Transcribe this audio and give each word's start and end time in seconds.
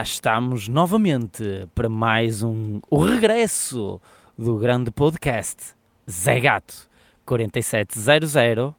cá 0.00 0.02
estamos 0.02 0.66
novamente 0.66 1.68
para 1.74 1.86
mais 1.86 2.42
um 2.42 2.80
o 2.88 3.04
regresso 3.04 4.00
do 4.38 4.56
grande 4.56 4.90
podcast 4.90 5.74
Zé 6.10 6.40
Gato 6.40 6.88
4700 7.26 8.72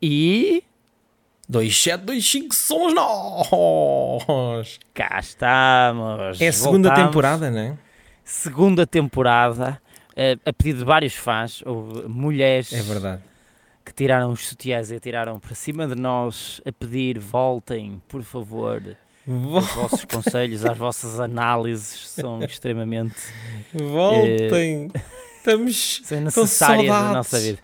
e 0.00 0.62
2725 1.48 2.54
somos 2.54 2.94
nós! 2.94 4.78
cá 4.94 5.18
estamos. 5.18 6.40
É 6.40 6.46
a 6.46 6.52
segunda 6.52 6.88
Voltamos. 6.90 7.08
temporada, 7.10 7.50
não 7.50 7.58
é? 7.58 7.78
Segunda 8.22 8.86
temporada, 8.86 9.82
eh, 10.14 10.38
a 10.46 10.52
pedido 10.52 10.78
de 10.80 10.84
vários 10.84 11.14
fãs, 11.14 11.60
houve 11.66 12.06
mulheres 12.06 12.72
É 12.72 12.82
verdade. 12.82 13.22
que 13.84 13.92
tiraram 13.92 14.30
os 14.30 14.46
sutiãs 14.46 14.92
e 14.92 14.94
atiraram 14.96 15.40
para 15.40 15.56
cima 15.56 15.88
de 15.88 15.96
nós 16.00 16.60
a 16.64 16.70
pedir 16.70 17.18
voltem, 17.18 18.00
por 18.06 18.22
favor. 18.22 18.80
Vo- 19.30 19.58
Os 19.58 19.66
vossos 19.74 20.04
conselhos, 20.06 20.64
as 20.64 20.78
vossas 20.78 21.20
análises 21.20 22.08
são 22.08 22.40
extremamente 22.48 23.14
Voltem! 23.74 24.90
Estamos. 25.36 26.00
são 26.04 26.20
necessárias 26.22 26.88
na 26.88 27.12
nossa 27.12 27.38
vida. 27.38 27.58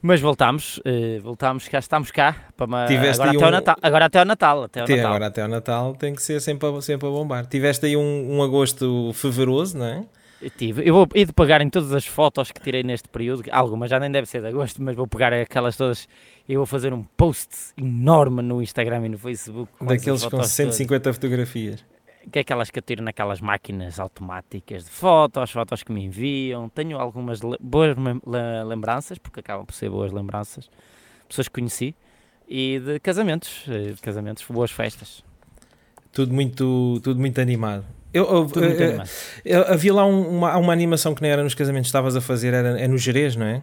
Mas 0.00 0.20
voltámos, 0.20 0.80
eh, 0.84 1.18
voltámos, 1.20 1.66
cá 1.66 1.78
estamos 1.80 2.10
cá 2.12 2.36
para 2.56 2.66
uma- 2.66 2.86
Tiveste 2.86 3.20
agora, 3.20 3.36
até 3.36 3.46
um- 3.46 3.50
Natal, 3.50 3.76
agora 3.82 4.04
até 4.04 4.18
ao 4.20 4.24
Natal, 4.24 4.62
até 4.64 4.80
Até 4.82 4.94
Natal. 4.96 5.10
agora, 5.10 5.26
até 5.26 5.42
ao 5.42 5.48
Natal, 5.48 5.94
tem 5.96 6.14
que 6.14 6.22
ser 6.22 6.40
sempre 6.40 6.68
a, 6.68 6.80
sempre 6.80 7.08
a 7.08 7.10
bombar. 7.10 7.46
Tiveste 7.46 7.86
aí 7.86 7.96
um, 7.96 8.36
um 8.36 8.42
agosto 8.42 9.10
feveroso, 9.14 9.76
não 9.76 9.86
é? 9.86 10.04
Eu 10.40 10.50
tive. 10.50 10.88
Eu 10.88 10.94
vou 10.94 11.08
ir 11.14 11.26
de 11.26 11.32
pagar 11.32 11.60
em 11.60 11.68
todas 11.68 11.92
as 11.92 12.06
fotos 12.06 12.52
que 12.52 12.60
tirei 12.60 12.82
neste 12.82 13.08
período, 13.08 13.42
algumas 13.50 13.90
já 13.90 13.98
nem 13.98 14.10
deve 14.10 14.26
ser 14.26 14.40
de 14.40 14.46
agosto, 14.46 14.80
mas 14.82 14.94
vou 14.94 15.06
pegar 15.06 15.32
aquelas 15.32 15.76
todas 15.76 16.08
e 16.48 16.56
vou 16.56 16.64
fazer 16.64 16.92
um 16.92 17.02
post 17.02 17.48
enorme 17.76 18.40
no 18.40 18.62
Instagram 18.62 19.06
e 19.06 19.08
no 19.08 19.18
Facebook. 19.18 19.70
com 19.78 19.86
Daqueles 19.86 20.22
com 20.22 20.30
fotos 20.30 20.50
150 20.50 21.12
fotografias. 21.12 21.80
todas. 21.80 21.98
Que 22.30 22.38
é 22.38 22.42
aquelas 22.42 22.70
que 22.70 22.78
eu 22.78 22.82
tiro 22.82 23.02
naquelas 23.02 23.40
máquinas 23.40 23.98
automáticas 23.98 24.84
de 24.84 24.90
fotos, 24.90 25.50
fotos 25.50 25.82
que 25.82 25.90
me 25.90 26.04
enviam. 26.04 26.68
Tenho 26.68 26.98
algumas 26.98 27.40
boas 27.60 27.96
lembranças, 28.66 29.18
porque 29.18 29.40
acabam 29.40 29.64
por 29.64 29.74
ser 29.74 29.90
boas 29.90 30.12
lembranças. 30.12 30.70
Pessoas 31.26 31.48
que 31.48 31.54
conheci. 31.54 31.96
E 32.46 32.80
de 32.80 33.00
casamentos, 33.00 33.64
eh, 33.68 33.92
de 33.92 34.00
casamentos, 34.00 34.44
boas 34.48 34.70
festas. 34.70 35.24
Tudo 36.12 36.32
muito, 36.32 37.00
tudo 37.02 37.18
muito 37.20 37.40
animado. 37.40 37.84
Eu, 38.12 38.24
eu- 38.24 38.64
animado. 38.64 39.08
eu- 39.44 39.62
havia 39.72 39.92
lá 39.94 40.06
um- 40.06 40.28
uma, 40.38 40.56
uma 40.56 40.72
animação 40.72 41.14
que 41.14 41.22
nem 41.22 41.30
era 41.30 41.42
nos 41.42 41.54
casamentos 41.54 41.86
que 41.86 41.90
estavas 41.90 42.16
a 42.16 42.20
fazer, 42.20 42.54
era, 42.54 42.80
é 42.80 42.88
no 42.88 42.96
Jerez, 42.96 43.36
não 43.36 43.46
é? 43.46 43.62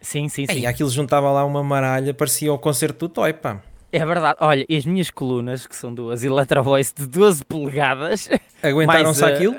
Sim, 0.00 0.28
sim, 0.28 0.46
sim. 0.46 0.60
E 0.60 0.66
aquilo 0.66 0.88
juntava 0.90 1.30
lá 1.30 1.44
uma 1.44 1.62
maralha, 1.62 2.12
parecia 2.14 2.52
o 2.52 2.58
concerto 2.58 3.06
do 3.06 3.12
Toy, 3.12 3.32
pá. 3.32 3.60
É 3.92 4.04
verdade. 4.04 4.38
Olha, 4.40 4.64
e 4.68 4.76
as 4.76 4.86
minhas 4.86 5.10
colunas, 5.10 5.66
que 5.66 5.76
são 5.76 5.94
duas 5.94 6.24
Electro 6.24 6.62
Voice 6.62 6.92
de 6.96 7.06
12 7.06 7.44
polegadas, 7.44 8.28
Aguentaram-se 8.62 9.22
eh, 9.22 9.26
aquilo? 9.34 9.56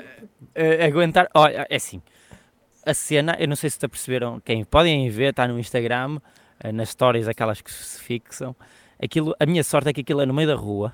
eh, 0.54 0.84
aguentar. 0.84 1.28
Olha, 1.34 1.66
é 1.70 1.76
assim. 1.76 2.02
A 2.84 2.92
cena, 2.92 3.36
eu 3.38 3.46
não 3.48 3.56
sei 3.56 3.70
se 3.70 3.78
te 3.78 3.86
perceberam, 3.88 4.40
quem 4.44 4.64
podem 4.64 5.08
ver, 5.08 5.30
está 5.30 5.46
no 5.48 5.58
Instagram, 5.58 6.18
nas 6.74 6.90
stories, 6.90 7.28
aquelas 7.28 7.62
que 7.62 7.72
se 7.72 8.02
fixam. 8.02 8.54
Aquilo, 9.02 9.34
a 9.40 9.46
minha 9.46 9.62
sorte 9.64 9.88
é 9.88 9.92
que 9.92 10.00
aquilo 10.02 10.20
é 10.20 10.26
no 10.26 10.34
meio 10.34 10.48
da 10.48 10.54
rua 10.54 10.92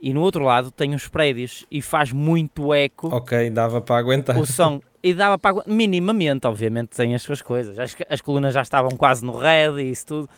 e 0.00 0.12
no 0.14 0.20
outro 0.20 0.44
lado 0.44 0.70
tem 0.70 0.94
uns 0.94 1.08
prédios 1.08 1.64
e 1.70 1.82
faz 1.82 2.12
muito 2.12 2.72
eco 2.72 3.08
Ok, 3.14 3.50
dava 3.50 3.80
para 3.80 3.96
aguentar. 3.98 4.36
o 4.38 4.46
som. 4.46 4.80
E 5.00 5.14
dava 5.14 5.38
para. 5.38 5.50
agu- 5.50 5.62
Minimamente, 5.64 6.44
obviamente, 6.48 6.88
tem 6.88 7.14
as 7.14 7.22
suas 7.22 7.40
coisas. 7.40 7.78
As, 7.78 7.96
as 8.10 8.20
colunas 8.20 8.52
já 8.52 8.62
estavam 8.62 8.90
quase 8.96 9.24
no 9.24 9.36
red 9.38 9.80
e 9.80 9.92
isso 9.92 10.04
tudo. 10.06 10.28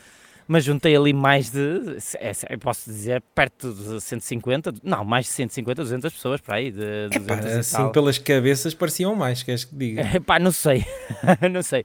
Mas 0.47 0.65
juntei 0.65 0.95
ali 0.95 1.15
mais 1.15 1.49
de. 1.51 1.97
é, 2.19 2.57
posso 2.59 2.91
dizer, 2.91 3.23
perto 3.35 3.73
de 3.73 3.99
150. 4.03 4.75
Não, 4.83 5.03
mais 5.03 5.25
de 5.25 5.33
150, 5.33 5.83
200 5.83 6.13
pessoas 6.13 6.43
para 6.43 6.57
aí. 6.57 6.71
De, 6.71 7.09
200 7.09 7.27
Pá, 7.27 7.37
e 7.49 7.59
assim 7.59 7.89
pelas 7.91 8.19
cabeças 8.19 8.75
pareciam 8.75 9.15
mais, 9.15 9.43
queres 9.43 9.65
que 9.65 9.75
diga? 9.75 10.03
É, 10.15 10.21
pá, 10.21 10.39
não 10.39 10.53
sei, 10.53 10.85
não 11.51 11.63
sei. 11.63 11.85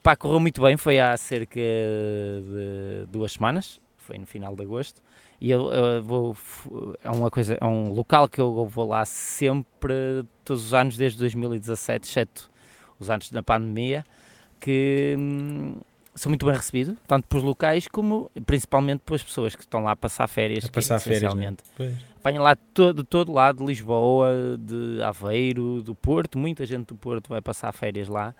Pá, 0.00 0.14
correu 0.14 0.38
muito 0.38 0.62
bem, 0.62 0.76
foi 0.76 1.00
há 1.00 1.16
cerca 1.16 1.58
de 1.58 3.06
duas 3.08 3.32
semanas, 3.32 3.80
foi 3.98 4.18
no 4.18 4.26
final 4.26 4.54
de 4.54 4.62
agosto, 4.62 5.00
e 5.42 5.50
eu, 5.50 5.72
eu 5.72 6.02
vou, 6.04 6.36
é 7.02 7.10
uma 7.10 7.28
coisa, 7.28 7.58
é 7.60 7.66
um 7.66 7.92
local 7.92 8.28
que 8.28 8.40
eu 8.40 8.64
vou 8.64 8.86
lá 8.86 9.04
sempre, 9.04 10.24
todos 10.44 10.66
os 10.66 10.72
anos, 10.72 10.96
desde 10.96 11.18
2017, 11.18 12.08
exceto 12.08 12.48
os 12.96 13.10
anos 13.10 13.28
da 13.28 13.42
pandemia, 13.42 14.06
que 14.60 15.16
hum, 15.18 15.74
sou 16.14 16.30
muito 16.30 16.46
bem 16.46 16.54
recebido, 16.54 16.96
tanto 17.08 17.26
pelos 17.26 17.42
locais 17.42 17.88
como 17.88 18.30
principalmente 18.46 19.00
pelas 19.00 19.20
pessoas 19.20 19.56
que 19.56 19.62
estão 19.62 19.82
lá 19.82 19.90
a 19.90 19.96
passar 19.96 20.28
férias, 20.28 20.64
A 20.64 20.68
passar 20.68 21.00
que, 21.00 21.08
férias, 21.08 21.34
né? 21.34 21.56
Apanham 22.20 22.44
lá 22.44 22.54
todo, 22.54 23.02
de 23.02 23.08
todo 23.08 23.32
lado, 23.32 23.58
de 23.58 23.64
Lisboa, 23.64 24.56
de 24.56 25.02
Aveiro, 25.02 25.82
do 25.82 25.92
Porto, 25.92 26.38
muita 26.38 26.64
gente 26.64 26.86
do 26.86 26.94
Porto 26.94 27.28
vai 27.28 27.40
passar 27.40 27.72
férias 27.72 28.06
lá, 28.06 28.32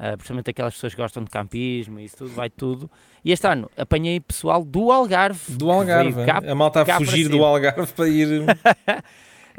ah, 0.00 0.12
principalmente 0.16 0.48
aquelas 0.50 0.72
pessoas 0.74 0.94
que 0.94 1.00
gostam 1.02 1.22
de 1.22 1.30
campismo 1.30 2.00
e 2.00 2.04
isso 2.04 2.16
tudo, 2.16 2.30
vai 2.30 2.48
tudo. 2.48 2.90
E 3.22 3.30
este 3.32 3.46
ano 3.46 3.70
apanhei 3.76 4.18
pessoal 4.18 4.64
do 4.64 4.90
Algarve. 4.90 5.52
Do 5.54 5.70
Algarve, 5.70 6.24
cá- 6.24 6.40
a 6.46 6.54
malta 6.54 6.80
a 6.82 6.96
fugir 6.98 7.28
do. 7.28 7.44
Algarve 7.44 7.92
para 7.92 8.08
ir. 8.08 8.28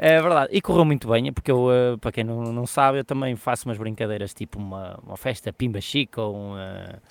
É 0.04 0.20
verdade, 0.20 0.48
e 0.52 0.60
correu 0.60 0.84
muito 0.84 1.06
bem, 1.06 1.32
porque 1.32 1.50
eu, 1.50 1.68
ah, 1.70 1.96
para 2.00 2.10
quem 2.10 2.24
não, 2.24 2.42
não 2.52 2.66
sabe, 2.66 2.98
eu 2.98 3.04
também 3.04 3.36
faço 3.36 3.68
umas 3.68 3.78
brincadeiras, 3.78 4.34
tipo 4.34 4.58
uma, 4.58 4.98
uma 5.06 5.16
festa 5.16 5.52
pimba 5.52 5.80
chica 5.80 6.20
ou 6.20 6.34
uma, 6.34 7.02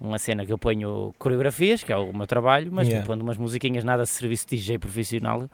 uma 0.00 0.18
cena 0.18 0.44
que 0.44 0.52
eu 0.52 0.58
ponho 0.58 1.14
coreografias, 1.18 1.84
que 1.84 1.92
é 1.92 1.96
o 1.96 2.12
meu 2.12 2.26
trabalho, 2.26 2.68
mas 2.72 2.88
Yeah. 2.88 3.06
pondo 3.06 3.22
umas 3.22 3.36
musiquinhas, 3.36 3.84
nada 3.84 4.02
de 4.02 4.08
serviço 4.08 4.46
de 4.48 4.56
DJ 4.56 4.78
profissional, 4.78 5.48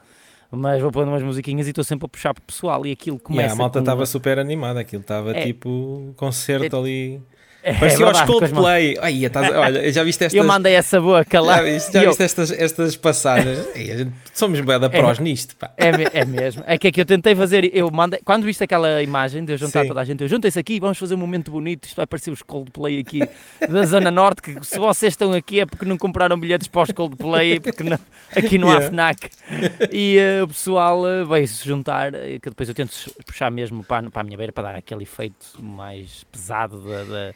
mas 0.51 0.81
vou 0.81 0.91
pondo 0.91 1.09
umas 1.11 1.23
musiquinhas 1.23 1.67
e 1.67 1.71
estou 1.71 1.85
sempre 1.85 2.07
a 2.07 2.09
puxar 2.09 2.33
para 2.35 2.43
o 2.43 2.45
pessoal 2.45 2.87
e 2.87 2.93
aquilo 2.93 3.19
começa 3.19 3.43
Yeah, 3.43 3.55
a 3.55 3.57
malta 3.57 3.79
com- 3.79 3.83
estava 3.83 4.07
super 4.07 4.39
animada, 4.39 4.81
aquilo 4.81 5.03
estava 5.03 5.33
É. 5.37 5.43
tipo 5.45 6.13
concerto 6.17 6.77
ali. 6.77 7.21
É 7.69 7.75
Parecia 7.79 8.07
as 8.09 8.19
mãos. 8.19 8.27
Coldplay. 8.31 8.97
Ai, 9.01 9.25
estás- 9.25 9.55
olha, 9.55 9.93
já 9.93 10.03
viste 10.05 10.25
estas, 10.25 10.37
Eu 10.39 10.45
mandei 10.45 10.75
essa 10.75 11.01
boca 11.01 11.41
lá. 11.41 11.57
já 11.57 11.63
viste, 11.63 11.93
já 11.93 12.03
eu- 12.03 12.09
viste 12.09 12.23
estas, 12.23 12.51
estas 12.51 12.97
gente- 13.77 14.13
somos 14.33 14.61
bué 14.61 14.79
da 14.79 14.89
prós 14.89 15.19
nisto, 15.19 15.55
pá. 15.57 15.71
É, 15.77 16.21
é 16.21 16.25
mesmo. 16.25 16.63
É 16.67 16.79
que 16.79 16.89
é 16.89 16.93
que 16.93 17.01
eu 17.01 17.05
tentei 17.05 17.35
fazer. 17.35 17.71
Eu 17.75 17.91
mandei, 17.91 18.21
quando 18.25 18.45
viste 18.45 18.63
aquela 18.65 19.03
imagem 19.03 19.45
de 19.45 19.53
eu 19.53 19.59
juntar 19.59 19.83
Sim. 19.83 19.89
toda 19.89 20.01
a 20.01 20.05
gente, 20.05 20.23
eu 20.23 20.29
juntem-se 20.29 20.59
aqui, 20.59 20.81
vamos 20.81 20.97
fazer 20.99 21.15
um 21.15 21.19
momento 21.19 21.51
bonito. 21.51 21.85
Isto 21.85 21.97
vai 21.97 22.07
parecer 22.07 22.31
os 22.31 22.43
Coldplay 22.43 23.01
aqui 23.01 23.21
da 23.69 23.85
Zona 23.85 24.11
Norte. 24.11 24.41
Que 24.43 24.65
se 24.65 24.79
vocês 24.79 25.13
estão 25.13 25.33
aqui 25.33 25.61
é 25.61 25.67
porque 25.67 25.85
não 25.85 25.99
compraram 25.99 26.39
bilhetes 26.39 26.69
para 26.69 26.83
os 26.83 26.91
Coldplay, 26.93 27.61
porque 27.61 27.83
não- 27.83 27.99
aqui 28.35 28.57
não 28.59 28.69
há 28.69 28.79
Yeah. 28.79 28.89
Fnac. 28.91 29.29
E 29.93 30.17
eh, 30.19 30.43
o 30.43 30.49
pessoal 30.49 31.01
uh, 31.03 31.27
veio 31.27 31.49
se 31.49 31.67
juntar. 31.67 32.15
eh, 32.15 32.39
Que 32.41 32.49
depois 32.51 32.69
eu 32.69 32.75
tento 32.75 32.93
puxar 33.27 33.51
mesmo 33.51 33.83
para, 33.85 34.09
para 34.11 34.21
a 34.21 34.25
minha 34.25 34.37
beira 34.37 34.53
para 34.53 34.65
dar 34.73 34.75
aquele 34.77 35.03
efeito 35.03 35.47
mais 35.61 36.25
pesado 36.31 36.79
da. 36.81 37.03
da 37.05 37.35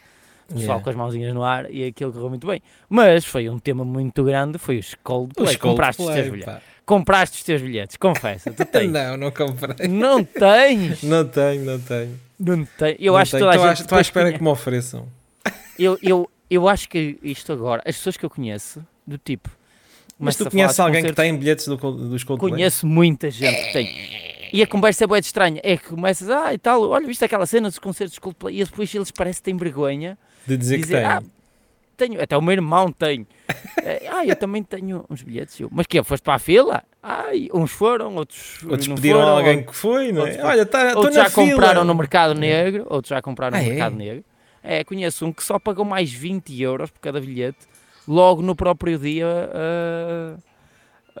do 0.49 0.55
pessoal 0.55 0.77
Yeah. 0.77 0.83
com 0.83 0.89
as 0.89 0.95
mãozinhas 0.95 1.33
no 1.33 1.43
ar 1.43 1.69
e 1.71 1.85
aquilo 1.85 2.11
correu 2.11 2.29
muito 2.29 2.45
bem. 2.47 2.61
Mas 2.89 3.25
foi 3.25 3.49
um 3.49 3.57
tema 3.59 3.83
muito 3.85 4.23
grande, 4.23 4.57
foi 4.57 4.77
os 4.79 4.95
Coldplay. 5.03 5.49
Os 5.49 5.55
Compraste 5.55 6.01
os 6.01 6.07
teus 6.07 6.17
Coldplay, 6.27 6.41
bilhetes. 6.45 6.63
pá. 6.65 6.73
Compraste 6.85 7.37
os 7.37 7.43
teus 7.43 7.61
bilhetes, 7.61 7.97
confessa, 7.97 8.51
tu 8.51 8.65
tens. 8.67 8.91
Não, 8.91 9.15
não 9.17 9.31
comprei. 9.31 9.87
Não 9.87 10.23
tens? 10.23 11.01
Não 11.03 11.25
tenho, 11.25 11.63
não 11.65 11.79
tenho. 11.79 12.19
Não 12.39 12.65
tens. 12.65 12.97
Eu 12.99 13.13
Não 13.13 13.19
acho 13.19 13.31
que 13.31 13.37
tenho. 13.37 13.51
toda 13.51 13.69
a 13.69 13.73
Estou 13.73 13.97
à- 13.97 14.01
espera 14.01 14.33
que 14.33 14.41
me 14.43 14.49
ofereçam. 14.49 15.07
eu, 15.79 15.97
eu, 16.01 16.29
eu 16.49 16.67
acho 16.67 16.89
que 16.89 17.17
isto 17.23 17.51
agora, 17.53 17.81
as 17.85 17.95
pessoas 17.95 18.17
que 18.17 18.25
eu 18.25 18.29
conheço, 18.29 18.85
do 19.07 19.17
tipo. 19.17 19.49
Mas 20.19 20.35
tu 20.35 20.49
conheces 20.49 20.79
alguém 20.79 21.03
que 21.03 21.13
tem 21.13 21.35
bilhetes 21.37 21.67
do, 21.67 21.75
dos 21.77 22.23
Coldplay? 22.23 22.51
Conheço 22.51 22.85
muita 22.85 23.31
gente 23.31 23.65
que 23.67 23.73
tem. 23.73 24.23
E 24.53 24.61
a 24.61 24.67
conversa 24.67 25.05
é 25.05 25.07
boa 25.07 25.17
estranha. 25.19 25.59
É 25.63 25.75
que 25.77 25.85
começas, 25.89 26.29
ah, 26.29 26.53
e 26.53 26.57
tal, 26.57 26.87
olha, 26.89 27.07
viste 27.07 27.25
aquela 27.25 27.45
cena 27.45 27.69
dos 27.69 27.79
concertos 27.79 28.13
de 28.13 28.21
Coldplay 28.21 28.61
e 28.61 28.63
depois 28.65 28.93
eles 28.93 29.09
parecem 29.09 29.39
que 29.39 29.43
têm 29.45 29.57
vergonha 29.57 30.17
De 30.47 30.57
dizer, 30.57 30.77
dizer, 30.77 30.95
que 30.97 31.01
tem. 31.01 31.05
ah, 31.05 31.21
tenho, 31.97 32.21
até 32.21 32.37
o 32.37 32.41
meu 32.41 32.53
irmão 32.53 32.91
tem. 32.91 33.25
Ah, 34.09 34.25
eu 34.25 34.35
também 34.37 34.63
tenho 34.63 35.03
uns 35.09 35.21
bilhetes. 35.23 35.59
Eu, 35.59 35.67
mas 35.69 35.85
que 35.85 36.01
Foste 36.03 36.23
para 36.23 36.35
a 36.35 36.39
fila? 36.39 36.83
Ai, 37.01 37.49
uns 37.53 37.69
foram, 37.71 38.15
outros, 38.15 38.63
Outros 38.63 38.87
não 38.87 38.95
pediram 38.95 39.19
a 39.19 39.23
foram, 39.23 39.37
alguém 39.37 39.63
que 39.63 39.75
foi, 39.75 40.11
não 40.13 40.21
é? 40.21 40.29
outros- 40.29 40.45
Olha, 40.45 40.65
tá- 40.65 40.93
outros 40.95 41.15
já 41.15 41.29
fila. 41.29 41.49
compraram 41.51 41.83
no 41.83 41.93
Mercado 41.93 42.33
Negro, 42.33 42.85
outros 42.89 43.09
já 43.09 43.21
compraram 43.21 43.57
Ah, 43.57 43.61
no 43.61 43.65
é? 43.67 43.69
Mercado 43.71 43.95
Negro. 43.97 44.23
É, 44.63 44.83
conheço 44.85 45.25
um 45.25 45.33
que 45.33 45.43
só 45.43 45.59
pagou 45.59 45.83
mais 45.83 46.13
20 46.13 46.61
euros 46.61 46.89
por 46.91 46.99
cada 47.01 47.19
bilhete, 47.19 47.57
logo 48.07 48.41
no 48.41 48.55
próprio 48.55 48.97
dia, 48.97 49.27
ah, 49.53 50.35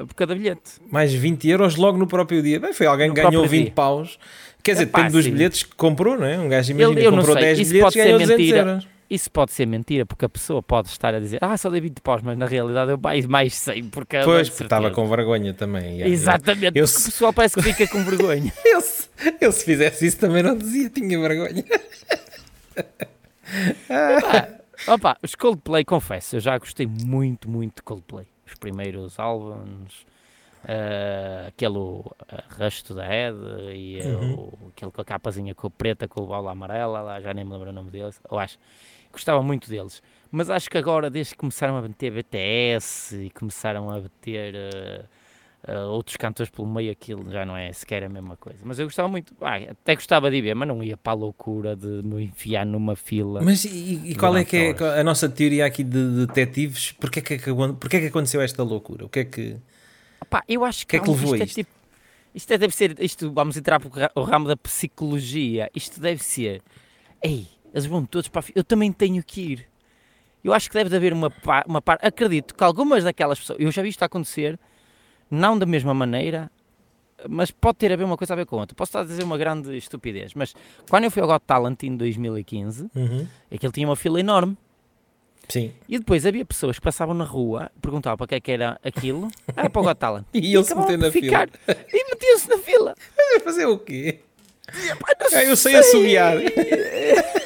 por 0.05 0.13
cada 0.13 0.33
bilhete. 0.33 0.79
Mais 0.89 1.13
20 1.13 1.49
euros 1.49 1.75
logo 1.75 1.97
no 1.97 2.07
próprio 2.07 2.41
dia. 2.41 2.59
Bem, 2.61 2.71
foi 2.71 2.87
alguém 2.87 3.09
No 3.09 3.13
que 3.13 3.19
ganhou 3.21 3.31
próprio 3.41 3.49
20 3.49 3.63
dia. 3.65 3.73
paus. 3.73 4.17
Quer 4.63 4.71
dizer, 4.73 4.83
Epá, 4.85 4.99
depende 4.99 5.13
dos 5.17 5.25
sim. 5.25 5.31
bilhetes 5.31 5.63
que 5.63 5.75
comprou, 5.75 6.17
não 6.17 6.25
é? 6.25 6.39
Um 6.39 6.47
gajo 6.47 6.71
imagina 6.71 7.11
não 7.11 7.17
comprou 7.17 7.33
sei, 7.35 7.43
10 7.43 7.59
isso 7.59 7.71
bilhetes 7.73 7.95
e 7.95 7.97
ganhou 7.97 8.19
ser 8.19 8.25
200 8.27 8.37
mentira. 8.45 8.59
euros. 8.69 8.87
Isso 9.09 9.29
pode 9.29 9.51
ser 9.51 9.65
mentira, 9.67 10.05
porque 10.05 10.25
a 10.25 10.29
pessoa 10.29 10.63
pode 10.63 10.87
estar 10.87 11.13
a 11.13 11.19
dizer, 11.19 11.37
ah, 11.41 11.55
só 11.57 11.69
dei 11.69 11.81
20 11.81 11.99
paus, 12.01 12.21
mas 12.21 12.37
na 12.37 12.45
realidade 12.45 12.91
eu 12.91 12.97
mais, 12.97 13.25
mais 13.25 13.53
100, 13.53 13.89
porque 13.89 14.17
Pois, 14.23 14.49
porque 14.49 14.63
estava 14.63 14.89
com 14.91 15.07
vergonha 15.07 15.53
também. 15.53 15.97
yeah, 15.97 16.07
Exatamente, 16.07 16.77
Eu 16.79 16.87
se- 16.87 17.01
o 17.01 17.11
pessoal 17.11 17.33
parece 17.33 17.55
que 17.55 17.61
fica 17.61 17.87
com 17.87 18.03
vergonha. 18.03 18.51
Eu, 18.65 18.81
se, 18.81 19.09
eu 19.39 19.51
se 19.51 19.65
fizesse 19.65 20.07
isso 20.07 20.17
também 20.17 20.41
não 20.41 20.57
dizia, 20.57 20.89
tinha 20.89 21.19
vergonha. 21.19 21.63
Opa, 24.17 24.49
opa, 24.87 25.17
os 25.21 25.35
Coldplay, 25.35 25.85
confesso, 25.85 26.37
eu 26.37 26.39
já 26.39 26.57
gostei 26.57 26.87
muito, 26.87 27.49
muito 27.49 27.75
de 27.77 27.81
Coldplay. 27.83 28.25
Os 28.47 28.53
primeiros 28.55 29.19
álbuns, 29.19 30.05
Uh, 30.63 31.47
aquele 31.49 31.75
arrasto 32.55 32.93
da 32.95 33.03
Ed 33.05 33.35
e 33.75 33.99
uhum. 33.99 34.33
o, 34.35 34.69
aquele 34.69 34.91
com 34.93 35.01
a 35.01 35.03
capazinha 35.03 35.53
com 35.53 35.69
preta 35.69 36.07
com 36.07 36.21
o 36.21 36.25
bola 36.25 36.53
amarela, 36.53 37.01
lá 37.01 37.19
já 37.19 37.33
nem 37.33 37.43
me 37.43 37.51
lembro 37.51 37.69
o 37.69 37.73
nome 37.73 37.91
deles, 37.91 38.17
eu 38.31 38.39
acho. 38.39 38.57
Gostava 39.13 39.41
muito 39.41 39.69
deles. 39.69 40.01
Mas 40.31 40.49
acho 40.49 40.67
que 40.69 40.77
agora, 40.77 41.09
desde 41.11 41.33
que 41.33 41.37
começaram 41.37 41.77
a 41.77 41.81
bater 41.81 42.11
BTS 42.11 43.15
e 43.25 43.29
começaram 43.29 43.91
a 43.91 43.99
bater 43.99 44.55
uh, 44.55 45.71
uh, 45.71 45.91
outros 45.91 46.17
cantores 46.17 46.49
pelo 46.49 46.67
meio, 46.67 46.91
aquilo 46.91 47.31
já 47.31 47.45
não 47.45 47.55
é 47.55 47.71
sequer 47.71 48.03
a 48.03 48.09
mesma 48.09 48.35
coisa. 48.35 48.57
Mas 48.63 48.79
eu 48.79 48.87
gostava 48.87 49.07
muito, 49.07 49.31
ah, 49.41 49.57
até 49.57 49.93
gostava 49.93 50.31
de 50.31 50.41
ver, 50.41 50.55
mas 50.55 50.67
não 50.67 50.83
ia 50.83 50.97
para 50.97 51.13
a 51.13 51.15
loucura 51.15 51.75
de 51.75 52.01
me 52.03 52.23
enfiar 52.23 52.65
numa 52.65 52.95
fila. 52.95 53.41
Mas 53.43 53.63
e, 53.63 54.11
e 54.11 54.15
qual 54.15 54.35
é 54.35 54.43
que 54.43 54.57
é 54.57 54.99
a 54.99 55.03
nossa 55.03 55.29
teoria 55.29 55.67
aqui 55.67 55.83
de 55.83 56.25
detetives? 56.25 56.91
Porquê 56.93 57.19
é 57.19 57.21
que, 57.21 57.37
porquê 57.79 57.97
é 57.97 57.99
que 57.99 58.07
aconteceu 58.07 58.41
esta 58.41 58.63
loucura? 58.63 59.05
O 59.05 59.09
que 59.09 59.19
é 59.19 59.25
que. 59.25 59.57
Opa, 60.19 60.43
eu 60.47 60.65
acho 60.65 60.79
que, 60.79 60.87
que, 60.87 60.95
é 60.95 60.99
que 60.99 61.09
levou 61.09 61.35
isto, 61.35 61.43
é 61.43 61.63
tipo, 61.63 61.71
isto 62.33 62.51
é, 62.51 62.57
deve 62.57 62.73
ser, 62.73 62.99
isto, 62.99 63.31
vamos 63.31 63.55
entrar 63.55 63.79
para 63.79 64.11
o 64.15 64.23
ramo 64.23 64.47
da 64.47 64.57
psicologia, 64.57 65.69
isto 65.75 66.01
deve 66.01 66.23
ser, 66.23 66.63
ei, 67.21 67.45
eles 67.73 67.85
vão 67.85 68.05
todos 68.05 68.29
para 68.29 68.39
a 68.39 68.43
fila, 68.43 68.59
eu 68.59 68.63
também 68.63 68.91
tenho 68.91 69.23
que 69.23 69.41
ir. 69.41 69.67
Eu 70.43 70.53
acho 70.53 70.69
que 70.69 70.75
deve 70.75 70.95
haver 70.95 71.13
uma, 71.13 71.31
uma 71.65 71.81
parte, 71.81 72.05
acredito 72.05 72.53
que 72.53 72.63
algumas 72.63 73.03
daquelas 73.03 73.39
pessoas, 73.39 73.59
eu 73.59 73.71
já 73.71 73.81
vi 73.81 73.89
isto 73.89 74.03
acontecer, 74.03 74.59
não 75.31 75.57
da 75.57 75.65
mesma 75.65 75.93
maneira, 75.93 76.51
mas 77.29 77.49
pode 77.49 77.77
ter 77.77 77.91
a 77.91 77.95
ver 77.95 78.03
uma 78.03 78.17
coisa 78.17 78.33
a 78.33 78.35
ver 78.35 78.45
com 78.45 78.57
outra. 78.57 78.75
Posso 78.75 78.89
estar 78.89 78.99
a 79.01 79.03
dizer 79.03 79.23
uma 79.23 79.37
grande 79.37 79.75
estupidez, 79.77 80.33
mas 80.33 80.53
quando 80.89 81.05
eu 81.05 81.11
fui 81.11 81.21
ao 81.21 81.27
Got 81.27 81.43
Talent 81.47 81.81
em 81.83 81.95
2015, 81.95 82.89
uhum. 82.95 83.27
aquele 83.51 83.71
tinha 83.71 83.87
uma 83.87 83.95
fila 83.95 84.19
enorme. 84.19 84.57
Sim. 85.49 85.73
E 85.89 85.97
depois 85.97 86.25
havia 86.25 86.45
pessoas 86.45 86.77
que 86.77 86.81
passavam 86.83 87.13
na 87.13 87.25
rua, 87.25 87.69
perguntavam 87.81 88.17
para 88.17 88.27
que 88.27 88.35
é 88.35 88.39
que 88.39 88.51
era 88.51 88.79
aquilo, 88.83 89.29
era 89.55 89.69
para 89.69 89.81
o 89.81 89.83
Got 89.85 89.95
Talent. 89.95 90.25
e 90.33 90.53
ele 90.53 90.63
se 90.63 90.75
meteu 90.75 90.97
na 90.97 91.11
fila. 91.11 91.47
E 91.67 92.09
metiam-se 92.09 92.49
na 92.49 92.57
fila. 92.57 92.95
Mas 93.17 93.43
fazer 93.43 93.65
o 93.65 93.77
quê? 93.77 94.19
Ah, 95.33 95.43
eu 95.43 95.55
sei, 95.55 95.73
sei 95.73 95.75
assobiar. 95.75 96.37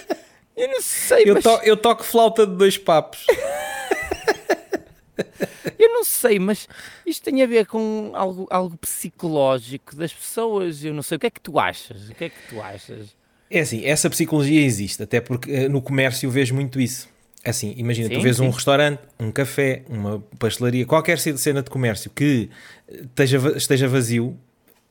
Eu 0.57 0.67
não 0.69 0.81
sei, 0.81 1.23
eu, 1.25 1.35
mas... 1.35 1.43
to 1.43 1.59
eu 1.63 1.77
toco 1.77 2.03
flauta 2.03 2.47
de 2.47 2.55
dois 2.55 2.79
papos. 2.79 3.23
eu 5.77 5.89
não 5.89 6.03
sei, 6.03 6.39
mas 6.39 6.67
isto 7.05 7.23
tem 7.23 7.43
a 7.43 7.45
ver 7.45 7.67
com 7.67 8.11
algo, 8.15 8.47
algo 8.49 8.75
psicológico 8.77 9.95
das 9.95 10.11
pessoas. 10.11 10.83
Eu 10.83 10.95
não 10.95 11.03
sei. 11.03 11.17
O 11.17 11.19
que 11.19 11.27
é 11.27 11.29
que 11.29 11.39
tu 11.39 11.59
achas? 11.59 12.09
O 12.09 12.15
que 12.15 12.23
é 12.25 12.29
que 12.29 12.35
tu 12.49 12.59
achas? 12.59 13.15
É 13.51 13.59
assim, 13.59 13.85
essa 13.85 14.09
psicologia 14.09 14.65
existe, 14.65 15.03
até 15.03 15.21
porque 15.21 15.51
uh, 15.51 15.69
no 15.69 15.81
comércio 15.81 16.25
eu 16.25 16.31
vejo 16.31 16.55
muito 16.55 16.81
isso. 16.81 17.07
Assim, 17.45 17.75
imagina, 17.77 18.09
sim, 18.09 18.15
tu 18.15 18.21
vês 18.21 18.37
sim. 18.37 18.43
um 18.43 18.49
restaurante, 18.49 18.99
um 19.19 19.31
café, 19.31 19.83
uma 19.87 20.19
pastelaria, 20.37 20.85
qualquer 20.85 21.17
cena 21.19 21.61
de 21.61 21.69
comércio 21.69 22.09
que 22.09 22.49
esteja, 22.89 23.37
esteja 23.55 23.87
vazio, 23.87 24.37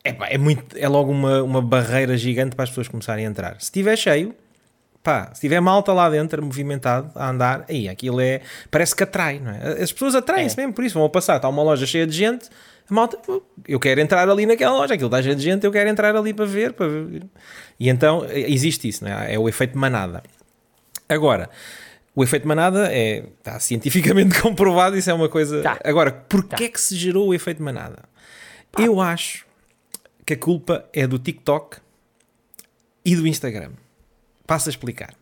é, 0.03 0.35
é, 0.35 0.39
muito, 0.39 0.79
é 0.79 0.89
logo 0.89 1.11
uma, 1.11 1.43
uma 1.43 1.61
barreira 1.61 2.17
gigante 2.17 2.57
para 2.57 2.63
as 2.63 2.71
pessoas 2.71 2.89
começarem 2.89 3.27
a 3.27 3.29
entrar. 3.29 3.61
Se 3.61 3.65
estiver 3.65 3.97
cheio, 3.97 4.35
pá, 5.07 5.31
se 5.33 5.41
tiver 5.41 5.61
malta 5.61 5.93
lá 5.93 6.11
dentro, 6.11 6.45
movimentado, 6.45 7.13
a 7.15 7.31
andar, 7.31 7.65
aí 7.69 7.89
aquilo 7.89 8.21
é, 8.21 8.41
parece 8.73 8.97
que 8.97 9.05
atrai, 9.05 9.39
não 9.39 9.53
é? 9.53 9.81
As 9.81 9.93
pessoas 9.93 10.17
atraem-se 10.17 10.59
é. 10.59 10.63
mesmo 10.63 10.75
por 10.75 10.85
isso, 10.85 10.99
vão 10.99 11.09
passar, 11.09 11.37
está 11.37 11.49
uma 11.49 11.63
loja 11.63 11.87
cheia 11.87 12.05
de 12.05 12.17
gente, 12.17 12.51
a 12.91 12.93
malta, 12.93 13.17
eu 13.69 13.79
quero 13.79 14.01
entrar 14.01 14.29
ali 14.29 14.45
naquela 14.47 14.77
loja, 14.77 14.95
aquilo 14.95 15.07
está 15.07 15.23
cheio 15.23 15.37
de 15.37 15.43
gente, 15.45 15.65
eu 15.65 15.71
quero 15.71 15.89
entrar 15.89 16.17
ali 16.17 16.35
para 16.35 16.45
ver, 16.45 16.73
para 16.73 16.89
ver. 16.89 17.23
E 17.79 17.89
então, 17.89 18.27
existe 18.29 18.89
isso, 18.89 19.05
não 19.05 19.13
é? 19.13 19.35
É 19.35 19.39
o 19.39 19.49
efeito 19.49 19.79
manada. 19.79 20.25
Agora, 21.09 21.49
o 22.13 22.25
efeito 22.25 22.49
manada 22.49 22.93
é, 22.93 23.27
está 23.39 23.61
cientificamente 23.61 24.37
comprovado, 24.43 24.97
isso 24.99 25.09
é 25.09 25.15
uma 25.15 25.29
coisa... 25.29 25.63
Tá. 25.63 25.79
Agora, 25.85 26.11
porquê 26.11 26.57
tá. 26.57 26.65
é 26.65 26.69
que 26.69 26.81
se 26.81 26.97
gerou 26.97 27.29
o 27.29 27.35
efeito 27.35 27.63
manada? 27.63 28.03
Pá. 28.73 28.83
Eu 28.83 29.01
acho 29.01 29.47
que 30.25 30.33
a 30.33 30.37
culpa 30.37 30.85
é 30.93 31.07
do 31.07 31.17
TikTok 31.17 31.77
e 33.05 33.15
do 33.15 33.25
Instagram. 33.25 33.71
Passo 34.47 34.69
a 34.69 34.71
explicar. 34.71 35.15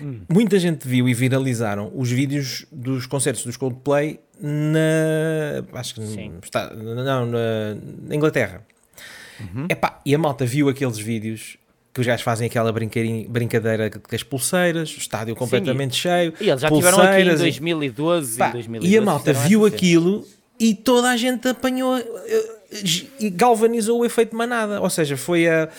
Hum. 0.00 0.20
Muita 0.28 0.58
gente 0.58 0.86
viu 0.86 1.08
e 1.08 1.14
viralizaram 1.14 1.90
os 1.94 2.10
vídeos 2.10 2.66
dos 2.70 3.06
concertos 3.06 3.44
dos 3.44 3.56
Coldplay 3.56 4.20
na. 4.40 5.64
Acho 5.72 5.94
que 5.94 6.02
está, 6.42 6.72
não, 6.74 7.26
na, 7.26 8.14
Inglaterra. 8.14 8.62
Uhum. 9.40 9.66
Epá, 9.68 10.00
e 10.04 10.14
a 10.14 10.18
malta 10.18 10.44
viu 10.46 10.68
aqueles 10.68 10.98
vídeos 10.98 11.58
que 11.92 12.00
os 12.00 12.06
gajos 12.06 12.22
fazem 12.22 12.46
aquela 12.46 12.70
brincadeira 12.72 13.88
com 13.88 14.14
as 14.14 14.22
pulseiras, 14.22 14.94
o 14.94 14.98
estádio 14.98 15.34
completamente 15.34 15.94
Sim, 15.94 16.02
cheio. 16.02 16.34
E 16.38 16.50
eles 16.50 16.60
já 16.60 16.70
tiveram 16.70 17.00
aqui 17.00 17.22
em 17.22 17.36
2012 17.36 18.38
pá, 18.38 18.48
e 18.50 18.52
2012. 18.52 18.94
E 18.94 18.98
a 18.98 19.02
malta 19.02 19.32
viu 19.32 19.64
aquilo 19.64 20.26
e 20.60 20.74
toda 20.74 21.08
a 21.08 21.16
gente 21.16 21.48
apanhou 21.48 21.96
eh, 21.96 22.56
e 23.18 23.30
galvanizou 23.30 24.00
o 24.00 24.04
efeito 24.04 24.36
manada. 24.36 24.80
Ou 24.80 24.90
seja, 24.90 25.16
foi 25.16 25.48
a, 25.48 25.70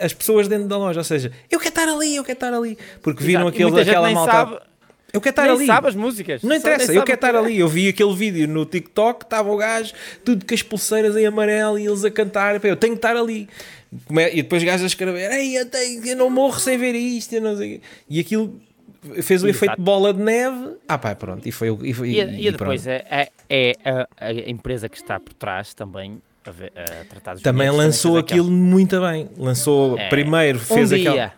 as 0.00 0.12
pessoas 0.12 0.48
dentro 0.48 0.66
da 0.66 0.78
loja, 0.78 1.00
ou 1.00 1.04
seja, 1.04 1.30
eu 1.50 1.58
quero 1.58 1.68
estar 1.68 1.88
ali, 1.88 2.16
eu 2.16 2.24
quero 2.24 2.36
estar 2.36 2.54
ali, 2.54 2.78
porque 3.02 3.22
viram 3.22 3.46
aquele, 3.46 3.80
aquela 3.80 4.10
malta. 4.10 4.32
Sabe, 4.32 4.58
eu 5.12 5.20
quero 5.20 5.32
estar 5.32 5.48
ali. 5.48 5.66
sabe 5.66 5.88
as 5.88 5.94
músicas. 5.94 6.42
Não 6.42 6.56
interessa, 6.56 6.92
eu 6.92 7.04
quero 7.04 7.16
estar 7.16 7.36
ali. 7.36 7.60
Eu 7.60 7.68
vi 7.68 7.88
aquele 7.88 8.14
vídeo 8.16 8.48
no 8.48 8.66
TikTok, 8.66 9.24
estava 9.24 9.48
o 9.52 9.56
gajo, 9.56 9.92
tudo 10.24 10.44
com 10.44 10.52
as 10.52 10.62
pulseiras 10.62 11.16
em 11.16 11.24
amarelo 11.24 11.78
e 11.78 11.86
eles 11.86 12.04
a 12.04 12.10
cantar. 12.10 12.54
Eu 12.64 12.76
tenho 12.76 12.94
que 12.94 12.98
estar 12.98 13.16
ali. 13.16 13.48
E 14.32 14.42
depois 14.42 14.60
o 14.60 14.66
gajo 14.66 14.82
a 14.82 14.86
escrever: 14.88 15.30
Ei, 15.30 15.56
eu, 15.56 15.66
tenho, 15.66 16.04
eu 16.04 16.16
não 16.16 16.28
morro 16.28 16.58
sem 16.58 16.76
ver 16.76 16.96
isto. 16.96 17.32
E 18.10 18.18
aquilo 18.18 18.60
fez 19.22 19.44
o 19.44 19.48
efeito 19.48 19.80
bola 19.80 20.12
de 20.12 20.20
neve. 20.20 20.76
Ah, 20.88 20.98
pá, 20.98 21.14
pronto. 21.14 21.46
E, 21.46 21.52
foi, 21.52 21.68
e, 21.68 21.92
e, 21.92 22.20
e, 22.20 22.48
e 22.48 22.50
depois 22.50 22.84
é, 22.84 23.04
é, 23.08 23.30
é 23.48 23.72
a, 23.84 24.08
a 24.18 24.32
empresa 24.32 24.88
que 24.88 24.96
está 24.96 25.20
por 25.20 25.32
trás 25.34 25.74
também 25.74 26.20
a, 26.44 26.50
ver, 26.50 26.72
a 26.76 27.04
tratar 27.04 27.34
dos 27.34 27.42
Também 27.42 27.70
lançou 27.70 28.18
aquilo 28.18 28.50
muito 28.50 29.00
bem. 29.00 29.28
Lançou 29.36 29.98
é, 29.98 30.08
primeiro, 30.08 30.58
fez 30.58 30.92
um 30.92 30.96
aquela. 30.96 31.32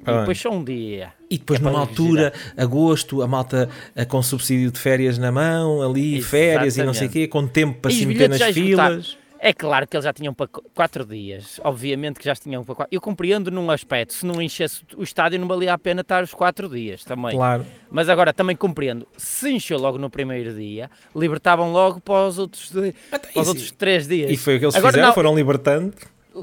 E 0.00 0.18
depois 0.20 0.40
só 0.40 0.50
um 0.50 0.64
dia. 0.64 1.12
E 1.30 1.36
depois, 1.36 1.60
é 1.60 1.62
numa 1.62 1.78
altura, 1.78 2.32
agosto, 2.56 3.20
a 3.20 3.26
malta 3.26 3.68
com 4.08 4.22
subsídio 4.22 4.70
de 4.70 4.78
férias 4.78 5.18
na 5.18 5.30
mão, 5.30 5.82
ali, 5.82 6.16
Exatamente. 6.16 6.24
férias 6.24 6.76
e 6.78 6.82
não 6.82 6.94
sei 6.94 7.08
o 7.08 7.10
quê, 7.10 7.28
com 7.28 7.46
tempo 7.46 7.78
para 7.80 7.90
e 7.90 7.94
se 7.94 8.06
meter 8.06 8.28
nas 8.30 8.42
filas. 8.42 9.18
É 9.40 9.52
claro 9.52 9.86
que 9.86 9.96
eles 9.96 10.04
já 10.04 10.12
tinham 10.12 10.34
para 10.34 10.48
quatro 10.74 11.04
dias, 11.04 11.60
obviamente 11.62 12.18
que 12.18 12.24
já 12.24 12.34
tinham 12.34 12.64
para 12.64 12.74
quatro. 12.74 12.94
Eu 12.94 13.00
compreendo 13.00 13.50
num 13.50 13.70
aspecto, 13.70 14.12
se 14.12 14.26
não 14.26 14.42
enchesse 14.42 14.82
o 14.96 15.02
estádio 15.02 15.38
não 15.38 15.46
valia 15.46 15.72
a 15.72 15.78
pena 15.78 16.00
estar 16.00 16.22
os 16.22 16.34
quatro 16.34 16.68
dias 16.68 17.04
também. 17.04 17.36
Claro. 17.36 17.64
Mas 17.90 18.08
agora 18.08 18.32
também 18.32 18.56
compreendo, 18.56 19.06
se 19.16 19.50
encheu 19.50 19.78
logo 19.78 19.96
no 19.96 20.10
primeiro 20.10 20.52
dia, 20.54 20.90
libertavam 21.14 21.72
logo 21.72 22.00
para 22.00 22.26
os 22.26 22.38
outros, 22.38 22.70
para 23.10 23.40
os 23.40 23.48
outros 23.48 23.70
três 23.70 24.08
dias. 24.08 24.30
E 24.30 24.36
foi 24.36 24.56
o 24.56 24.58
que 24.58 24.64
eles 24.64 24.74
agora, 24.74 24.92
fizeram, 24.92 25.08
não, 25.08 25.14
foram 25.14 25.34
libertando. 25.34 25.94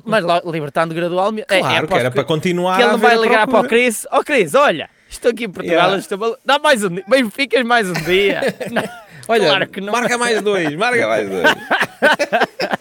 Mas 0.04 0.24
libertando 0.46 0.94
gradualmente. 0.94 1.48
Claro, 1.48 1.66
é, 1.66 1.78
é, 1.78 1.88
que 1.88 1.94
era 1.94 2.12
para 2.12 2.24
continuar. 2.24 2.78
Que 2.78 2.84
ele 2.84 2.98
vai 2.98 3.18
ligar 3.18 3.48
para 3.48 3.60
o 3.60 3.68
Cris, 3.68 4.08
ó 4.12 4.20
oh, 4.20 4.24
Cris, 4.24 4.56
olha, 4.56 4.90
estou 5.10 5.32
aqui 5.32 5.46
em 5.46 5.50
Portugal, 5.50 5.90
yeah. 5.90 5.98
estou... 5.98 6.38
dá 6.46 6.60
mais 6.60 6.84
um 6.84 6.90
dia, 6.90 7.04
bem 7.08 7.30
ficas 7.30 7.64
mais 7.64 7.90
um 7.90 7.94
dia. 7.94 8.42
Olha, 9.28 9.48
claro 9.48 9.68
que 9.68 9.82
não. 9.82 9.92
marca 9.92 10.20
mais 10.20 10.40
dois, 10.40 10.76
marca 10.76 11.08
mais 11.08 11.28
dois. 11.28 11.46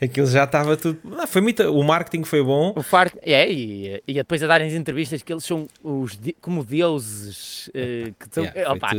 Aquilo 0.00 0.26
já 0.28 0.44
estava 0.44 0.76
tudo. 0.76 1.00
Não, 1.02 1.26
foi 1.26 1.42
muito, 1.42 1.62
o 1.64 1.82
marketing 1.82 2.22
foi 2.22 2.42
bom. 2.42 2.72
O 2.76 2.82
far... 2.82 3.12
É, 3.20 3.50
e, 3.50 4.00
e 4.06 4.14
depois 4.14 4.42
a 4.42 4.46
darem 4.46 4.68
as 4.68 4.74
entrevistas 4.74 5.22
que 5.22 5.32
eles 5.32 5.44
são 5.44 5.66
os 5.82 6.18
como 6.40 6.64
deuses 6.64 7.68
uh, 7.68 8.14
que 8.18 8.26
estão. 8.26 8.44
Yeah, 8.44 8.72
Opa, 8.72 8.90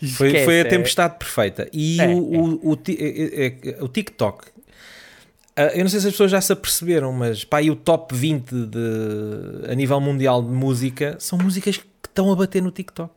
foi, 0.00 0.30
foi, 0.30 0.44
foi, 0.44 0.56
a 0.58 0.60
é. 0.60 0.64
tempestade 0.64 1.14
é... 1.14 1.18
perfeita. 1.18 1.68
E 1.72 2.00
é, 2.00 2.06
o, 2.06 2.10
é. 2.10 2.14
O, 2.14 2.72
o, 2.72 2.78
é, 2.88 3.82
o, 3.82 3.88
TikTok. 3.88 4.46
Uh, 4.46 5.62
eu 5.74 5.80
não 5.80 5.88
sei 5.88 5.98
se 5.98 6.06
as 6.06 6.12
pessoas 6.12 6.30
já 6.30 6.40
se 6.40 6.52
aperceberam, 6.52 7.12
mas 7.12 7.42
pá, 7.42 7.60
o 7.62 7.74
top 7.74 8.14
20 8.14 8.52
de, 8.52 9.68
a 9.68 9.74
nível 9.74 10.00
mundial 10.00 10.40
de 10.40 10.50
música 10.50 11.16
são 11.18 11.36
músicas 11.36 11.76
que 11.76 11.86
estão 12.04 12.30
a 12.30 12.36
bater 12.36 12.62
no 12.62 12.70
TikTok. 12.70 13.12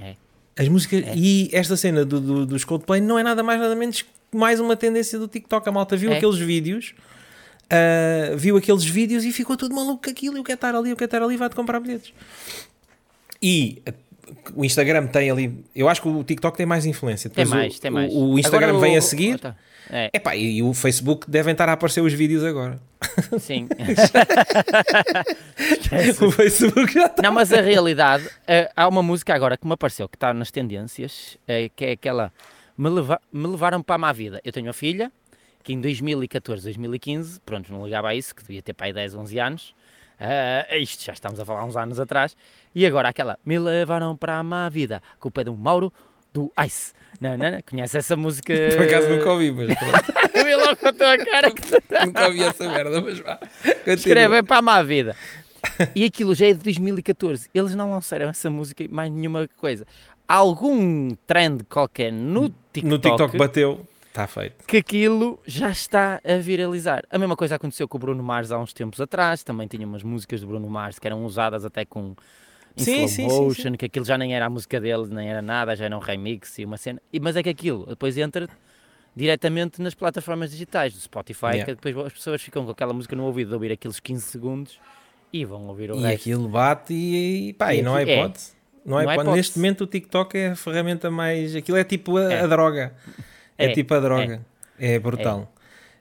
É. 0.00 0.14
As 0.56 0.68
músicas. 0.68 1.02
É. 1.04 1.14
E 1.16 1.50
esta 1.52 1.76
cena 1.76 2.04
do, 2.04 2.20
do, 2.20 2.46
dos 2.46 2.64
Coldplay 2.64 3.00
não 3.00 3.18
é 3.18 3.24
nada 3.24 3.42
mais 3.42 3.60
nada 3.60 3.74
menos 3.74 4.04
mais 4.34 4.60
uma 4.60 4.76
tendência 4.76 5.18
do 5.18 5.28
TikTok. 5.28 5.68
A 5.68 5.72
malta 5.72 5.96
viu 5.96 6.12
é. 6.12 6.16
aqueles 6.16 6.38
vídeos, 6.38 6.94
uh, 7.64 8.36
viu 8.36 8.56
aqueles 8.56 8.84
vídeos 8.84 9.24
e 9.24 9.32
ficou 9.32 9.56
tudo 9.56 9.74
maluco 9.74 10.04
com 10.04 10.10
aquilo. 10.10 10.36
Eu 10.36 10.44
quero 10.44 10.56
estar 10.56 10.74
ali, 10.74 10.90
eu 10.90 10.96
quero 10.96 11.06
estar 11.06 11.22
ali, 11.22 11.36
vai-te 11.36 11.54
comprar 11.54 11.80
bilhetes. 11.80 12.12
E 13.42 13.82
o 14.54 14.64
Instagram 14.64 15.06
tem 15.06 15.30
ali. 15.30 15.64
Eu 15.74 15.88
acho 15.88 16.02
que 16.02 16.08
o 16.08 16.24
TikTok 16.24 16.56
tem 16.56 16.66
mais 16.66 16.86
influência. 16.86 17.30
Depois 17.30 17.48
tem 17.48 17.58
mais, 17.58 17.76
o, 17.76 17.80
tem 17.80 17.90
mais. 17.90 18.12
O, 18.12 18.32
o 18.32 18.38
Instagram 18.38 18.68
agora, 18.68 18.82
vem 18.82 18.96
o, 18.96 18.98
a 18.98 19.02
seguir. 19.02 19.38
Tá. 19.38 19.56
É. 19.88 20.10
Epá, 20.12 20.34
e 20.34 20.60
o 20.62 20.74
Facebook 20.74 21.30
devem 21.30 21.52
estar 21.52 21.68
a 21.68 21.72
aparecer 21.72 22.00
os 22.00 22.12
vídeos 22.12 22.42
agora. 22.42 22.80
Sim. 23.38 23.68
o 26.20 26.30
Facebook 26.32 26.92
já 26.92 27.06
está. 27.06 27.22
Não, 27.22 27.32
mas 27.32 27.52
a 27.52 27.60
realidade, 27.60 28.26
uh, 28.26 28.68
há 28.74 28.88
uma 28.88 29.02
música 29.02 29.32
agora 29.32 29.56
que 29.56 29.64
me 29.64 29.74
apareceu, 29.74 30.08
que 30.08 30.16
está 30.16 30.34
nas 30.34 30.50
tendências, 30.50 31.38
uh, 31.42 31.70
que 31.76 31.84
é 31.84 31.92
aquela 31.92 32.32
me, 32.76 32.88
leva, 32.88 33.20
me 33.32 33.46
levaram 33.46 33.82
para 33.82 33.94
a 33.94 33.98
má 33.98 34.12
vida. 34.12 34.40
Eu 34.44 34.52
tenho 34.52 34.66
uma 34.66 34.72
filha 34.72 35.10
que 35.62 35.72
em 35.72 35.80
2014, 35.80 36.62
2015, 36.62 37.40
pronto, 37.40 37.72
não 37.72 37.84
ligava 37.84 38.08
a 38.08 38.14
isso, 38.14 38.34
que 38.34 38.42
devia 38.42 38.62
ter 38.62 38.72
pai 38.72 38.92
10, 38.92 39.14
11 39.14 39.38
anos. 39.38 39.74
Uh, 40.20 40.76
isto 40.76 41.04
já 41.04 41.12
estamos 41.12 41.38
a 41.38 41.44
falar 41.44 41.64
uns 41.64 41.76
anos 41.76 41.98
atrás. 41.98 42.36
E 42.74 42.86
agora 42.86 43.08
aquela, 43.08 43.38
me 43.44 43.58
levaram 43.58 44.16
para 44.16 44.38
a 44.38 44.42
má 44.42 44.68
vida, 44.68 45.02
pé 45.32 45.44
do 45.44 45.56
Mauro 45.56 45.92
do 46.32 46.52
Ice. 46.64 46.92
Não, 47.20 47.36
não, 47.36 47.50
não. 47.50 47.60
Conhece 47.62 47.98
essa 47.98 48.14
música? 48.14 48.52
Por 48.76 48.84
acaso 48.84 49.08
nunca 49.08 49.32
ouvi, 49.32 49.50
mas. 49.50 49.68
Eu 50.34 50.44
vi 50.44 50.54
logo 50.54 50.76
com 50.76 50.88
a 50.88 50.92
tua 50.92 51.18
cara 51.18 51.50
que 51.50 51.62
nunca 52.06 52.26
ouvi 52.26 52.42
essa 52.42 52.68
merda, 52.68 53.00
mas 53.00 53.18
vá. 53.18 53.40
Escreve 53.86 54.42
para 54.42 54.58
a 54.58 54.62
má 54.62 54.82
vida. 54.82 55.16
E 55.94 56.04
aquilo 56.04 56.34
já 56.34 56.46
é 56.46 56.52
de 56.52 56.62
2014. 56.62 57.48
Eles 57.52 57.74
não 57.74 57.90
lançaram 57.90 58.28
essa 58.28 58.50
música 58.50 58.84
e 58.84 58.88
mais 58.88 59.10
nenhuma 59.10 59.48
coisa. 59.56 59.86
Algum 60.28 61.10
trend 61.26 61.64
qualquer 61.64 62.12
no 62.12 62.48
TikTok. 62.72 62.86
No 62.86 62.98
TikTok 62.98 63.36
bateu. 63.38 63.86
Está 64.08 64.26
feito. 64.26 64.64
Que 64.66 64.78
aquilo 64.78 65.38
já 65.46 65.70
está 65.70 66.20
a 66.24 66.38
viralizar. 66.38 67.04
A 67.10 67.18
mesma 67.18 67.36
coisa 67.36 67.56
aconteceu 67.56 67.86
com 67.86 67.98
o 67.98 68.00
Bruno 68.00 68.22
Mars 68.22 68.50
há 68.50 68.58
uns 68.58 68.72
tempos 68.72 68.98
atrás. 68.98 69.42
Também 69.42 69.68
tinha 69.68 69.86
umas 69.86 70.02
músicas 70.02 70.40
do 70.40 70.46
Bruno 70.46 70.68
Mars 70.70 70.98
que 70.98 71.06
eram 71.06 71.22
usadas 71.24 71.66
até 71.66 71.84
com 71.84 72.16
sim, 72.74 73.06
sim, 73.08 73.26
motion, 73.26 73.70
sim, 73.70 73.72
que 73.74 73.84
aquilo 73.84 74.06
já 74.06 74.16
nem 74.16 74.34
era 74.34 74.46
a 74.46 74.50
música 74.50 74.80
dele, 74.80 75.06
nem 75.08 75.28
era 75.28 75.42
nada, 75.42 75.76
já 75.76 75.84
era 75.84 75.96
um 75.96 76.00
remix 76.00 76.58
e 76.58 76.64
uma 76.64 76.78
cena. 76.78 77.00
E, 77.12 77.20
mas 77.20 77.36
é 77.36 77.42
que 77.42 77.50
aquilo 77.50 77.84
depois 77.86 78.16
entra 78.16 78.48
diretamente 79.14 79.80
nas 79.80 79.94
plataformas 79.94 80.50
digitais 80.50 80.92
do 80.92 81.00
Spotify, 81.00 81.46
yeah. 81.46 81.64
que 81.64 81.74
depois 81.74 82.06
as 82.06 82.12
pessoas 82.12 82.42
ficam 82.42 82.64
com 82.64 82.70
aquela 82.70 82.92
música 82.92 83.16
no 83.16 83.24
ouvido 83.24 83.48
de 83.48 83.54
ouvir 83.54 83.72
aqueles 83.72 84.00
15 84.00 84.22
segundos 84.22 84.78
e 85.32 85.44
vão 85.44 85.66
ouvir 85.66 85.90
o 85.90 85.96
e 85.96 86.02
resto. 86.02 86.10
E 86.10 86.14
aquilo 86.14 86.48
bate 86.48 86.94
e, 86.94 87.52
pá, 87.54 87.74
e, 87.74 87.78
e 87.78 87.82
não 87.82 87.94
há 87.94 88.02
é. 88.02 88.18
hipótese. 88.18 88.52
É. 88.52 88.55
Não, 88.86 89.00
é 89.00 89.04
não 89.04 89.12
hipótese. 89.12 89.36
Neste 89.36 89.58
momento 89.58 89.84
o 89.84 89.86
TikTok 89.86 90.38
é 90.38 90.48
a 90.48 90.56
ferramenta 90.56 91.10
mais... 91.10 91.54
Aquilo 91.56 91.76
é 91.76 91.84
tipo 91.84 92.16
a, 92.16 92.32
é. 92.32 92.40
a 92.40 92.46
droga. 92.46 92.94
É, 93.58 93.66
é, 93.66 93.72
tipo 93.72 93.92
a 93.94 94.00
droga. 94.00 94.40
É, 94.78 94.98
brutal. 94.98 95.52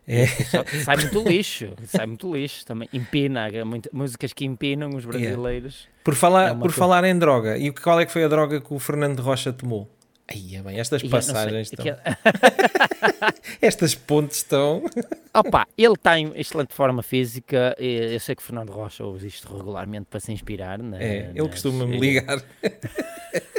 É. 0.08 0.28
Sai 0.28 0.98
muito 0.98 1.24
lixo, 1.28 1.74
sai 1.88 2.06
muito 2.06 2.34
lixo 2.34 2.66
também. 2.66 2.88
Empina, 2.94 3.48
muitas 3.66 3.92
músicas 3.92 4.34
que 4.34 4.46
empinam 4.46 4.90
os 4.90 5.04
brasileiros. 5.04 5.88
Por 6.04 6.14
falar, 6.14 6.50
é 6.50 6.54
por 6.54 6.62
coisa... 6.62 6.76
falar 6.76 7.04
em 7.06 7.18
droga, 7.18 7.58
e 7.58 7.72
qual 7.72 8.00
é 8.00 8.06
que 8.06 8.12
foi 8.12 8.24
a 8.24 8.28
droga 8.28 8.62
que 8.62 8.74
o 8.74 8.78
Fernando 8.78 9.20
Rocha 9.22 9.52
tomou? 9.52 9.90
Aí, 10.28 10.56
é 10.56 10.62
bem, 10.62 10.80
estas 10.80 11.04
passagens 11.04 11.72
estão. 11.72 11.86
estas 13.62 13.94
pontes 13.94 14.38
estão. 14.38 14.84
Opa, 15.34 15.68
ele 15.78 15.96
tem 15.96 16.32
excelente 16.36 16.74
forma 16.74 17.04
física. 17.04 17.76
Eu 17.78 18.20
sei 18.20 18.34
que 18.36 18.42
o 18.42 18.46
Fernando 18.46 18.72
Rocha 18.72 19.04
ouve 19.04 19.28
isto 19.28 19.56
regularmente 19.56 20.08
para 20.10 20.20
se 20.20 20.32
inspirar. 20.32 20.80
Na, 20.80 21.00
é, 21.00 21.32
ele 21.34 21.48
costuma 21.48 21.86
me 21.86 22.00
ligar. 22.00 22.42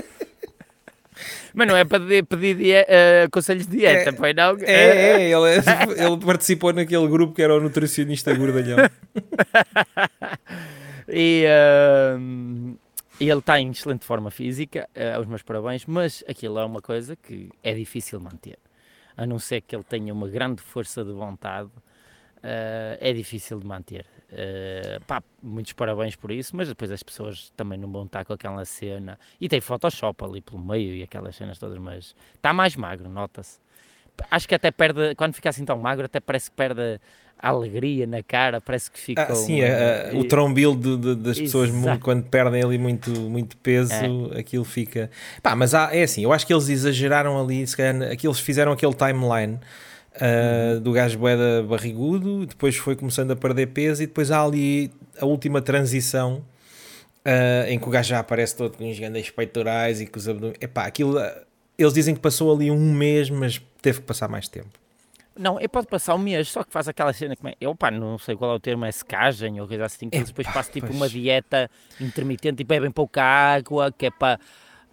Mas 1.54 1.68
não 1.68 1.76
é 1.76 1.84
para 1.84 2.00
pedir 2.00 2.84
uh, 2.84 3.30
conselhos 3.30 3.66
de 3.66 3.78
dieta, 3.78 4.10
é, 4.10 4.12
pois 4.12 4.34
não? 4.34 4.58
É, 4.60 4.72
é 4.72 5.30
ele, 5.30 5.48
é, 5.48 6.04
ele 6.04 6.18
participou 6.18 6.70
naquele 6.72 7.08
grupo 7.08 7.32
que 7.32 7.40
era 7.40 7.56
o 7.56 7.60
nutricionista 7.60 8.34
gordalhão. 8.34 8.76
e 11.08 11.46
uh, 11.46 12.76
ele 13.24 13.38
está 13.38 13.58
em 13.58 13.70
excelente 13.70 14.04
forma 14.04 14.30
física, 14.30 14.88
uh, 14.94 15.20
os 15.20 15.26
meus 15.26 15.42
parabéns, 15.42 15.86
mas 15.86 16.22
aquilo 16.28 16.58
é 16.58 16.64
uma 16.64 16.82
coisa 16.82 17.16
que 17.16 17.50
é 17.62 17.72
difícil 17.72 18.20
manter. 18.20 18.58
A 19.16 19.24
não 19.24 19.38
ser 19.38 19.62
que 19.62 19.74
ele 19.74 19.84
tenha 19.84 20.12
uma 20.12 20.28
grande 20.28 20.60
força 20.60 21.02
de 21.02 21.12
vontade, 21.12 21.68
uh, 21.68 22.96
é 23.00 23.12
difícil 23.12 23.58
de 23.58 23.66
manter. 23.66 24.04
Uh, 24.26 25.02
pá, 25.06 25.22
muitos 25.42 25.72
parabéns 25.72 26.16
por 26.16 26.30
isso, 26.30 26.54
mas 26.54 26.68
depois 26.68 26.90
as 26.90 27.02
pessoas 27.02 27.50
também 27.56 27.78
não 27.78 27.90
vão 27.90 28.04
estar 28.04 28.24
com 28.24 28.34
aquela 28.34 28.64
cena. 28.64 29.18
E 29.40 29.48
tem 29.48 29.60
Photoshop 29.60 30.22
ali 30.24 30.42
pelo 30.42 30.58
meio 30.58 30.94
e 30.94 31.02
aquelas 31.02 31.36
cenas 31.36 31.58
todas, 31.58 31.78
mas 31.78 32.14
está 32.34 32.52
mais 32.52 32.76
magro, 32.76 33.08
nota-se. 33.08 33.58
Acho 34.30 34.48
que 34.48 34.54
até 34.54 34.70
perde, 34.70 35.14
quando 35.14 35.34
fica 35.34 35.50
assim 35.50 35.64
tão 35.64 35.78
magro, 35.78 36.06
até 36.06 36.20
parece 36.20 36.50
que 36.50 36.56
perde 36.56 37.00
alegria 37.38 38.06
na 38.06 38.22
cara, 38.22 38.60
parece 38.60 38.90
que 38.90 38.98
fica. 38.98 39.22
Ah, 39.22 39.34
sim, 39.34 39.60
o 40.14 40.24
trombil 40.24 40.74
de, 40.74 40.96
de, 40.96 41.14
das 41.14 41.38
pessoas 41.38 41.70
quando 42.00 42.24
perdem 42.24 42.62
ali 42.62 42.78
muito, 42.78 43.10
muito 43.10 43.56
peso, 43.58 43.92
é. 44.34 44.40
aquilo 44.40 44.64
fica. 44.64 45.10
Pá, 45.42 45.54
mas 45.54 45.74
há, 45.74 45.94
é 45.94 46.02
assim, 46.02 46.22
eu 46.22 46.32
acho 46.32 46.46
que 46.46 46.52
eles 46.52 46.68
exageraram 46.68 47.40
ali, 47.40 47.66
se 47.66 47.76
calhar, 47.76 48.10
aqueles 48.10 48.38
fizeram 48.38 48.72
aquele 48.72 48.94
timeline 48.94 49.58
uh, 50.16 50.80
do 50.80 50.92
gajo 50.92 51.18
boeda 51.18 51.62
barrigudo, 51.62 52.46
depois 52.46 52.76
foi 52.76 52.96
começando 52.96 53.30
a 53.30 53.36
perder 53.36 53.68
peso 53.68 54.02
e 54.02 54.06
depois 54.06 54.30
há 54.30 54.42
ali 54.42 54.90
a 55.20 55.26
última 55.26 55.60
transição 55.60 56.42
uh, 57.26 57.68
em 57.68 57.78
que 57.78 57.86
o 57.86 57.90
gajo 57.90 58.10
já 58.10 58.18
aparece 58.18 58.56
todo 58.56 58.76
com 58.76 58.88
os 58.88 58.98
grandes 58.98 59.30
peitorais 59.30 60.00
e 60.00 60.06
com 60.06 60.18
os 60.18 60.28
abdômenes. 60.28 60.58
Epá, 60.60 60.86
aquilo, 60.86 61.18
eles 61.78 61.92
dizem 61.92 62.14
que 62.14 62.20
passou 62.20 62.54
ali 62.54 62.70
um 62.70 62.92
mês, 62.92 63.30
mas 63.30 63.60
teve 63.82 64.00
que 64.00 64.06
passar 64.06 64.28
mais 64.28 64.48
tempo. 64.48 64.85
Não, 65.38 65.58
ele 65.58 65.68
pode 65.68 65.86
passar 65.86 66.14
um 66.14 66.18
mês, 66.18 66.48
só 66.48 66.64
que 66.64 66.72
faz 66.72 66.88
aquela 66.88 67.12
cena 67.12 67.36
que 67.36 67.42
eu 67.60 67.74
pá, 67.74 67.90
não 67.90 68.18
sei 68.18 68.34
qual 68.36 68.52
é 68.52 68.54
o 68.54 68.60
termo, 68.60 68.84
é 68.84 68.92
secagem 68.92 69.60
ou 69.60 69.68
coisa 69.68 69.84
assim, 69.84 70.08
que 70.08 70.22
depois 70.22 70.46
passa 70.48 70.70
tipo 70.70 70.86
pois. 70.86 70.96
uma 70.96 71.08
dieta 71.08 71.70
intermitente 72.00 72.62
e 72.62 72.64
bebem 72.64 72.90
pouca 72.90 73.22
água, 73.22 73.92
que 73.92 74.06
é 74.06 74.10
para 74.10 74.40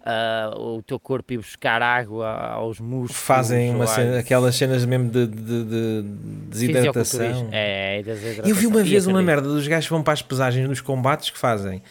uh, 0.04 0.76
o 0.76 0.82
teu 0.82 1.00
corpo 1.00 1.32
ir 1.32 1.38
buscar 1.38 1.82
água 1.82 2.28
aos 2.28 2.78
músculos. 2.78 3.16
Fazem 3.16 3.74
uma 3.74 3.86
cena, 3.86 4.18
aquelas 4.18 4.54
cenas 4.54 4.84
mesmo 4.84 5.10
de, 5.10 5.26
de, 5.26 5.64
de 5.64 6.02
desidratação. 6.48 7.48
É, 7.50 8.02
desidratação. 8.02 8.48
Eu 8.48 8.54
vi 8.54 8.66
uma 8.66 8.82
vez 8.82 9.06
uma 9.06 9.22
merda 9.22 9.48
dos 9.48 9.66
gajos 9.66 9.86
que 9.86 9.92
vão 9.92 10.02
para 10.02 10.12
as 10.12 10.22
pesagens 10.22 10.68
nos 10.68 10.80
combates 10.80 11.30
que 11.30 11.38
fazem. 11.38 11.82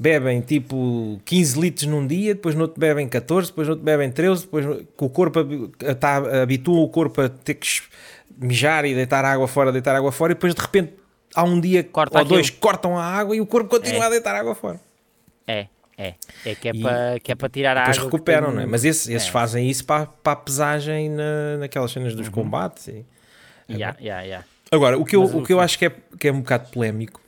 Bebem 0.00 0.40
tipo 0.40 1.20
15 1.26 1.60
litros 1.60 1.86
num 1.86 2.06
dia, 2.06 2.34
depois 2.34 2.54
no 2.54 2.62
outro 2.62 2.80
bebem 2.80 3.06
14, 3.06 3.48
depois 3.48 3.68
no 3.68 3.72
outro 3.72 3.84
bebem 3.84 4.10
13, 4.10 4.44
depois 4.44 4.64
o 4.96 5.08
corpo 5.10 5.44
tá, 6.00 6.42
habitua 6.42 6.80
o 6.80 6.88
corpo 6.88 7.20
a 7.20 7.28
ter 7.28 7.52
que 7.52 7.68
mijar 8.38 8.86
e 8.86 8.94
deitar 8.94 9.26
água 9.26 9.46
fora, 9.46 9.70
deitar 9.70 9.94
água 9.94 10.10
fora, 10.10 10.32
e 10.32 10.34
depois 10.34 10.54
de 10.54 10.60
repente 10.62 10.94
há 11.34 11.44
um 11.44 11.60
dia 11.60 11.84
Corta 11.84 12.16
ou 12.16 12.22
aquilo. 12.22 12.36
dois 12.36 12.48
cortam 12.48 12.96
a 12.96 13.04
água 13.04 13.36
e 13.36 13.42
o 13.42 13.46
corpo 13.46 13.68
continua 13.68 14.04
é. 14.04 14.06
a 14.06 14.08
deitar 14.08 14.34
água 14.34 14.54
fora. 14.54 14.80
É, 15.46 15.66
é, 15.98 16.14
é 16.46 16.54
que 16.54 16.68
é 16.70 16.72
para 16.72 17.20
que 17.20 17.32
é 17.32 17.34
para 17.34 17.48
tirar 17.50 17.76
a 17.76 17.82
água. 17.82 17.92
Depois 17.92 18.10
recuperam, 18.10 18.46
tem... 18.46 18.56
não 18.56 18.62
é? 18.62 18.66
Mas 18.66 18.86
esses, 18.86 19.06
esses 19.06 19.28
é. 19.28 19.30
fazem 19.30 19.68
isso 19.68 19.84
para, 19.84 20.06
para 20.06 20.32
a 20.32 20.36
pesagem 20.36 21.10
na, 21.10 21.58
naquelas 21.58 21.90
cenas 21.90 22.14
dos 22.14 22.28
uhum. 22.28 22.32
combates. 22.32 22.88
E... 22.88 23.04
É 23.68 23.74
yeah, 23.74 23.98
yeah, 24.00 24.22
yeah. 24.22 24.46
Agora, 24.72 24.98
o 24.98 25.04
que 25.04 25.14
eu, 25.14 25.24
o 25.24 25.42
que 25.44 25.52
eu 25.52 25.60
acho 25.60 25.78
que 25.78 25.84
é, 25.84 25.92
que 26.18 26.28
é 26.28 26.32
um 26.32 26.40
bocado 26.40 26.70
polémico 26.70 27.20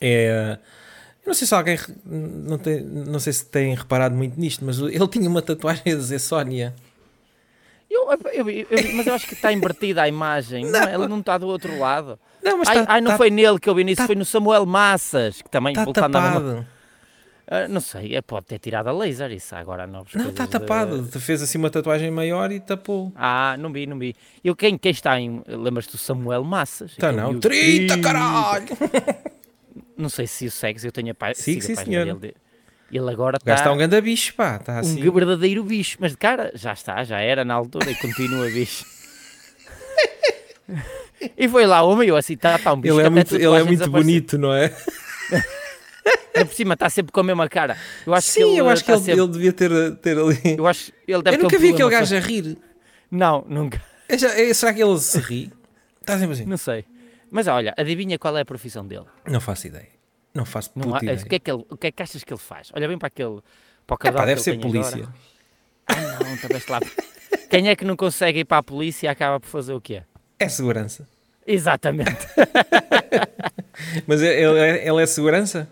é. 0.00 0.56
Eu 1.24 1.28
não 1.28 1.34
sei 1.34 1.46
se 1.46 1.54
alguém. 1.54 1.78
Não, 2.04 2.58
tem, 2.58 2.80
não 2.82 3.20
sei 3.20 3.32
se 3.32 3.46
têm 3.46 3.74
reparado 3.74 4.14
muito 4.14 4.38
nisto, 4.38 4.64
mas 4.64 4.78
ele 4.78 5.08
tinha 5.08 5.28
uma 5.28 5.40
tatuagem 5.40 5.92
a 5.92 5.96
dizer 5.96 6.18
Sónia. 6.18 6.74
Eu, 7.88 8.08
eu, 8.32 8.50
eu, 8.50 8.66
mas 8.94 9.06
eu 9.06 9.14
acho 9.14 9.26
que 9.26 9.34
está 9.34 9.52
invertida 9.52 10.02
a 10.02 10.08
imagem. 10.08 10.64
Não, 10.64 10.80
não, 10.80 10.88
ele 10.88 11.08
não 11.08 11.20
está 11.20 11.36
do 11.38 11.46
outro 11.46 11.78
lado. 11.78 12.18
Não, 12.42 12.58
mas 12.58 12.68
ai, 12.68 12.74
tá, 12.74 12.84
ai, 12.88 13.00
não 13.00 13.12
tá, 13.12 13.16
foi 13.18 13.30
nele 13.30 13.60
que 13.60 13.68
eu 13.68 13.74
vi 13.74 13.84
nisso, 13.84 13.98
tá, 13.98 14.06
foi 14.06 14.16
no 14.16 14.24
Samuel 14.24 14.66
Massas, 14.66 15.42
que 15.42 15.50
também 15.50 15.72
está 15.72 15.86
tapado. 15.92 16.66
Uh, 17.46 17.68
não 17.68 17.80
sei, 17.80 18.16
é, 18.16 18.22
pode 18.22 18.46
ter 18.46 18.58
tirado 18.58 18.88
a 18.88 18.92
laser, 18.92 19.30
isso 19.30 19.54
agora 19.54 19.86
novos 19.86 20.14
Não, 20.14 20.30
está 20.30 20.46
tapado, 20.46 21.02
de... 21.02 21.20
fez 21.20 21.42
assim 21.42 21.58
uma 21.58 21.68
tatuagem 21.68 22.10
maior 22.10 22.50
e 22.50 22.58
tapou. 22.58 23.12
Ah, 23.14 23.56
não 23.58 23.70
vi, 23.70 23.84
não 23.86 23.98
vi. 23.98 24.16
Eu, 24.42 24.56
quem, 24.56 24.78
quem 24.78 24.90
está 24.90 25.20
em. 25.20 25.42
Lembras-te 25.46 25.92
do 25.92 25.98
Samuel 25.98 26.44
Massas? 26.44 26.92
Está 26.92 27.12
não, 27.12 27.38
30, 27.38 28.00
caralho! 28.00 28.66
Não 30.02 30.08
sei 30.08 30.26
se 30.26 30.46
o 30.46 30.50
segues, 30.50 30.84
eu 30.84 30.92
tenho 30.92 31.12
a 31.12 31.14
página. 31.14 31.36
Sim, 31.36 31.60
sim, 31.60 31.74
senhor. 31.76 32.14
Dele. 32.16 32.34
Ele 32.90 33.10
agora 33.10 33.38
está. 33.38 33.54
está 33.54 33.72
um 33.72 33.78
grande 33.78 34.00
bicho, 34.02 34.34
pá. 34.34 34.56
Está 34.56 34.80
assim. 34.80 35.08
Um 35.08 35.12
verdadeiro 35.12 35.64
bicho, 35.64 35.96
mas 35.98 36.10
de 36.12 36.18
cara, 36.18 36.52
já 36.54 36.72
está, 36.72 37.02
já 37.04 37.20
era 37.20 37.44
na 37.44 37.54
altura 37.54 37.90
e 37.90 37.94
continua 37.94 38.50
bicho. 38.50 38.84
e 41.38 41.48
foi 41.48 41.64
lá 41.64 41.82
o 41.82 41.96
meu 41.96 42.16
assim, 42.16 42.34
está 42.34 42.58
tá 42.58 42.72
um 42.74 42.80
bicho. 42.80 42.98
Ele 42.98 43.06
é 43.06 43.10
muito, 43.10 43.34
ele 43.34 43.46
é 43.46 43.62
muito 43.62 43.90
bonito, 43.90 44.36
não 44.36 44.52
é? 44.52 44.74
Ainda 46.34 46.46
por 46.46 46.54
cima 46.54 46.74
está 46.74 46.90
sempre 46.90 47.12
com 47.12 47.20
a 47.20 47.24
mesma 47.24 47.48
cara. 47.48 47.76
Eu 48.06 48.12
acho 48.14 48.28
Sim, 48.28 48.40
que 48.40 48.46
ele, 48.46 48.60
eu 48.60 48.68
acho 48.68 48.84
que 48.84 48.90
ele, 48.90 49.00
sempre... 49.00 49.20
ele, 49.20 49.30
devia 49.30 49.52
ter, 49.52 49.96
ter 49.96 50.18
ali. 50.18 50.56
Eu 50.58 50.66
acho 50.66 50.92
ele 51.06 51.22
deve 51.22 51.36
Eu 51.36 51.42
nunca 51.42 51.56
um 51.56 51.60
vi 51.60 51.70
aquele 51.70 51.90
gajo 51.90 52.16
a 52.16 52.20
rir. 52.20 52.58
Não, 53.10 53.44
nunca. 53.48 53.82
É, 54.08 54.14
é, 54.50 54.54
será 54.54 54.74
que 54.74 54.82
ele 54.82 54.98
se 54.98 55.18
ri? 55.18 55.52
Está 56.00 56.18
sempre 56.18 56.34
assim. 56.34 56.44
Não 56.44 56.56
sei. 56.56 56.84
Mas 57.32 57.48
olha, 57.48 57.72
adivinha 57.78 58.18
qual 58.18 58.36
é 58.36 58.42
a 58.42 58.44
profissão 58.44 58.86
dele? 58.86 59.06
Não 59.26 59.40
faço 59.40 59.66
ideia. 59.66 59.88
Não 60.34 60.44
faço 60.44 60.70
não, 60.76 60.94
ideia. 60.98 61.18
O 61.18 61.24
que, 61.24 61.36
é 61.36 61.38
que 61.38 61.50
ele, 61.50 61.64
o 61.70 61.76
que 61.78 61.86
é 61.86 61.90
que 61.90 62.02
achas 62.02 62.22
que 62.22 62.30
ele 62.30 62.38
faz? 62.38 62.70
Olha 62.74 62.86
bem 62.86 62.98
para 62.98 63.06
aquele. 63.06 63.40
Para 63.86 63.94
o 63.94 64.08
é, 64.08 64.12
pá, 64.12 64.26
deve 64.26 64.42
ser 64.42 64.60
polícia. 64.60 65.08
Ah, 65.86 65.94
não, 66.22 66.36
talvez 66.36 66.66
lá. 66.66 66.78
Quem 67.48 67.70
é 67.70 67.74
que 67.74 67.86
não 67.86 67.96
consegue 67.96 68.40
ir 68.40 68.44
para 68.44 68.58
a 68.58 68.62
polícia 68.62 69.06
e 69.06 69.08
acaba 69.08 69.40
por 69.40 69.46
fazer 69.46 69.72
o 69.72 69.80
quê? 69.80 70.02
É 70.38 70.46
segurança. 70.46 71.08
Exatamente. 71.46 72.26
Mas 74.06 74.20
ele, 74.20 74.86
ele 74.86 75.02
é 75.02 75.06
segurança? 75.06 75.66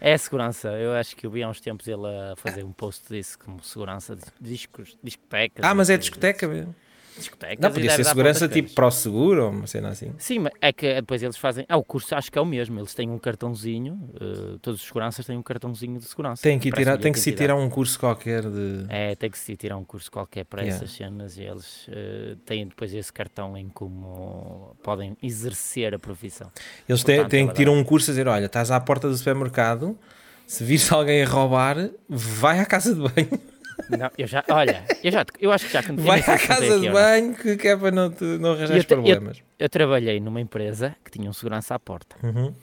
É 0.00 0.16
segurança. 0.16 0.68
Eu 0.68 0.92
acho 0.92 1.16
que 1.16 1.26
eu 1.26 1.30
vi 1.30 1.42
há 1.42 1.48
uns 1.48 1.60
tempos 1.60 1.88
ele 1.88 2.06
a 2.06 2.36
fazer 2.36 2.62
um 2.62 2.72
post 2.72 3.04
disso 3.08 3.36
como 3.36 3.60
segurança 3.64 4.14
de 4.14 4.22
discos, 4.40 4.96
discotecas. 5.02 5.64
Ah, 5.64 5.74
mas 5.74 5.90
é 5.90 5.98
discoteca 5.98 6.46
mesmo? 6.46 6.74
Discotecas. 7.16 7.58
Não, 7.60 7.72
podia 7.72 7.90
ser 7.90 8.04
segurança 8.04 8.48
tipo 8.48 8.72
para 8.72 8.86
o 8.86 8.90
seguro 8.90 9.44
ou 9.44 9.50
uma 9.50 9.66
cena 9.66 9.88
assim. 9.88 10.12
Sim, 10.18 10.44
é 10.60 10.72
que 10.72 10.94
depois 10.94 11.22
eles 11.22 11.36
fazem. 11.36 11.64
Ah, 11.68 11.76
o 11.76 11.84
curso 11.84 12.14
acho 12.14 12.30
que 12.30 12.38
é 12.38 12.40
o 12.40 12.46
mesmo. 12.46 12.78
Eles 12.78 12.94
têm 12.94 13.10
um 13.10 13.18
cartãozinho, 13.18 13.94
uh, 14.20 14.58
todos 14.58 14.80
os 14.80 14.86
seguranças 14.86 15.26
têm 15.26 15.36
um 15.36 15.42
cartãozinho 15.42 15.98
de 15.98 16.04
segurança. 16.04 16.42
Tem 16.42 16.58
que, 16.58 16.70
tirar, 16.70 16.98
tem 16.98 17.12
que 17.12 17.20
se 17.20 17.32
tirar 17.32 17.56
um 17.56 17.68
curso 17.68 17.98
qualquer 17.98 18.42
de. 18.42 18.86
É, 18.88 19.14
tem 19.14 19.30
que 19.30 19.38
se 19.38 19.56
tirar 19.56 19.76
um 19.76 19.84
curso 19.84 20.10
qualquer 20.10 20.44
para 20.44 20.62
yeah. 20.62 20.76
essas 20.76 20.96
cenas 20.96 21.36
e 21.36 21.42
eles 21.42 21.88
uh, 21.88 22.36
têm 22.44 22.66
depois 22.66 22.92
esse 22.94 23.12
cartão 23.12 23.56
em 23.56 23.68
como 23.68 24.76
podem 24.82 25.16
exercer 25.22 25.94
a 25.94 25.98
profissão. 25.98 26.50
Eles 26.88 27.02
têm, 27.04 27.26
têm 27.28 27.48
que 27.48 27.54
tirar 27.54 27.72
um 27.72 27.84
curso 27.84 28.10
a 28.10 28.12
dizer: 28.12 28.28
olha, 28.28 28.46
estás 28.46 28.70
à 28.70 28.80
porta 28.80 29.08
do 29.08 29.16
supermercado, 29.16 29.98
se 30.46 30.64
vires 30.64 30.90
alguém 30.92 31.22
a 31.22 31.28
roubar, 31.28 31.76
vai 32.08 32.60
à 32.60 32.66
casa 32.66 32.94
de 32.94 33.00
banho. 33.00 33.40
Não, 33.88 34.10
eu 34.18 34.26
já, 34.26 34.44
olha, 34.50 34.84
eu, 35.02 35.10
já, 35.10 35.24
eu 35.40 35.52
acho 35.52 35.66
que 35.66 35.72
já 35.72 35.80
Vai 35.80 36.20
à 36.20 36.38
casa 36.38 36.80
de 36.80 36.90
banho 36.90 37.34
que, 37.34 37.56
que 37.56 37.68
é 37.68 37.76
para 37.76 37.90
não, 37.90 38.10
te, 38.10 38.24
não 38.24 38.52
arranjar 38.52 38.84
problemas. 38.86 39.38
Eu, 39.38 39.44
eu, 39.58 39.68
trabalhei 39.68 40.20
numa 40.20 40.40
empresa 40.40 40.96
que 41.04 41.10
tinha 41.10 41.28
um 41.28 41.32
segurança 41.32 41.74
à 41.74 41.78
porta. 41.78 42.16
Uhum. 42.22 42.54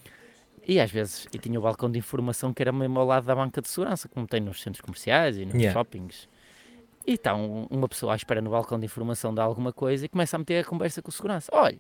E 0.67 0.79
às 0.79 0.91
vezes 0.91 1.27
e 1.33 1.39
tinha 1.39 1.57
o 1.57 1.61
balcão 1.61 1.89
de 1.89 1.97
informação 1.97 2.53
que 2.53 2.61
era 2.61 2.71
mesmo 2.71 2.99
ao 2.99 3.05
lado 3.05 3.25
da 3.25 3.33
banca 3.33 3.61
de 3.61 3.69
segurança, 3.69 4.09
como 4.09 4.27
tem 4.27 4.41
nos 4.41 4.61
centros 4.61 4.81
comerciais 4.81 5.37
e 5.37 5.45
nos 5.45 5.55
yeah. 5.55 5.71
shoppings. 5.71 6.27
E 7.05 7.13
está 7.13 7.33
um, 7.33 7.65
uma 7.69 7.87
pessoa 7.87 8.13
à 8.13 8.15
espera 8.15 8.41
no 8.41 8.49
balcão 8.49 8.77
de 8.77 8.85
informação 8.85 9.33
de 9.33 9.39
alguma 9.39 9.71
coisa 9.71 10.05
e 10.05 10.09
começa 10.09 10.35
a 10.35 10.39
meter 10.39 10.59
a 10.59 10.63
conversa 10.65 11.01
com 11.01 11.09
o 11.09 11.11
segurança. 11.11 11.49
Olha, 11.53 11.79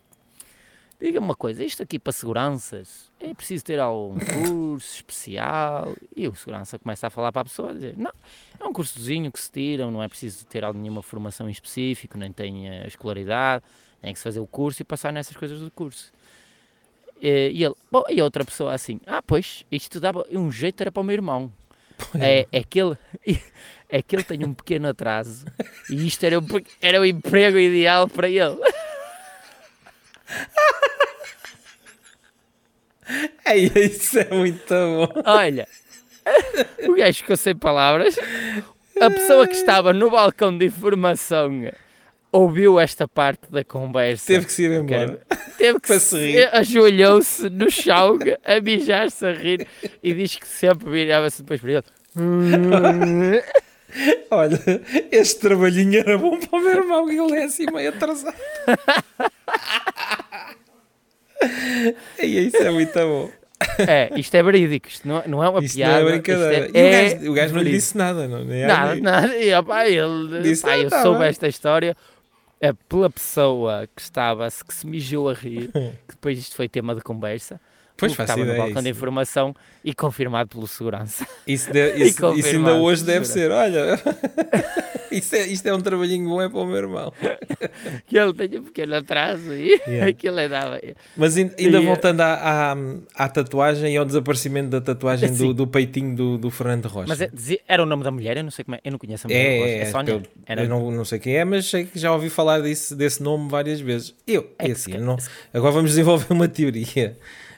diga-me 0.99 1.25
uma 1.25 1.35
coisa, 1.35 1.63
isto 1.63 1.83
aqui 1.83 1.99
para 1.99 2.11
seguranças 2.11 3.11
é 3.19 3.33
preciso 3.33 3.63
ter 3.63 3.79
algum 3.79 4.17
curso 4.19 4.95
especial? 4.95 5.95
E 6.15 6.27
o 6.27 6.35
segurança 6.35 6.79
começa 6.79 7.07
a 7.07 7.09
falar 7.09 7.31
para 7.31 7.41
a 7.41 7.45
pessoa, 7.45 7.71
a 7.71 7.73
dizer, 7.73 7.97
não, 7.97 8.11
é 8.59 8.65
um 8.65 8.73
cursozinho 8.73 9.31
que 9.31 9.39
se 9.39 9.51
tira, 9.51 9.89
não 9.89 10.01
é 10.01 10.07
preciso 10.07 10.45
ter 10.45 10.63
nenhuma 10.73 11.01
formação 11.01 11.47
em 11.47 11.51
específico, 11.51 12.17
nem 12.17 12.31
tem 12.31 12.69
a 12.69 12.87
escolaridade, 12.87 13.63
tem 14.01 14.13
que 14.13 14.19
se 14.19 14.23
fazer 14.23 14.39
o 14.39 14.47
curso 14.47 14.81
e 14.81 14.85
passar 14.85 15.11
nessas 15.11 15.35
coisas 15.35 15.59
do 15.59 15.71
curso. 15.71 16.11
E, 17.21 17.63
ele, 17.63 17.73
bom, 17.91 18.03
e 18.09 18.19
a 18.19 18.23
outra 18.23 18.45
pessoa 18.45 18.73
assim, 18.73 18.99
ah, 19.05 19.21
pois, 19.21 19.65
isto 19.71 19.99
dava 19.99 20.25
um 20.31 20.51
jeito, 20.51 20.81
era 20.81 20.91
para 20.91 21.01
o 21.01 21.03
meu 21.03 21.13
irmão. 21.13 21.51
É, 22.19 22.47
é, 22.51 22.63
que 22.63 22.79
ele, 22.79 22.95
é 23.89 24.01
que 24.03 24.15
ele 24.15 24.23
tem 24.23 24.45
um 24.45 24.53
pequeno 24.53 24.87
atraso 24.87 25.45
e 25.89 26.05
isto 26.05 26.23
era 26.23 26.37
o, 26.37 26.43
era 26.79 27.01
o 27.01 27.05
emprego 27.05 27.57
ideal 27.57 28.07
para 28.07 28.29
ele. 28.29 28.55
É, 33.47 33.57
isso 33.57 34.19
é 34.19 34.27
muito 34.29 34.67
bom. 34.67 35.21
Olha, 35.25 35.67
o 36.87 36.93
gajo 36.95 37.17
ficou 37.19 37.37
sem 37.37 37.55
palavras. 37.55 38.17
A 38.99 39.09
pessoa 39.09 39.47
que 39.47 39.55
estava 39.55 39.93
no 39.93 40.09
balcão 40.09 40.57
de 40.57 40.65
informação 40.65 41.71
ouviu 42.31 42.79
esta 42.79 43.07
parte 43.07 43.49
da 43.49 43.63
conversa. 43.63 44.27
Teve 44.27 44.45
que 44.45 44.51
se 44.51 44.63
ir 44.63 44.71
embora. 44.71 45.21
Teve 45.57 45.79
que 45.79 45.99
se. 45.99 46.43
Ajoelhou-se 46.51 47.49
no 47.49 47.71
chão, 47.71 48.19
a 48.43 48.59
mijar-se 48.59 49.25
a 49.25 49.31
rir 49.31 49.67
e 50.03 50.13
diz 50.13 50.35
que 50.35 50.47
sempre 50.47 50.89
virava-se 50.89 51.41
depois 51.41 51.61
para 51.61 51.71
ele. 51.71 51.83
Olha, 54.29 54.59
este 55.11 55.39
trabalhinho 55.39 55.99
era 55.99 56.17
bom 56.17 56.37
para 56.37 56.59
o 56.59 56.61
meu 56.61 56.71
irmão, 56.71 57.07
que 57.07 57.17
ele 57.17 57.37
é 57.39 57.45
assim 57.45 57.65
meio 57.71 57.89
atrasado. 57.89 58.35
e 62.19 62.47
isso 62.47 62.57
é 62.57 62.71
muito 62.71 62.93
bom. 62.93 63.29
É, 63.79 64.11
isto 64.15 64.35
é 64.35 64.43
verídico, 64.43 64.87
isto 64.87 65.07
não, 65.07 65.23
não 65.25 65.43
é 65.43 65.49
uma 65.49 65.63
isto 65.63 65.75
piada. 65.75 66.01
Não 66.01 66.07
é 66.07 66.11
brincadeira. 66.11 66.69
É, 66.73 66.79
o 66.79 66.91
gajo, 66.91 67.31
o 67.31 67.33
gajo 67.33 67.55
não 67.55 67.61
lhe 67.61 67.71
disse 67.71 67.97
nada, 67.97 68.27
não? 68.27 68.45
Nem 68.45 68.67
nada, 68.67 68.95
nada. 68.95 69.35
E, 69.35 69.53
opa, 69.53 69.87
ele, 69.87 70.41
disse, 70.43 70.61
pá, 70.61 70.77
eu 70.77 70.89
soube 70.89 71.25
esta 71.25 71.47
história 71.47 71.95
é 72.59 72.73
pela 72.73 73.09
pessoa 73.09 73.87
que 73.95 74.01
estava, 74.01 74.47
que 74.49 74.73
se 74.73 74.85
mijou 74.87 75.29
a 75.29 75.33
rir, 75.33 75.71
que 76.07 76.15
depois 76.15 76.37
isto 76.39 76.55
foi 76.55 76.67
tema 76.67 76.95
de 76.95 77.01
conversa. 77.01 77.59
Pois 77.97 78.13
faz 78.13 78.29
estava 78.29 78.41
ideia, 78.41 78.57
no 78.57 78.63
balcão 78.63 78.83
de 78.83 78.89
informação 78.89 79.55
e 79.83 79.93
confirmado 79.93 80.49
pelo 80.49 80.67
segurança. 80.67 81.25
Isso, 81.47 81.69
isso, 81.97 82.33
isso 82.35 82.49
ainda 82.49 82.75
hoje 82.75 83.03
deve 83.03 83.25
ser, 83.25 83.49
olha, 83.51 83.99
isso 85.11 85.35
é, 85.35 85.47
isto 85.47 85.65
é 85.65 85.73
um 85.73 85.81
trabalhinho 85.81 86.29
bom 86.29 86.41
é 86.41 86.47
para 86.47 86.59
o 86.59 86.65
meu 86.65 86.77
irmão. 86.77 87.11
que 88.05 88.17
ele 88.17 88.33
tenha 88.33 88.61
um 88.61 88.63
pequeno 88.65 88.95
atraso 88.95 89.51
e 89.53 89.81
yeah. 89.87 90.07
aquilo 90.07 90.39
é 90.39 90.47
dava. 90.47 90.79
Mas 91.15 91.37
ainda 91.37 91.55
e, 91.57 91.85
voltando 91.85 92.21
à, 92.21 92.33
à, 92.33 92.77
à, 93.15 93.29
tatuagem 93.29 93.93
e 93.93 93.97
ao 93.97 94.05
desaparecimento 94.05 94.69
da 94.69 94.81
tatuagem 94.81 95.33
do, 95.33 95.53
do, 95.53 95.65
peitinho 95.65 96.15
do, 96.15 96.37
do 96.37 96.51
Fernando 96.51 96.85
Rocha. 96.85 97.07
Mas 97.07 97.21
é, 97.21 97.31
era 97.67 97.81
o 97.81 97.85
nome 97.85 98.03
da 98.03 98.11
mulher, 98.11 98.37
eu 98.37 98.43
não 98.43 98.51
sei 98.51 98.63
como 98.63 98.75
é, 98.75 98.81
eu 98.83 98.91
não 98.91 98.99
conheço 98.99 99.25
a 99.25 99.27
mulher. 99.27 99.45
É, 99.45 99.59
é, 99.59 99.79
é 99.79 99.85
Sónia. 99.85 100.11
Eu, 100.11 100.21
era... 100.45 100.63
eu 100.63 100.69
não, 100.69 100.91
não 100.91 101.05
sei 101.05 101.17
quem 101.17 101.35
é, 101.35 101.43
mas 101.43 101.65
sei 101.65 101.85
que 101.85 101.97
já 101.97 102.13
ouvi 102.13 102.29
falar 102.29 102.59
desse, 102.59 102.95
desse 102.95 103.23
nome 103.23 103.49
várias 103.49 103.79
vezes. 103.79 104.13
Eu, 104.27 104.51
é, 104.59 104.69
é 104.69 104.71
assim, 104.71 104.91
que, 104.91 104.97
não, 104.99 105.17
agora 105.51 105.71
vamos 105.71 105.91
desenvolver 105.91 106.31
uma 106.31 106.47
teoria. 106.47 107.17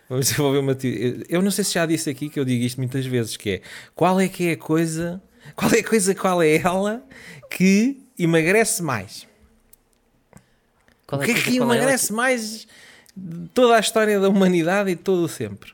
Vamos 0.09 0.25
desenvolver 0.25 0.57
uma 0.57 0.73
teoria. 0.73 1.23
Eu 1.29 1.41
não 1.41 1.51
sei 1.51 1.63
se 1.63 1.73
já 1.73 1.85
disse 1.85 2.09
aqui 2.09 2.29
que 2.29 2.39
eu 2.39 2.43
digo 2.43 2.63
isto 2.63 2.77
muitas 2.77 3.05
vezes, 3.05 3.37
que 3.37 3.51
é 3.51 3.61
qual 3.95 4.19
é 4.19 4.27
que 4.27 4.49
é 4.49 4.53
a 4.53 4.57
coisa, 4.57 5.21
qual 5.55 5.71
é 5.71 5.79
a 5.79 5.83
coisa, 5.83 6.15
qual 6.15 6.41
é 6.41 6.55
ela 6.57 7.03
que 7.49 8.01
emagrece 8.17 8.81
mais? 8.81 9.27
Qual 11.05 11.21
o 11.21 11.23
que 11.23 11.31
é, 11.31 11.33
que 11.35 11.57
emagrece 11.57 12.07
que... 12.07 12.13
mais 12.13 12.67
toda 13.53 13.75
a 13.75 13.79
história 13.79 14.19
da 14.19 14.29
humanidade 14.29 14.89
e 14.89 14.95
todo 14.95 15.25
o 15.25 15.29
sempre? 15.29 15.73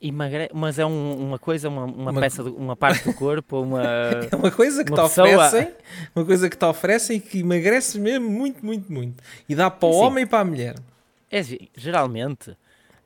Emagre... 0.00 0.50
Mas 0.54 0.78
é 0.78 0.86
um, 0.86 1.14
uma 1.14 1.38
coisa, 1.38 1.68
uma, 1.68 1.84
uma, 1.84 2.10
uma, 2.12 2.20
peça, 2.20 2.42
uma 2.42 2.76
parte 2.76 3.04
do 3.04 3.12
corpo, 3.14 3.60
uma. 3.60 3.82
é 4.30 4.36
uma 4.36 4.50
coisa 4.50 4.84
que 4.84 4.90
te 4.90 4.96
pessoa... 4.96 5.26
oferecem, 5.26 5.74
uma 6.14 6.24
coisa 6.24 6.48
que 6.48 6.56
te 6.56 6.64
oferecem 6.64 7.16
e 7.18 7.20
que 7.20 7.38
emagrece 7.40 7.98
mesmo 7.98 8.30
muito, 8.30 8.64
muito, 8.64 8.90
muito. 8.90 9.22
E 9.46 9.54
dá 9.54 9.70
para 9.70 9.88
o 9.88 9.92
Sim. 9.92 9.98
homem 9.98 10.24
e 10.24 10.26
para 10.26 10.40
a 10.40 10.44
mulher. 10.44 10.76
É, 11.30 11.42
geralmente 11.76 12.56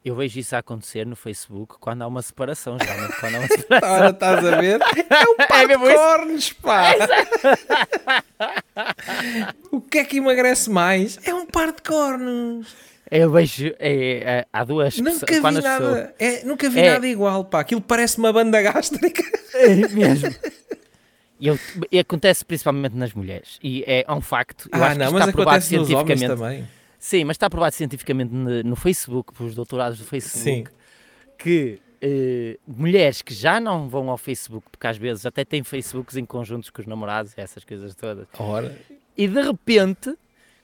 eu 0.04 0.14
vejo 0.14 0.40
isso 0.40 0.56
a 0.56 0.60
acontecer 0.60 1.06
no 1.06 1.14
Facebook 1.14 1.76
quando 1.78 2.02
há 2.02 2.06
uma 2.06 2.22
separação, 2.22 2.78
geralmente 2.80 3.20
quando 3.20 3.34
há 3.34 3.38
uma 3.38 3.48
separação. 3.48 3.92
Ora, 3.92 4.10
estás 4.10 4.46
a 4.46 4.60
ver? 4.60 4.80
É 4.80 5.28
um 5.28 5.36
par 5.36 5.64
é 5.70 5.76
de 5.76 5.94
cornos, 5.94 6.52
pá! 6.54 6.94
o 9.70 9.80
que 9.80 9.98
é 9.98 10.04
que 10.04 10.16
emagrece 10.16 10.70
mais? 10.70 11.18
É 11.26 11.34
um 11.34 11.44
par 11.44 11.72
de 11.72 11.82
cornos! 11.82 12.74
Eu 13.10 13.30
vejo, 13.30 13.74
é, 13.78 14.38
é, 14.38 14.46
há 14.52 14.64
duas 14.64 14.96
nunca 14.98 15.26
pessoas. 15.26 15.54
Vi 15.54 15.62
nada, 15.62 15.78
pessoas... 15.78 16.08
é, 16.18 16.44
nunca 16.44 16.70
vi 16.70 16.78
é, 16.78 16.92
nada 16.92 17.08
igual, 17.08 17.44
pá. 17.44 17.60
Aquilo 17.60 17.80
parece 17.80 18.18
uma 18.18 18.32
banda 18.32 18.62
gástrica. 18.62 19.22
É 19.52 19.88
mesmo. 19.88 20.30
E, 21.40 21.48
eu, 21.48 21.58
e 21.90 21.98
acontece 21.98 22.44
principalmente 22.44 22.94
nas 22.94 23.12
mulheres. 23.12 23.58
E 23.62 23.82
é 23.86 24.04
um 24.08 24.20
facto. 24.20 24.68
Eu 24.72 24.82
ah, 24.82 24.88
acho 24.88 24.98
não, 24.98 25.06
que 25.08 25.12
mas 25.12 25.22
está 25.22 25.32
provado 25.32 25.64
cientificamente. 25.64 26.26
também. 26.26 26.68
Sim, 27.00 27.24
mas 27.24 27.36
está 27.36 27.48
provado 27.48 27.74
cientificamente 27.74 28.30
no, 28.30 28.76
Facebook, 28.76 29.32
pelos 29.32 29.54
doutorados 29.54 29.98
do 29.98 30.04
Facebook, 30.04 30.70
Sim. 30.70 30.76
que 31.38 31.80
uh, 32.04 32.60
mulheres 32.70 33.22
que 33.22 33.32
já 33.32 33.58
não 33.58 33.88
vão 33.88 34.10
ao 34.10 34.18
Facebook, 34.18 34.66
porque 34.70 34.86
às 34.86 34.98
vezes 34.98 35.24
até 35.24 35.42
têm 35.42 35.64
Facebooks 35.64 36.18
em 36.18 36.26
conjuntos 36.26 36.68
com 36.68 36.82
os 36.82 36.86
namorados, 36.86 37.32
essas 37.38 37.64
coisas 37.64 37.94
todas. 37.94 38.28
Ora. 38.38 38.78
E 39.16 39.26
de 39.26 39.40
repente 39.40 40.14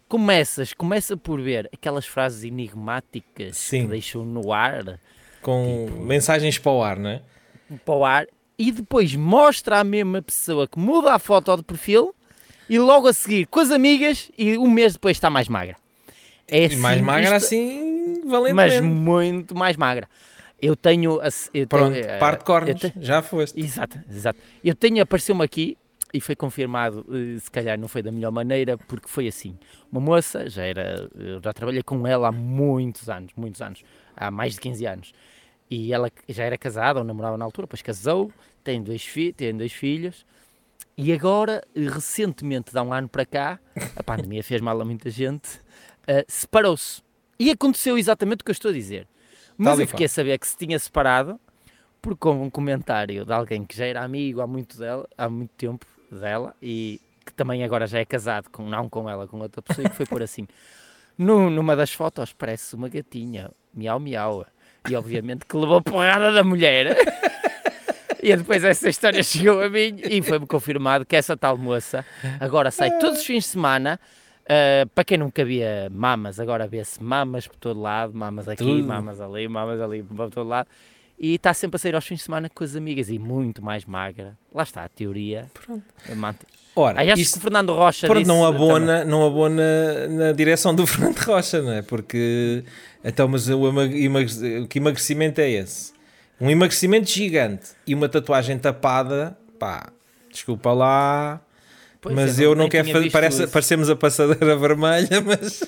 começas, 0.07 0.75
começa 0.75 1.17
por 1.17 1.41
ver 1.41 1.71
aquelas 1.73 2.05
frases 2.05 2.45
enigmáticas 2.45 3.57
Sim. 3.57 3.85
que 3.85 3.89
deixam 3.89 4.23
no 4.23 4.53
ar. 4.53 5.01
Com 5.41 5.87
tipo, 5.87 6.01
mensagens 6.03 6.59
para 6.59 6.73
o 6.73 6.83
ar, 6.83 6.99
não 6.99 7.11
é? 7.11 7.23
Para 7.83 7.95
o 7.95 8.05
ar. 8.05 8.27
E 8.59 8.71
depois 8.71 9.15
mostra 9.15 9.81
à 9.81 9.85
mesma 9.85 10.21
pessoa 10.21 10.69
que 10.69 10.79
muda 10.79 11.15
a 11.15 11.19
foto 11.19 11.57
de 11.57 11.63
perfil 11.63 12.15
e 12.69 12.79
logo 12.79 13.09
a 13.09 13.13
seguir 13.15 13.47
com 13.47 13.59
as 13.59 13.71
amigas 13.71 14.31
e 14.37 14.59
um 14.59 14.71
mês 14.71 14.93
depois 14.93 15.17
está 15.17 15.31
mais 15.31 15.49
magra. 15.49 15.77
É 16.49 16.67
e 16.67 16.77
mais 16.77 17.01
magra 17.01 17.25
isto, 17.25 17.35
assim, 17.35 18.23
valente 18.27 18.55
Mas 18.55 18.81
muito 18.81 19.55
mais 19.55 19.77
magra. 19.77 20.09
Eu 20.61 20.75
tenho... 20.75 21.21
Eu 21.53 21.67
Pronto, 21.67 21.93
tenho, 21.93 22.17
uh, 22.17 22.19
parte 22.19 22.45
cornos, 22.45 22.81
te... 22.81 22.93
já 22.99 23.21
foste. 23.21 23.61
Exato, 23.61 24.01
exato. 24.11 24.39
Eu 24.65 24.75
tenho, 24.75 25.03
apareceu-me 25.03 25.45
aqui, 25.45 25.77
e 26.15 26.21
foi 26.21 26.35
confirmado, 26.35 27.05
uh, 27.09 27.41
se 27.41 27.51
calhar 27.51 27.79
não 27.79 27.89
foi 27.89 28.03
da 28.03 28.11
melhor 28.11 28.33
maneira, 28.33 28.79
porque 28.79 29.09
foi 29.09 29.29
assim. 29.29 29.59
Uma 29.91 30.01
moça, 30.01 30.49
já 30.49 30.65
era, 30.65 31.09
eu 31.15 31.41
já 31.43 31.53
trabalhei 31.53 31.83
com 31.83 32.07
ela 32.07 32.29
há 32.29 32.33
muitos 32.33 33.09
anos, 33.09 33.33
muitos 33.37 33.61
anos, 33.61 33.83
há 34.17 34.31
mais 34.31 34.55
de 34.55 34.61
15 34.61 34.87
anos. 34.87 35.13
E 35.71 35.93
ela 35.93 36.11
já 36.29 36.45
era 36.45 36.57
casada, 36.57 37.01
ou 37.01 37.05
namorava 37.05 37.37
na 37.37 37.45
altura, 37.45 37.67
depois 37.67 37.83
casou, 37.83 38.33
tem 38.63 38.83
dois, 38.83 39.05
fi 39.05 39.33
tem 39.33 39.55
dois 39.57 39.73
filhos, 39.73 40.25
e 40.97 41.13
agora, 41.13 41.63
recentemente, 41.75 42.77
há 42.77 42.83
um 42.83 42.93
ano 42.93 43.09
para 43.09 43.27
cá, 43.27 43.61
a 43.95 44.03
pandemia 44.03 44.43
fez 44.43 44.63
mal 44.63 44.81
a 44.81 44.85
muita 44.85 45.11
gente, 45.11 45.61
uh, 46.09 46.25
separou-se. 46.29 47.03
E 47.39 47.51
aconteceu 47.51 47.99
exatamente 47.99 48.41
o 48.41 48.45
que 48.45 48.51
eu 48.51 48.55
estou 48.55 48.71
a 48.71 48.75
dizer. 48.75 49.07
Mas 49.57 49.75
Tal 49.75 49.81
eu 49.81 49.89
fiquei 49.89 50.07
a 50.07 50.09
saber 50.09 50.39
que 50.39 50.47
se 50.47 50.57
tinha 50.57 50.79
separado 50.79 51.39
por 52.01 52.17
um 52.31 52.49
comentário 52.51 53.25
de 53.25 53.33
alguém 53.33 53.65
que 53.65 53.77
já 53.77 53.87
era 53.87 54.03
amigo 54.03 54.41
há 54.41 54.47
muito, 54.47 54.79
dela, 54.79 55.09
há 55.17 55.29
muito 55.29 55.51
tempo 55.57 55.87
dela 56.11 56.55
e 56.63 57.01
que 57.25 57.33
também 57.33 57.65
agora 57.65 57.87
já 57.87 57.99
é 57.99 58.05
casado, 58.05 58.49
com, 58.51 58.69
não 58.69 58.89
com 58.89 59.11
ela, 59.11 59.27
com 59.27 59.41
outra 59.41 59.61
pessoa, 59.61 59.87
e 59.87 59.91
que 59.91 59.97
foi 59.97 60.07
por 60.07 60.23
assim. 60.23 60.47
No, 61.19 61.51
numa 61.51 61.75
das 61.75 61.93
fotos 61.93 62.33
parece 62.33 62.77
uma 62.77 62.89
gatinha, 62.89 63.51
miau 63.75 63.99
miau, 63.99 64.47
e 64.89 64.95
obviamente 64.95 65.45
que 65.45 65.57
levou 65.57 65.83
porrada 65.83 66.31
da 66.31 66.45
mulher. 66.45 66.97
E 68.23 68.35
depois 68.37 68.65
essa 68.65 68.89
história 68.89 69.23
chegou 69.23 69.63
a 69.63 69.69
mim 69.69 70.01
e 70.05 70.21
foi-me 70.23 70.47
confirmado 70.47 71.05
que 71.05 71.15
essa 71.15 71.37
tal 71.37 71.57
moça 71.57 72.05
agora 72.41 72.71
sai 72.71 72.99
todos 72.99 73.21
os 73.21 73.25
fins 73.25 73.45
de 73.45 73.51
semana 73.51 74.01
Uh, 74.47 74.89
para 74.95 75.03
quem 75.03 75.19
nunca 75.19 75.45
via 75.45 75.91
mamas, 75.91 76.39
agora 76.39 76.69
vê-se 76.69 77.03
mamas 77.03 77.49
por 77.49 77.57
todo 77.57 77.81
lado, 77.81 78.15
mamas 78.15 78.49
aqui, 78.49 78.63
Tudo. 78.63 78.87
mamas 78.87 79.21
ali, 79.21 79.49
mamas 79.49 79.81
ali, 79.81 80.05
por 80.05 80.31
todo 80.31 80.49
lado. 80.49 80.69
E 81.19 81.35
está 81.35 81.53
sempre 81.53 81.77
a 81.77 81.79
sair 81.79 81.95
aos 81.95 82.07
fins 82.07 82.19
de 82.19 82.25
semana 82.25 82.49
com 82.49 82.63
as 82.63 82.77
amigas 82.77 83.09
e 83.09 83.19
muito 83.19 83.61
mais 83.61 83.85
magra. 83.85 84.37
Lá 84.55 84.63
está 84.63 84.85
a 84.85 84.89
teoria. 84.89 85.51
Pronto. 85.53 86.47
Ora, 86.77 87.01
Aí 87.01 87.11
acho 87.11 87.23
isto, 87.23 87.33
que 87.33 87.39
o 87.39 87.43
Fernando 87.43 87.73
Rocha 87.73 88.07
pronto, 88.07 88.27
não 88.27 88.45
abona, 88.45 89.03
não 89.03 89.27
abona 89.27 90.07
na 90.09 90.33
direção 90.33 90.75
do 90.75 90.85
Fernando 90.87 91.19
Rocha, 91.19 91.63
não 91.63 91.73
é? 91.73 91.81
Porque 91.81 92.63
então, 93.03 93.27
mas 93.27 93.49
o, 93.49 93.63
o 93.65 94.69
que 94.69 94.79
emagrecimento 94.79 95.41
é 95.41 95.51
esse? 95.51 95.93
Um 96.39 96.51
emagrecimento 96.51 97.09
gigante 97.09 97.71
e 97.87 97.95
uma 97.95 98.11
tatuagem 98.11 98.59
tapada, 98.59 99.37
pá, 99.59 99.91
desculpa 100.31 100.73
lá, 100.73 101.41
Pois 102.07 102.15
mas 102.15 102.39
eu, 102.39 102.51
eu 102.51 102.55
não 102.55 102.69
quero 102.69 102.89
fazer. 102.93 103.11
Parece, 103.11 103.47
parecemos 103.49 103.91
a 103.91 103.97
passadeira 103.97 104.55
vermelha, 104.57 105.21
mas. 105.25 105.65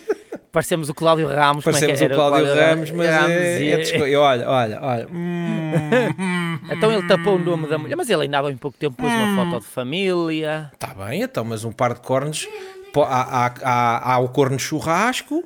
Parecemos 0.53 0.89
o 0.89 0.95
Cláudio 0.95 1.27
Ramos. 1.27 1.67
É 1.67 1.71
Parecemos 1.71 2.01
é 2.01 2.07
o 2.07 2.11
Cláudio, 2.11 2.45
Cláudio 2.45 2.63
Ramos, 2.63 2.91
mas 2.93 3.11
Ramos 3.11 3.31
é, 3.31 3.63
e... 3.63 3.69
é 3.71 3.77
desco... 3.77 3.99
Olha, 4.03 4.49
olha, 4.49 4.79
olha. 4.81 5.09
Hum, 5.13 6.59
então 6.71 6.93
ele 6.93 7.07
tapou 7.07 7.35
o 7.35 7.39
nome 7.39 7.67
da 7.67 7.77
mulher, 7.77 7.97
mas 7.97 8.09
ele 8.09 8.23
ainda 8.23 8.39
há 8.39 8.43
bem 8.45 8.57
pouco 8.57 8.79
tempo 8.79 8.97
pôs 8.97 9.13
uma 9.13 9.51
foto 9.51 9.65
de 9.65 9.69
família. 9.69 10.71
Está 10.73 10.95
bem, 10.95 11.23
então, 11.23 11.45
mas 11.45 11.65
um 11.65 11.73
par 11.73 11.95
de 11.95 12.01
cornos. 12.01 12.49
Há, 12.97 13.47
há, 13.47 13.55
há, 13.63 14.15
há 14.15 14.19
o 14.19 14.29
corno 14.29 14.59
churrasco. 14.59 15.45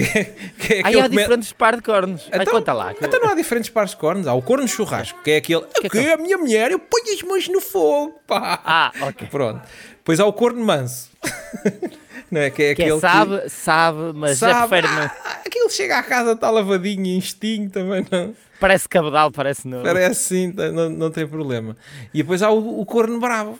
Que, 0.00 0.24
que 0.66 0.74
é 0.74 0.82
Aí 0.84 1.00
há 1.00 1.08
diferentes 1.08 1.52
pares 1.52 1.78
de 1.78 1.84
cornos. 1.84 2.26
Então, 2.28 2.40
Aí 2.40 2.46
conta 2.46 2.72
lá. 2.72 2.94
Que... 2.94 3.04
Então 3.04 3.20
não 3.20 3.28
há 3.28 3.34
diferentes 3.34 3.70
pares 3.70 3.90
de 3.90 3.96
cornos. 3.96 4.26
Há 4.26 4.34
o 4.34 4.42
corno 4.42 4.66
churrasco, 4.66 5.22
que 5.22 5.30
é 5.32 5.36
aquele. 5.36 5.62
Que, 5.80 5.88
que 5.88 5.98
é 5.98 6.14
a 6.14 6.16
minha 6.16 6.38
mulher, 6.38 6.70
eu 6.70 6.78
ponho 6.78 7.12
as 7.12 7.22
mãos 7.22 7.48
no 7.48 7.60
fogo. 7.60 8.18
Pá. 8.26 8.60
Ah, 8.64 8.92
ok. 9.00 9.28
Pronto. 9.30 9.62
Depois 9.96 10.18
há 10.20 10.26
o 10.26 10.32
corno 10.32 10.64
manso. 10.64 11.10
não 12.30 12.40
é? 12.40 12.50
Que 12.50 12.62
é, 12.62 12.74
que 12.74 12.82
é 12.82 12.98
sabe, 12.98 13.40
que... 13.40 13.48
sabe, 13.48 14.12
mas 14.14 14.38
sabe, 14.38 14.52
já 14.52 14.68
prefere 14.68 14.88
não. 14.88 15.02
Ah, 15.02 15.40
aquilo 15.44 15.70
chega 15.70 15.98
à 15.98 16.02
casa, 16.02 16.32
está 16.32 16.50
lavadinho, 16.50 17.06
instinho 17.06 17.68
também 17.68 18.06
não. 18.10 18.34
Parece 18.58 18.88
cabedal, 18.88 19.30
parece 19.30 19.66
não. 19.66 19.82
Parece 19.82 20.20
sim, 20.20 20.52
tá, 20.52 20.70
não, 20.70 20.88
não 20.88 21.10
tem 21.10 21.26
problema. 21.26 21.76
E 22.14 22.22
depois 22.22 22.42
há 22.42 22.50
o, 22.50 22.80
o 22.80 22.86
corno 22.86 23.18
bravo, 23.18 23.58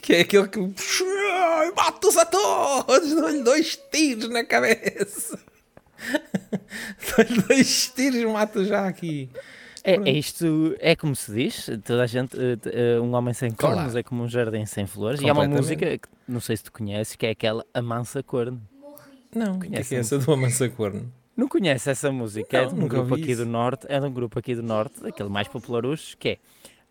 que 0.00 0.14
é 0.14 0.20
aquele 0.20 0.48
que 0.48 0.58
mato-os 1.76 2.16
a 2.16 2.24
todos, 2.24 3.14
dou-lhe 3.14 3.42
dois 3.42 3.78
tiros 3.90 4.28
na 4.28 4.44
cabeça. 4.44 5.38
dois 7.48 7.92
tiros, 7.94 8.24
mato 8.30 8.64
já 8.64 8.86
aqui. 8.86 9.28
É, 9.84 9.96
é, 9.96 10.12
isto, 10.12 10.76
é 10.78 10.94
como 10.94 11.14
se 11.16 11.32
diz, 11.32 11.68
toda 11.84 12.04
a 12.04 12.06
gente, 12.06 12.36
uh, 12.36 13.02
um 13.02 13.14
homem 13.14 13.34
sem 13.34 13.50
cornos 13.50 13.96
é 13.96 14.02
como 14.02 14.22
um 14.22 14.28
jardim 14.28 14.64
sem 14.64 14.86
flores. 14.86 15.20
E 15.20 15.28
há 15.28 15.32
uma 15.32 15.48
música, 15.48 15.98
que 15.98 16.08
não 16.28 16.38
sei 16.40 16.56
se 16.56 16.64
tu 16.64 16.72
conheces, 16.72 17.16
que 17.16 17.26
é 17.26 17.30
aquela 17.30 17.64
Amansa 17.74 18.22
Corno. 18.22 18.62
Não, 19.34 19.58
que 19.58 19.74
é, 19.74 19.80
é 19.80 19.98
essa 19.98 20.18
do 20.18 20.32
Amansa 20.32 20.68
Corno? 20.68 21.12
Não 21.36 21.48
conhece 21.48 21.90
essa 21.90 22.12
música? 22.12 22.58
Não, 22.58 22.64
é 22.64 22.68
de 22.68 22.80
um 22.80 22.88
grupo 22.88 23.14
aqui 23.14 23.32
isso. 23.32 23.44
do 23.44 23.50
Norte, 23.50 23.86
é 23.88 23.98
de 23.98 24.06
um 24.06 24.12
grupo 24.12 24.38
aqui 24.38 24.54
do 24.54 24.62
Norte, 24.62 25.04
aquele 25.04 25.28
mais 25.28 25.48
popularucho, 25.48 26.16
que 26.16 26.28
é 26.28 26.38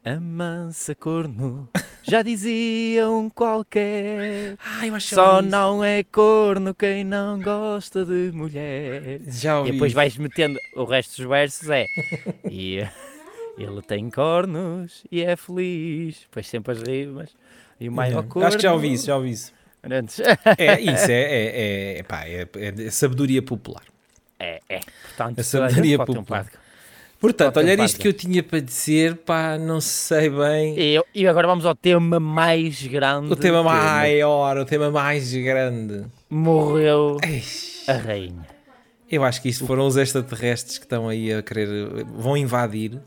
Amansa 0.03 0.95
corno, 0.95 1.69
já 2.01 2.23
diziam 2.23 3.29
qualquer. 3.29 4.57
Ah, 4.57 4.87
eu 4.87 4.95
acho 4.95 5.13
Só 5.13 5.43
não 5.43 5.83
é 5.83 6.03
corno 6.03 6.73
quem 6.73 7.03
não 7.03 7.39
gosta 7.39 8.03
de 8.03 8.31
mulher. 8.33 9.21
Já 9.27 9.59
ouvi. 9.59 9.69
E 9.69 9.73
depois 9.73 9.93
vais 9.93 10.17
metendo 10.17 10.57
o 10.75 10.85
resto 10.85 11.17
dos 11.17 11.29
versos 11.29 11.69
é. 11.69 11.85
e 12.49 12.77
ele 13.59 13.81
tem 13.83 14.09
cornos 14.09 15.03
e 15.11 15.21
é 15.21 15.35
feliz. 15.35 16.21
Depois 16.21 16.47
sempre 16.47 16.71
as 16.71 16.81
rimas. 16.81 17.29
E 17.79 17.87
o 17.87 17.91
maior 17.91 18.23
corno. 18.23 18.47
Acho 18.47 18.57
que 18.57 18.63
já 18.63 18.73
ouvi 18.73 18.93
isso, 18.93 19.05
já 19.05 19.15
ouvi 19.15 19.29
isso. 19.29 19.53
é 20.57 20.81
isso, 20.81 21.11
é, 21.11 21.13
é, 21.13 21.45
é, 21.45 21.99
é, 21.99 22.03
pá, 22.03 22.25
é, 22.25 22.47
é 22.55 22.89
sabedoria 22.89 23.43
popular. 23.43 23.83
É, 24.39 24.59
é. 24.67 24.79
Portanto, 24.79 25.39
a 25.39 25.43
sabedoria 25.43 25.99
popular. 25.99 26.47
Um 26.47 26.60
Portanto, 27.21 27.57
olha 27.57 27.85
isto 27.85 27.99
que 27.99 28.07
eu 28.07 28.13
tinha 28.13 28.41
para 28.41 28.59
dizer, 28.59 29.15
pá, 29.17 29.55
não 29.55 29.79
sei 29.79 30.27
bem. 30.27 30.75
E, 30.75 30.99
e 31.13 31.27
agora 31.27 31.45
vamos 31.45 31.67
ao 31.67 31.75
tema 31.75 32.19
mais 32.19 32.81
grande. 32.87 33.31
O 33.31 33.35
tema 33.35 33.61
maior, 33.61 34.57
o 34.57 34.65
tema 34.65 34.89
mais 34.89 35.31
grande. 35.31 36.03
Morreu 36.27 37.17
Eish. 37.23 37.87
a 37.87 37.93
rainha. 37.93 38.47
Eu 39.09 39.23
acho 39.23 39.39
que 39.39 39.49
isto 39.49 39.67
foram 39.67 39.85
os 39.85 39.97
extraterrestres 39.97 40.79
que 40.79 40.85
estão 40.85 41.07
aí 41.07 41.31
a 41.31 41.43
querer, 41.43 41.67
vão 42.05 42.35
invadir 42.35 42.99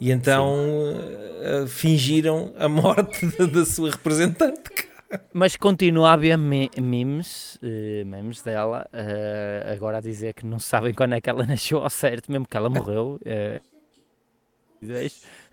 e 0.00 0.10
então 0.10 0.54
uh, 0.54 1.66
fingiram 1.66 2.54
a 2.58 2.66
morte 2.66 3.26
da 3.52 3.66
sua 3.66 3.90
representante. 3.90 4.88
Mas 5.32 5.56
continua 5.56 6.10
a 6.10 6.12
haver 6.12 6.38
memes, 6.38 7.56
uh, 7.56 8.06
memes 8.06 8.42
dela, 8.42 8.88
uh, 8.92 9.72
agora 9.72 9.98
a 9.98 10.00
dizer 10.00 10.34
que 10.34 10.46
não 10.46 10.58
sabem 10.58 10.94
quando 10.94 11.14
é 11.14 11.20
que 11.20 11.28
ela 11.28 11.44
nasceu 11.46 11.78
ao 11.78 11.90
certo, 11.90 12.30
mesmo 12.30 12.46
que 12.46 12.56
ela 12.56 12.70
morreu. 12.70 13.20
Uh, 13.22 13.60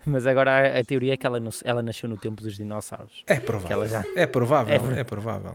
mas 0.06 0.26
agora 0.26 0.78
a, 0.78 0.84
teoria 0.84 1.14
é 1.14 1.16
que 1.16 1.26
ela, 1.26 1.40
ela 1.64 1.82
nasceu 1.82 2.08
no 2.08 2.16
tempo 2.16 2.42
dos 2.42 2.56
dinossauros. 2.56 3.24
É 3.26 3.38
provável. 3.38 3.86
Já... 3.86 4.04
É 4.16 4.26
provável, 4.26 4.96
é, 4.96 5.00
é 5.00 5.04
provável. 5.04 5.54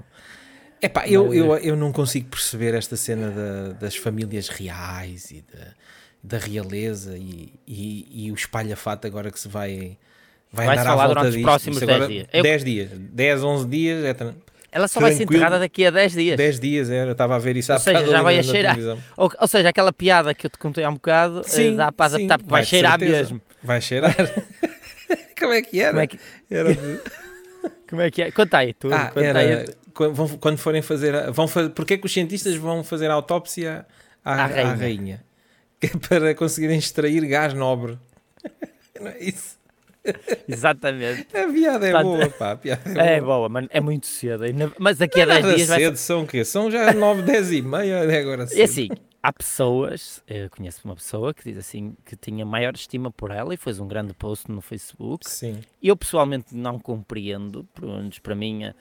Epá, 0.82 1.08
eu, 1.08 1.34
eu, 1.34 1.56
eu 1.58 1.76
não 1.76 1.94
consigo 1.94 2.30
perceber 2.30 2.76
esta 2.76 2.98
cena 2.98 3.32
da, 3.32 3.74
das 3.74 3.96
famílias 3.96 4.50
reais 4.50 5.32
e 5.32 5.42
da, 5.42 5.74
da 6.22 6.38
realeza 6.38 7.18
e, 7.18 7.54
e, 7.66 8.26
e 8.28 8.32
o 8.32 8.36
espalha-fato 8.36 9.08
agora 9.08 9.32
que 9.32 9.40
se 9.40 9.48
vai 9.48 9.98
vai, 10.54 10.68
vai 10.68 10.78
falar 10.78 11.08
durante 11.08 11.26
disto. 11.26 11.38
os 11.38 11.44
próximos 11.44 11.80
10 11.80 12.08
dias. 12.08 12.28
10 12.32 12.64
dias, 12.64 12.90
10, 12.94 13.44
11 13.44 13.68
dias. 13.68 14.06
É 14.06 14.14
ela 14.74 14.88
só 14.88 15.00
Tranquilo. 15.00 15.02
vai 15.02 15.12
ser 15.14 15.24
enterrada 15.24 15.60
daqui 15.60 15.86
a 15.86 15.92
10 15.92 16.14
dias. 16.14 16.38
10 16.38 16.60
dias, 16.60 16.90
era, 16.90 17.10
eu 17.10 17.12
estava 17.12 17.36
a 17.36 17.40
ver 17.40 17.56
isso 17.56 17.72
Ou 17.72 17.78
seja, 17.78 18.08
já 18.08 18.24
vai 18.24 18.40
a 18.40 18.44
cheirar. 18.44 18.76
Ou, 19.16 19.32
ou, 19.40 19.48
seja, 19.48 19.70
aquela 19.70 19.94
piada 19.94 20.34
que 20.34 20.48
eu 20.48 20.50
te 20.50 20.58
contei 20.58 20.84
há 20.84 20.90
um 20.90 20.96
bocado, 20.96 21.42
eh, 21.42 21.44
sim, 21.44 21.76
dá 21.76 21.92
para 21.92 22.16
adaptar, 22.16 22.40
vai, 22.40 22.48
vai 22.48 22.66
cheirar 22.66 22.98
certeza. 22.98 23.18
mesmo. 23.18 23.42
Vai 23.62 23.82
cheirar. 23.82 24.16
Como 25.40 25.54
é 25.54 25.62
que 25.62 25.80
era? 25.80 25.92
Como 25.92 26.02
é 26.02 26.08
que, 26.08 26.20
era? 26.50 26.70
Como 27.88 28.02
é, 28.02 28.10
que 28.10 28.22
é? 28.24 28.32
Conta 28.32 28.58
aí, 28.58 28.74
tu. 28.74 28.92
Ah, 28.92 29.12
era, 29.16 29.40
aí. 29.40 29.66
Quando, 29.94 30.38
quando 30.40 30.58
forem 30.58 30.82
fazer. 30.82 31.32
Vão 31.32 31.48
fazer 31.48 31.70
Porquê 31.70 31.96
que 31.96 32.08
os 32.08 32.12
cientistas 32.12 32.56
vão 32.56 32.84
fazer 32.84 33.12
a 33.12 33.14
autópsia 33.14 33.86
à, 34.26 34.34
à 34.34 34.48
rainha? 34.48 34.72
À 34.72 34.76
rainha? 34.76 35.24
É 35.84 35.90
para 36.08 36.34
conseguirem 36.34 36.80
extrair 36.80 37.26
gás 37.26 37.54
nobre. 37.54 38.00
Não 38.98 39.10
é 39.10 39.20
isso? 39.20 39.58
Exatamente. 40.48 41.28
A 41.36 41.52
piada 41.52 41.88
é 41.88 41.92
Portanto, 41.92 42.18
boa, 42.18 42.30
pá. 42.30 42.52
A 42.52 42.58
piada 42.58 43.02
é, 43.02 43.16
é 43.16 43.22
boa. 43.22 43.38
boa, 43.38 43.50
mas 43.50 43.68
é 43.70 43.80
muito 43.80 44.06
cedo. 44.08 44.44
Mas 44.78 44.98
daqui 44.98 45.22
a 45.22 45.26
10 45.26 45.56
dias. 45.56 45.68
cedo, 45.70 45.84
vai... 45.84 45.96
são 45.96 46.24
o 46.24 46.28
quê? 46.28 46.44
São 46.46 46.70
já 46.70 46.94
9, 46.94 47.22
10 47.22 47.52
e 47.54 47.62
meia, 47.62 47.96
é 48.04 48.20
agora 48.20 48.48
cedo. 48.48 48.60
É 48.60 48.64
assim, 48.64 48.90
há 49.22 49.32
pessoas, 49.32 50.22
eu 50.28 50.50
conheço 50.50 50.82
uma 50.84 50.96
pessoa 50.96 51.34
que 51.34 51.44
diz 51.44 51.58
assim 51.58 51.96
que 52.06 52.16
tinha 52.16 52.46
maior 52.46 52.74
estima 52.74 53.10
por 53.10 53.32
ela 53.32 53.54
e 53.54 53.58
fez 53.58 53.80
um 53.80 53.88
grande 53.88 54.14
post 54.14 54.52
no 54.52 54.62
Facebook. 54.62 55.30
Sim. 55.30 55.62
Eu 55.82 55.96
pessoalmente 55.96 56.56
não 56.56 56.78
compreendo, 56.78 57.68
pelo 57.74 57.96
menos 57.96 58.20
para 58.20 58.36
mim 58.36 58.74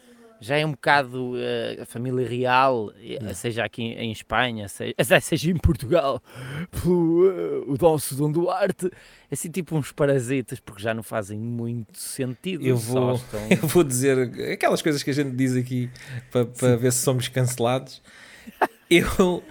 já 0.42 0.57
é 0.57 0.66
um 0.66 0.72
bocado 0.72 1.35
uh, 1.35 1.83
a 1.83 1.87
família 1.87 2.26
real, 2.26 2.87
uh, 2.87 3.35
seja 3.35 3.64
aqui 3.64 3.83
em 3.83 4.11
Espanha, 4.11 4.66
seja, 4.66 4.92
seja 5.22 5.50
em 5.52 5.57
Portugal, 5.57 6.20
pelo, 6.68 7.28
uh, 7.28 7.72
o 7.72 7.78
Dom 7.78 7.96
Dom 8.12 8.33
Duarte, 8.33 8.87
é 8.87 9.35
assim 9.35 9.48
tipo 9.48 9.76
uns 9.76 9.92
parasitas, 9.92 10.59
porque 10.59 10.83
já 10.83 10.92
não 10.92 11.05
fazem 11.05 11.38
muito 11.38 11.96
sentido. 11.96 12.66
Eu 12.66 12.76
vou, 12.76 13.14
estão... 13.14 13.40
eu 13.50 13.68
vou 13.68 13.85
dizer 13.85 14.18
aquelas 14.52 14.83
coisas 14.83 15.00
que 15.05 15.11
a 15.11 15.14
gente 15.14 15.31
diz 15.31 15.55
aqui 15.55 15.88
para, 16.33 16.44
para 16.44 16.76
ver 16.76 16.92
se 16.92 16.98
somos 16.98 17.28
cancelados. 17.28 18.02
eu, 18.90 19.44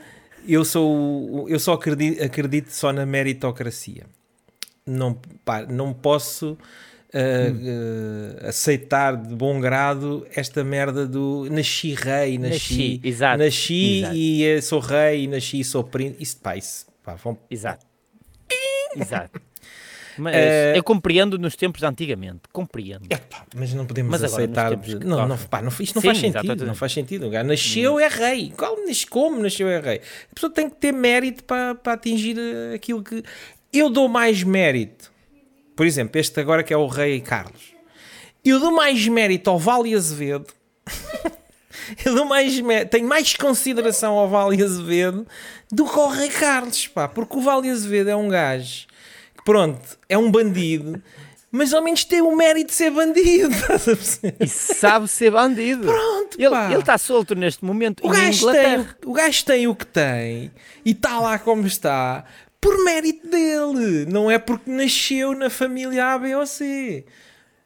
eu, 0.45 0.65
sou, 0.65 1.47
eu 1.47 1.57
só 1.57 1.73
acredito, 1.73 2.21
acredito 2.21 2.69
só 2.69 2.91
na 2.91 3.05
meritocracia. 3.05 4.05
Não, 4.85 5.13
pá, 5.45 5.65
não 5.65 5.93
posso 5.93 6.57
uh, 7.13 8.47
aceitar 8.47 9.15
de 9.15 9.35
bom 9.35 9.59
grado 9.59 10.25
esta 10.35 10.63
merda 10.63 11.05
do 11.05 11.47
nasci 11.49 11.93
rei, 11.93 12.37
nasci, 12.37 12.99
nasci, 12.99 13.01
exato, 13.03 13.37
nasci 13.43 13.97
exato. 13.99 14.15
e 14.15 14.61
sou 14.61 14.79
rei, 14.79 15.27
nasci 15.27 15.59
e 15.59 15.63
sou 15.63 15.83
príncipe. 15.83 16.23
Isso, 16.23 16.37
pá, 16.37 16.55
isso, 16.55 16.85
pá, 17.03 17.15
vão... 17.15 17.37
Exato. 17.49 17.85
exato. 18.95 19.41
Mas 20.17 20.35
uh, 20.35 20.75
eu 20.75 20.83
compreendo 20.83 21.39
nos 21.39 21.55
tempos 21.55 21.79
de 21.79 21.85
antigamente, 21.87 22.41
compreendo. 22.51 23.05
É, 23.09 23.17
pá, 23.17 23.45
mas 23.55 23.73
não 23.73 23.85
podemos 23.85 24.11
mas 24.11 24.23
aceitar. 24.23 24.75
De... 24.75 24.99
Não, 25.05 25.27
não, 25.27 25.37
pá, 25.37 25.61
não, 25.61 25.69
isto 25.69 25.95
não 25.95 26.01
Sim, 26.01 26.07
faz 26.07 26.17
sentido. 26.19 26.65
Não 26.65 26.75
faz 26.75 26.91
sentido. 26.91 27.27
O 27.27 27.43
nasceu, 27.43 27.99
é 27.99 28.07
rei. 28.07 28.53
Qual, 28.55 28.75
como 29.09 29.41
nasceu, 29.41 29.69
é 29.69 29.79
rei? 29.79 30.01
A 30.29 30.35
pessoa 30.35 30.51
tem 30.51 30.69
que 30.69 30.75
ter 30.75 30.91
mérito 30.91 31.43
para, 31.43 31.75
para 31.75 31.93
atingir 31.93 32.37
aquilo 32.75 33.01
que. 33.01 33.23
Eu 33.71 33.89
dou 33.89 34.09
mais 34.09 34.43
mérito 34.43 35.10
por 35.75 35.85
exemplo, 35.85 36.19
este 36.19 36.39
agora 36.39 36.63
que 36.63 36.73
é 36.73 36.77
o 36.77 36.87
Rei 36.87 37.21
Carlos. 37.21 37.73
Eu 38.43 38.59
dou 38.59 38.71
mais 38.71 39.07
mérito 39.07 39.49
ao 39.49 39.59
Vale 39.59 39.93
Azevedo. 39.93 40.47
eu 42.05 42.15
dou 42.15 42.25
mais 42.25 42.53
tenho 42.89 43.07
mais 43.07 43.35
consideração 43.35 44.13
ao 44.13 44.27
Vale 44.27 44.63
Azevedo 44.63 45.27
do 45.71 45.85
que 45.85 45.99
ao 45.99 46.09
Rei 46.09 46.29
Carlos, 46.29 46.87
pá, 46.87 47.07
porque 47.07 47.37
o 47.37 47.41
Vale 47.41 47.69
Azevedo 47.69 48.09
é 48.09 48.15
um 48.15 48.27
gajo 48.27 48.87
que, 49.37 49.43
pronto, 49.45 49.97
é 50.09 50.17
um 50.17 50.29
bandido, 50.29 51.01
mas 51.51 51.73
ao 51.73 51.83
menos 51.83 52.03
tem 52.05 52.21
o 52.21 52.35
mérito 52.35 52.69
de 52.69 52.73
ser 52.73 52.91
bandido. 52.91 53.53
e 54.39 54.47
sabe 54.47 55.07
ser 55.07 55.31
bandido. 55.31 55.85
Pronto, 55.85 56.37
ele, 56.39 56.55
ele 56.55 56.79
está 56.79 56.97
solto 56.97 57.35
neste 57.35 57.63
momento. 57.63 58.05
O 58.05 58.09
gajo, 58.09 58.51
tem, 58.51 58.87
o 59.05 59.13
gajo 59.13 59.45
tem 59.45 59.67
o 59.67 59.75
que 59.75 59.85
tem 59.85 60.51
e 60.85 60.91
está 60.91 61.19
lá 61.19 61.37
como 61.37 61.67
está 61.67 62.23
por 62.61 62.85
mérito 62.85 63.27
dele, 63.27 64.05
não 64.05 64.29
é 64.29 64.37
porque 64.37 64.69
nasceu 64.69 65.33
na 65.33 65.49
família 65.49 66.13
A, 66.13 66.19
B 66.19 66.35
ou 66.35 66.45
C. 66.45 67.03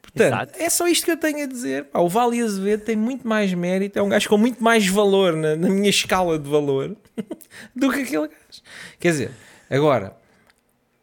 Portanto, 0.00 0.48
Exato. 0.50 0.62
é 0.62 0.70
só 0.70 0.88
isto 0.88 1.04
que 1.04 1.10
eu 1.10 1.16
tenho 1.18 1.44
a 1.44 1.46
dizer. 1.46 1.84
Pá, 1.84 2.00
o 2.00 2.08
Vale 2.08 2.40
Azevedo 2.40 2.84
tem 2.84 2.96
muito 2.96 3.28
mais 3.28 3.52
mérito, 3.52 3.98
é 3.98 4.02
um 4.02 4.08
gajo 4.08 4.26
com 4.26 4.38
muito 4.38 4.64
mais 4.64 4.86
valor 4.88 5.36
na, 5.36 5.54
na 5.54 5.68
minha 5.68 5.90
escala 5.90 6.38
de 6.38 6.48
valor 6.48 6.96
do 7.76 7.92
que 7.92 8.00
aquele 8.00 8.28
gajo. 8.28 8.62
Quer 8.98 9.10
dizer, 9.10 9.30
agora, 9.68 10.16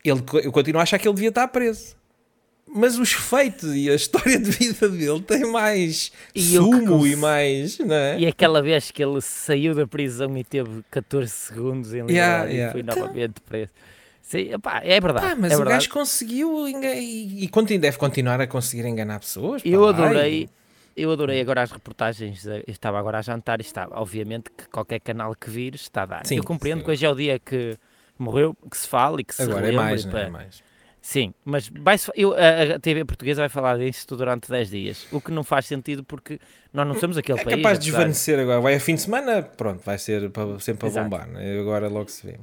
ele, 0.04 0.24
eu 0.44 0.52
continuo 0.52 0.80
a 0.80 0.84
achar 0.84 0.98
que 0.98 1.08
ele 1.08 1.14
devia 1.14 1.30
estar 1.30 1.48
preso. 1.50 1.96
Mas 2.74 2.98
os 2.98 3.14
feitos 3.14 3.76
e 3.76 3.90
a 3.90 3.96
história 3.96 4.40
de 4.40 4.50
vida 4.50 4.90
dele 4.90 5.22
tem 5.22 5.46
mais 5.52 6.12
e 6.34 6.42
sumo 6.42 7.06
e 7.06 7.16
mais. 7.16 7.78
Não 7.78 7.94
é? 7.94 8.20
E 8.20 8.28
aquela 8.28 8.62
vez 8.62 8.90
que 8.90 9.04
ele 9.04 9.22
saiu 9.22 9.76
da 9.76 9.86
prisão 9.86 10.36
e 10.38 10.44
teve 10.44 10.84
14 10.90 11.32
segundos 11.32 11.94
em 11.94 12.02
liberdade 12.02 12.14
yeah, 12.14 12.50
yeah. 12.50 12.70
e 12.70 12.72
foi 12.72 12.84
novamente 12.84 13.42
preso. 13.42 13.72
Sim, 14.22 14.50
é 14.82 15.00
verdade. 15.00 15.28
Ah, 15.28 15.36
mas 15.36 15.52
é 15.52 15.56
o 15.56 15.60
verdade. 15.60 15.78
gajo 15.78 15.90
conseguiu 15.90 16.68
e, 16.68 17.46
e 17.46 17.78
deve 17.78 17.98
continuar 17.98 18.42
a 18.42 18.48
conseguir 18.48 18.86
enganar 18.86 19.20
pessoas. 19.20 19.62
Eu 19.64 19.88
adorei. 19.88 20.50
Eu 20.96 21.12
adorei 21.12 21.42
agora 21.42 21.64
as 21.64 21.72
reportagens, 21.72 22.46
estava 22.68 23.00
agora 23.00 23.18
a 23.18 23.22
jantar 23.24 23.60
e 23.60 23.64
estava, 23.64 24.00
obviamente 24.00 24.52
que 24.56 24.68
qualquer 24.70 25.00
canal 25.00 25.36
que 25.36 25.50
vires 25.50 25.82
está 25.82 26.04
a 26.04 26.06
dar. 26.06 26.26
Sim, 26.26 26.38
eu 26.38 26.44
compreendo 26.44 26.80
sim. 26.80 26.86
que 26.86 26.92
hoje 26.92 27.04
é 27.04 27.10
o 27.10 27.16
dia 27.16 27.40
que 27.40 27.78
morreu, 28.18 28.56
que 28.70 28.78
se 28.78 28.88
fala 28.88 29.20
e 29.20 29.24
que 29.24 29.34
se 29.34 29.42
Agora 29.42 29.68
é 29.68 29.72
mais, 29.72 30.06
não 30.06 30.18
é 30.18 30.30
mais. 30.30 30.64
Sim, 31.06 31.34
mas 31.44 31.68
vai 31.68 31.98
eu, 32.16 32.34
a, 32.34 32.76
a 32.76 32.80
TV 32.80 33.04
portuguesa 33.04 33.42
vai 33.42 33.50
falar 33.50 33.78
disso 33.78 34.16
durante 34.16 34.50
10 34.50 34.70
dias, 34.70 35.08
o 35.12 35.20
que 35.20 35.32
não 35.32 35.44
faz 35.44 35.66
sentido 35.66 36.02
porque 36.02 36.40
nós 36.72 36.88
não 36.88 36.98
somos 36.98 37.18
aquele 37.18 37.42
é 37.42 37.44
país. 37.44 37.54
É 37.56 37.62
capaz 37.62 37.78
de 37.78 37.86
desvanecer 37.88 38.40
agora, 38.40 38.62
vai 38.62 38.76
a 38.76 38.80
fim 38.80 38.96
de 38.96 39.02
semana, 39.02 39.44
pronto, 39.44 39.84
vai 39.84 39.98
ser 39.98 40.30
para, 40.30 40.58
sempre 40.62 40.88
a 40.88 40.92
bombar, 40.92 41.28
né? 41.28 41.60
agora 41.60 41.90
logo 41.90 42.10
se 42.10 42.26
vê. 42.26 42.40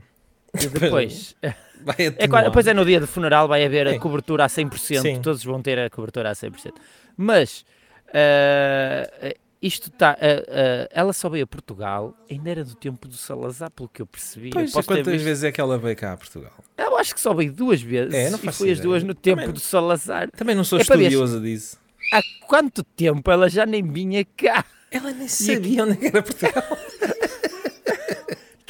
E 0.60 0.66
depois, 0.66 1.34
vai 1.80 1.96
é, 1.98 2.10
depois 2.10 2.66
é 2.66 2.74
no 2.74 2.84
dia 2.84 3.00
do 3.00 3.06
funeral, 3.06 3.48
vai 3.48 3.64
haver 3.64 3.88
a 3.88 3.98
cobertura 3.98 4.44
a 4.44 4.48
100%, 4.48 5.00
Sim. 5.00 5.22
todos 5.22 5.42
vão 5.42 5.62
ter 5.62 5.78
a 5.78 5.88
cobertura 5.88 6.28
a 6.28 6.34
100%. 6.34 6.74
Mas 7.16 7.64
uh, 8.08 9.34
isto 9.62 9.88
está. 9.88 10.12
Uh, 10.12 10.14
uh, 10.14 10.88
ela 10.90 11.12
só 11.12 11.28
veio 11.28 11.44
a 11.44 11.46
Portugal, 11.46 12.16
ainda 12.30 12.50
era 12.50 12.64
do 12.64 12.74
tempo 12.74 13.06
do 13.06 13.14
Salazar, 13.14 13.70
pelo 13.70 13.88
que 13.88 14.00
eu 14.00 14.06
percebi. 14.06 14.50
Pois, 14.50 14.74
eu 14.74 14.82
quantas 14.82 15.06
visto... 15.06 15.24
vezes 15.24 15.44
é 15.44 15.52
que 15.52 15.60
ela 15.60 15.78
veio 15.78 15.96
cá 15.96 16.12
a 16.12 16.16
Portugal? 16.16 16.52
Eu 16.78 16.96
acho 16.96 17.14
que 17.14 17.20
só 17.20 17.34
veio 17.34 17.52
duas 17.52 17.82
vezes. 17.82 18.14
É, 18.14 18.30
não 18.30 18.38
e 18.38 18.52
foi 18.52 18.68
ideia. 18.68 18.72
as 18.72 18.80
duas 18.80 19.02
no 19.02 19.14
tempo 19.14 19.40
também, 19.40 19.54
do 19.54 19.60
Salazar. 19.60 20.30
Também 20.30 20.54
não 20.54 20.64
sou 20.64 20.78
é 20.78 20.82
estudiosa 20.82 21.40
disso. 21.40 21.78
Há 22.12 22.20
quanto 22.46 22.82
tempo 22.82 23.30
ela 23.30 23.48
já 23.48 23.66
nem 23.66 23.82
vinha 23.82 24.24
cá? 24.36 24.64
Ela 24.90 25.12
nem 25.12 25.28
sabia 25.28 25.84
onde 25.84 26.06
era 26.06 26.22
Portugal. 26.22 26.64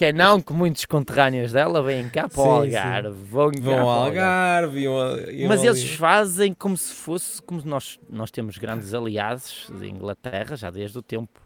que 0.00 0.06
é 0.06 0.12
não 0.14 0.40
que 0.40 0.54
muitos 0.54 0.86
conterrâneos 0.86 1.52
dela 1.52 1.82
vêm 1.82 2.08
cá 2.08 2.26
para 2.26 2.40
o 2.40 2.50
Algarve. 2.50 3.22
Vão, 3.22 3.50
vão 3.60 3.80
ao 3.80 3.90
Algarve. 4.06 4.86
Algarve 4.86 5.46
Mas 5.46 5.62
eles 5.62 5.94
fazem 5.94 6.54
como 6.54 6.74
se 6.74 6.94
fosse, 6.94 7.42
como 7.42 7.60
nós, 7.66 8.00
nós 8.08 8.30
temos 8.30 8.56
grandes 8.56 8.94
aliados 8.94 9.70
de 9.78 9.86
Inglaterra, 9.86 10.56
já 10.56 10.70
desde 10.70 10.96
o 10.96 11.02
tempo, 11.02 11.38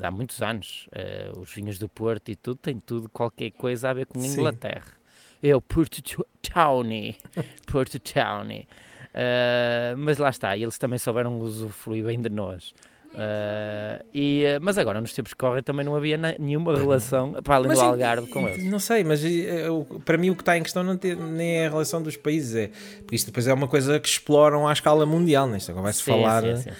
há 0.00 0.10
muitos 0.10 0.40
anos. 0.40 0.88
Uh, 0.88 1.40
os 1.40 1.52
vinhos 1.52 1.78
do 1.78 1.90
Porto 1.90 2.30
e 2.30 2.36
tudo, 2.36 2.56
tem 2.56 2.80
tudo, 2.80 3.06
qualquer 3.10 3.50
coisa 3.50 3.90
a 3.90 3.92
ver 3.92 4.06
com 4.06 4.18
Inglaterra. 4.18 4.86
Sim. 4.86 5.48
Eu, 5.48 5.60
Porto 5.60 6.00
Townie, 6.40 7.18
Porto 7.70 7.98
Townie. 7.98 8.66
Uh, 9.08 9.94
mas 9.98 10.16
lá 10.16 10.30
está, 10.30 10.56
eles 10.56 10.78
também 10.78 10.98
souberam 10.98 11.38
usufruir 11.38 12.06
bem 12.06 12.18
de 12.18 12.30
nós. 12.30 12.72
Uh, 13.12 14.04
e, 14.14 14.44
eh, 14.44 14.60
mas 14.60 14.78
agora, 14.78 15.00
nos 15.00 15.12
tempos 15.12 15.32
que 15.32 15.38
correm, 15.38 15.64
também 15.64 15.84
não 15.84 15.96
havia 15.96 16.16
nenhuma 16.38 16.76
relação 16.76 17.32
para 17.42 17.56
além 17.56 17.68
mas, 17.68 17.78
do 17.78 17.84
Algarve 17.84 18.28
com 18.28 18.48
eles. 18.48 18.64
Não 18.64 18.78
sei, 18.78 19.02
mas 19.02 19.24
eh, 19.24 19.66
para 20.04 20.16
mim 20.16 20.30
o 20.30 20.36
que 20.36 20.42
está 20.42 20.56
em 20.56 20.62
questão 20.62 20.84
não 20.84 20.96
tem, 20.96 21.16
nem 21.16 21.56
é 21.56 21.66
a 21.66 21.70
relação 21.70 22.00
dos 22.00 22.16
países, 22.16 22.54
é 22.54 22.70
porque 22.98 23.16
isto 23.16 23.26
depois 23.26 23.48
é 23.48 23.52
uma 23.52 23.66
coisa 23.66 23.98
que 23.98 24.08
exploram 24.08 24.68
à 24.68 24.72
escala 24.72 25.04
mundial. 25.04 25.48
Né? 25.48 25.58
Isto 25.58 25.72
agora 25.72 25.84
vai-se 25.84 26.04
falar. 26.04 26.42
Sim, 26.42 26.56
sim. 26.56 26.70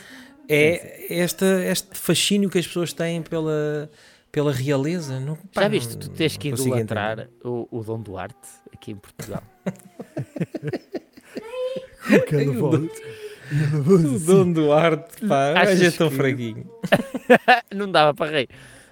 É 0.49 1.19
esta, 1.19 1.47
este 1.65 1.99
fascínio 1.99 2.49
que 2.49 2.59
as 2.59 2.67
pessoas 2.67 2.93
têm 2.93 3.23
pela, 3.23 3.91
pela 4.31 4.53
realeza. 4.53 5.19
Não, 5.19 5.37
pá, 5.37 5.63
Já 5.63 5.69
viste, 5.69 5.97
tu 5.97 6.11
tens 6.11 6.37
que 6.37 6.49
idolatrar 6.49 7.29
o, 7.45 7.67
o 7.71 7.83
Dom 7.83 8.01
Duarte 8.01 8.49
aqui 8.73 8.93
em 8.93 8.97
Portugal. 8.97 9.43
o 13.87 14.19
Dom 14.19 14.53
Duarte, 14.53 15.27
pá, 15.27 15.53
Achas 15.61 15.83
é 15.83 15.91
tão 15.91 16.09
que... 16.09 16.17
fraguinho. 16.17 16.71
não 17.75 17.91
dava 17.91 18.15
para 18.15 18.39
rir. 18.39 18.49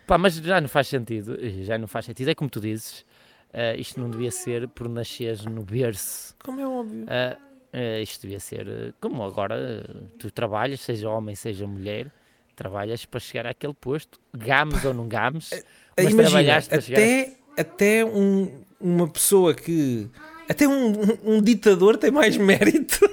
Pá, 0.07 0.19
mas 0.19 0.37
já 0.37 0.61
não 0.61 0.69
faz 0.69 0.89
sentido, 0.89 1.39
já 1.63 1.79
não 1.79 1.87
faz 1.87 2.07
sentido. 2.07 2.31
É 2.31 2.35
como 2.35 2.49
tu 2.51 2.61
dizes, 2.61 3.05
uh, 3.53 3.79
isto 3.79 4.01
não 4.01 4.11
devia 4.11 4.31
ser 4.31 4.69
por 4.69 4.89
nasceres 4.89 5.45
no 5.45 5.63
berço. 5.63 6.35
Como 6.43 6.61
é 6.61 6.67
óbvio. 6.67 7.05
Uh, 7.05 7.37
uh, 7.77 8.03
isto 8.03 8.23
devia 8.23 8.41
ser 8.41 8.95
como 9.01 9.23
agora 9.23 9.85
tu 10.19 10.31
trabalhas, 10.31 10.81
seja 10.81 11.09
homem, 11.09 11.35
seja 11.35 11.67
mulher, 11.67 12.11
trabalhas 12.57 13.05
para 13.05 13.21
chegar 13.21 13.47
àquele 13.47 13.75
posto, 13.75 14.19
games 14.37 14.85
ou 14.85 14.93
não 14.93 15.07
games, 15.07 15.51
mas 15.97 16.11
Imagina, 16.11 16.23
trabalhaste 16.23 16.71
para 16.71 16.79
até, 16.79 17.25
chegar... 17.25 17.37
até 17.57 18.05
um, 18.05 18.65
uma 18.81 19.09
pessoa 19.09 19.55
que 19.55 20.11
até 20.49 20.67
um, 20.67 20.93
um, 21.25 21.43
ditador 21.43 21.97
tem 21.97 22.11
mais 22.11 22.37
mérito 22.37 22.99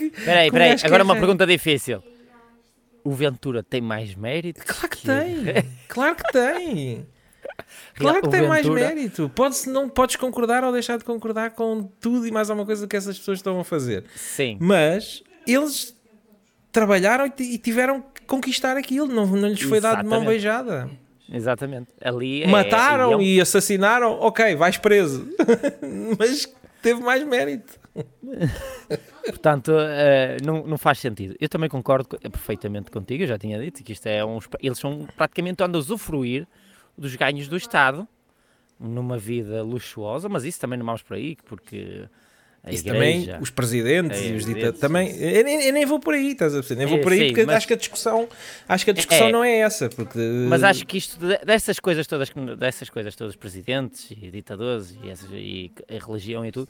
Espera 0.00 0.40
aí, 0.40 0.46
espera 0.46 0.64
aí. 0.64 0.76
Agora 0.82 1.04
uma 1.04 1.16
pergunta 1.16 1.46
difícil. 1.46 2.02
O 3.04 3.12
Ventura 3.12 3.62
tem 3.62 3.80
mais 3.80 4.14
mérito? 4.14 4.64
Claro 4.64 4.88
que, 4.88 4.96
que... 4.98 5.06
tem. 5.06 5.64
claro 5.88 6.16
que 6.16 6.32
tem. 6.32 7.06
Claro 7.94 8.22
que 8.22 8.28
tem 8.28 8.42
Ventura... 8.42 8.48
mais 8.48 8.66
mérito. 8.68 9.28
Podes, 9.34 9.66
não 9.66 9.88
podes 9.88 10.14
concordar 10.16 10.62
ou 10.62 10.72
deixar 10.72 10.96
de 10.98 11.04
concordar 11.04 11.52
com 11.52 11.82
tudo 12.00 12.26
e 12.26 12.30
mais 12.30 12.48
alguma 12.50 12.64
coisa 12.64 12.86
que 12.86 12.96
essas 12.96 13.18
pessoas 13.18 13.38
estão 13.38 13.58
a 13.58 13.64
fazer. 13.64 14.04
Sim. 14.14 14.56
Mas 14.60 15.24
eles 15.46 15.96
trabalharam 16.70 17.32
e 17.38 17.58
tiveram 17.58 18.00
que 18.00 18.22
conquistar 18.22 18.76
aquilo. 18.76 19.08
Não, 19.08 19.26
não 19.26 19.48
lhes 19.48 19.62
foi 19.62 19.80
dado 19.80 20.02
de 20.02 20.08
mão 20.08 20.24
beijada. 20.24 20.88
Exatamente. 21.32 21.88
Ali 22.00 22.44
é, 22.44 22.46
Mataram 22.46 23.20
é, 23.20 23.24
e 23.24 23.40
assassinaram. 23.40 24.12
Ok, 24.20 24.54
vais 24.54 24.76
preso. 24.76 25.28
Mas 26.18 26.46
teve 26.88 27.02
mais 27.02 27.26
mérito. 27.26 27.78
Portanto, 29.26 29.72
uh, 29.72 30.44
não, 30.44 30.66
não 30.66 30.78
faz 30.78 30.98
sentido. 30.98 31.34
Eu 31.38 31.48
também 31.48 31.68
concordo 31.68 32.08
perfeitamente 32.18 32.90
contigo, 32.90 33.22
eu 33.22 33.26
já 33.26 33.38
tinha 33.38 33.58
dito 33.60 33.82
que 33.84 33.92
isto 33.92 34.06
é 34.06 34.24
um. 34.24 34.38
Eles 34.60 34.78
são 34.78 35.06
praticamente 35.16 35.62
andam 35.62 35.78
a 35.78 35.82
usufruir 35.82 36.46
dos 36.96 37.14
ganhos 37.16 37.48
do 37.48 37.56
Estado 37.56 38.08
numa 38.78 39.18
vida 39.18 39.62
luxuosa, 39.62 40.28
mas 40.28 40.44
isso 40.44 40.60
também 40.60 40.78
não 40.78 40.86
vamos 40.86 41.02
por 41.02 41.16
aí, 41.16 41.36
porque. 41.44 42.08
A 42.68 42.72
isso 42.72 42.86
igreja, 42.86 43.26
também, 43.26 43.42
os 43.42 43.50
presidentes 43.50 44.20
e 44.20 44.32
os 44.32 44.44
ditadores 44.44 44.80
também. 44.80 45.10
Eu 45.16 45.44
nem, 45.44 45.62
eu 45.66 45.72
nem, 45.72 45.86
vou 45.86 45.98
por 45.98 46.14
aí, 46.14 46.32
estás 46.32 46.54
a 46.54 46.58
perceber? 46.58 46.80
Nem 46.80 46.88
vou 46.88 46.98
é, 46.98 47.02
por 47.02 47.12
aí 47.12 47.18
sim, 47.18 47.26
porque 47.28 47.44
mas, 47.44 47.56
acho 47.56 47.66
que 47.66 47.72
a 47.72 47.76
discussão, 47.76 48.28
acho 48.68 48.84
que 48.84 48.90
a 48.90 48.94
discussão 48.94 49.28
é, 49.28 49.32
não 49.32 49.44
é 49.44 49.58
essa. 49.58 49.88
Porque... 49.88 50.18
Mas 50.48 50.62
acho 50.62 50.86
que 50.86 50.98
isto, 50.98 51.18
dessas 51.44 51.80
coisas 51.80 52.06
todas, 52.06 52.30
dessas 52.58 52.90
coisas 52.90 53.16
todas, 53.16 53.36
presidentes 53.36 54.10
e 54.10 54.30
ditadores 54.30 54.96
e, 55.02 55.34
e, 55.34 55.72
e 55.88 55.96
a 55.96 56.04
religião 56.04 56.44
e 56.44 56.52
tudo, 56.52 56.68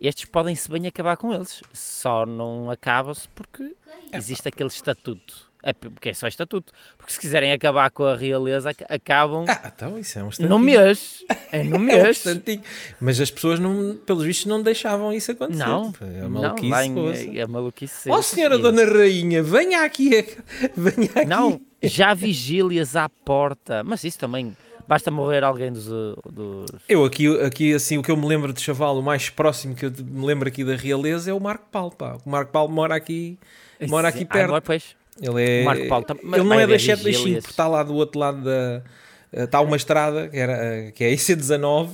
estes 0.00 0.24
podem-se 0.26 0.70
bem 0.70 0.86
acabar 0.86 1.16
com 1.16 1.32
eles, 1.32 1.62
só 1.72 2.24
não 2.24 2.70
acabam-se 2.70 3.28
porque 3.30 3.74
existe 4.12 4.48
aquele 4.48 4.68
estatuto. 4.68 5.47
É 5.68 5.72
porque 5.74 6.08
é 6.08 6.14
só 6.14 6.26
estatuto. 6.26 6.72
Porque 6.96 7.12
se 7.12 7.20
quiserem 7.20 7.52
acabar 7.52 7.90
com 7.90 8.04
a 8.04 8.16
realeza, 8.16 8.70
acabam. 8.88 9.44
Ah, 9.46 9.70
então 9.74 9.98
isso 9.98 10.18
é 10.18 10.24
um 10.24 10.30
No 10.48 10.58
mês. 10.58 11.22
É 11.52 11.62
no 11.62 11.78
mês. 11.78 12.24
é 12.26 12.32
um 12.32 12.62
Mas 12.98 13.20
as 13.20 13.30
pessoas, 13.30 13.60
não, 13.60 13.94
pelos 14.06 14.24
vistos, 14.24 14.46
não 14.46 14.62
deixavam 14.62 15.12
isso 15.12 15.30
acontecer. 15.32 15.58
Não. 15.58 15.92
É 16.00 16.26
maluquice. 16.26 16.88
Não, 16.88 17.10
é, 17.10 17.38
é 17.38 17.46
maluquice. 17.46 18.10
Ó, 18.10 18.16
oh, 18.18 18.22
senhora 18.22 18.56
Dona 18.56 18.86
Rainha, 18.86 19.42
venha 19.42 19.84
aqui. 19.84 20.08
Venha 20.74 21.10
aqui. 21.14 21.26
Não, 21.26 21.60
já 21.82 22.14
vigílias 22.14 22.96
à 22.96 23.08
porta. 23.08 23.84
Mas 23.84 24.04
isso 24.04 24.18
também 24.18 24.56
Basta 24.88 25.10
morrer 25.10 25.44
alguém 25.44 25.70
dos, 25.70 25.84
dos, 25.84 26.70
Eu 26.88 27.04
aqui, 27.04 27.28
aqui, 27.42 27.74
assim, 27.74 27.98
o 27.98 28.02
que 28.02 28.10
eu 28.10 28.16
me 28.16 28.26
lembro 28.26 28.54
de 28.54 28.62
Chaval, 28.62 28.98
o 28.98 29.02
mais 29.02 29.28
próximo 29.28 29.74
que 29.74 29.84
eu 29.84 29.90
me 29.90 30.24
lembro 30.24 30.48
aqui 30.48 30.64
da 30.64 30.74
realeza 30.74 31.30
é 31.30 31.34
o 31.34 31.38
Marco 31.38 31.66
Paulo, 31.70 31.90
pá. 31.90 32.16
O 32.24 32.30
Marco 32.30 32.50
Paulo 32.52 32.72
mora 32.72 32.94
aqui, 32.94 33.38
mora 33.86 34.08
aqui 34.08 34.24
perto. 34.24 34.54
Ah, 34.54 34.62
pois. 34.62 34.96
Ele 35.20 35.42
é... 35.42 35.64
Marco 35.64 35.88
Paulo, 35.88 36.06
ele 36.34 36.44
não 36.44 36.60
é 36.60 36.66
das 36.66 36.82
7 36.82 37.02
das 37.02 37.16
5, 37.16 37.28
porque 37.28 37.50
está 37.50 37.66
lá 37.66 37.82
do 37.82 37.94
outro 37.94 38.18
lado 38.18 38.42
da... 38.42 38.82
Está 39.30 39.60
uma 39.60 39.76
estrada, 39.76 40.28
que, 40.28 40.38
era, 40.38 40.90
que 40.92 41.04
é 41.04 41.08
a 41.08 41.10
IC19, 41.10 41.90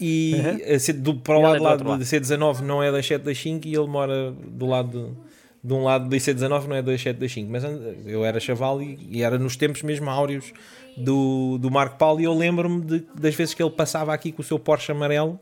e 0.00 0.34
uhum. 0.34 1.02
do, 1.02 1.14
para 1.16 1.36
o 1.36 1.42
lado, 1.42 1.56
é 1.56 1.60
lado 1.60 1.84
da 1.84 2.04
C19 2.04 2.60
não 2.60 2.82
é 2.82 2.92
das 2.92 3.04
7 3.04 3.22
das 3.22 3.36
5 3.38 3.66
e 3.66 3.74
ele 3.74 3.86
mora 3.88 4.30
do 4.30 4.66
lado 4.66 5.16
de 5.62 5.74
um 5.74 5.82
lado 5.82 6.08
da 6.08 6.16
IC19 6.16 6.66
não 6.66 6.76
é 6.76 6.82
das 6.82 7.02
7 7.02 7.18
das 7.18 7.32
5 7.32 7.50
mas 7.50 7.64
eu 8.06 8.24
era 8.24 8.38
chaval 8.38 8.80
e, 8.80 8.96
e, 9.10 9.22
era 9.22 9.38
nos 9.38 9.56
tempos 9.56 9.82
mesmo 9.82 10.08
áureos 10.08 10.52
do, 10.96 11.58
do 11.58 11.68
Marco 11.68 11.98
Paulo 11.98 12.20
e 12.20 12.24
eu 12.24 12.32
lembro-me 12.32 13.04
das 13.12 13.34
vezes 13.34 13.54
que 13.54 13.62
ele 13.62 13.72
passava 13.72 14.14
aqui 14.14 14.30
com 14.30 14.40
o 14.40 14.44
seu 14.44 14.56
Porsche 14.56 14.92
amarelo 14.92 15.38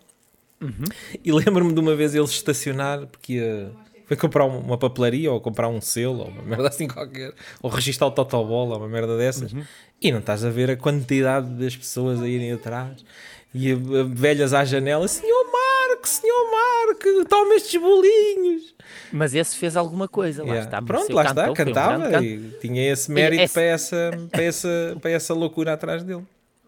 uhum. 0.58 0.84
e 1.22 1.30
lembro-me 1.32 1.74
de 1.74 1.80
uma 1.80 1.94
vez 1.94 2.14
ele 2.14 2.24
estacionar 2.24 3.06
porque 3.06 3.34
ia, 3.34 3.70
foi 4.06 4.16
comprar 4.16 4.44
uma 4.44 4.78
papelaria 4.78 5.30
ou 5.30 5.40
comprar 5.40 5.68
um 5.68 5.80
selo 5.80 6.20
ou 6.20 6.28
uma 6.28 6.42
merda 6.42 6.68
assim 6.68 6.86
qualquer 6.88 7.34
ou 7.62 7.70
registrar 7.70 8.06
o 8.06 8.10
Totobol 8.10 8.68
ou 8.68 8.78
uma 8.78 8.88
merda 8.88 9.16
dessas 9.16 9.52
uhum. 9.52 9.64
e 10.00 10.10
não 10.12 10.20
estás 10.20 10.44
a 10.44 10.50
ver 10.50 10.70
a 10.70 10.76
quantidade 10.76 11.48
das 11.50 11.76
pessoas 11.76 12.22
a 12.22 12.28
irem 12.28 12.52
atrás 12.52 13.04
e 13.52 13.72
a, 13.72 13.74
a 13.74 14.04
velhas 14.04 14.54
à 14.54 14.64
janela 14.64 15.06
Senhor 15.08 15.44
Marco, 15.44 16.08
Senhor 16.08 16.50
Marco 16.50 17.28
toma 17.28 17.54
estes 17.54 17.80
bolinhos 17.80 18.74
mas 19.12 19.34
esse 19.34 19.56
fez 19.56 19.76
alguma 19.76 20.08
coisa, 20.08 20.42
lá 20.42 20.48
yeah. 20.48 20.64
está. 20.64 20.82
Pronto, 20.82 21.12
lá 21.12 21.24
cantou, 21.24 21.44
está, 21.44 21.64
cantava 21.64 22.18
um 22.18 22.22
e 22.22 22.50
tinha 22.60 22.92
esse 22.92 23.10
mérito 23.10 23.42
esse... 23.42 23.54
para, 23.54 23.62
essa, 23.62 24.10
para, 24.30 24.42
essa, 24.42 24.96
para 25.00 25.10
essa 25.10 25.34
loucura 25.34 25.72
atrás 25.72 26.02
dele. 26.02 26.24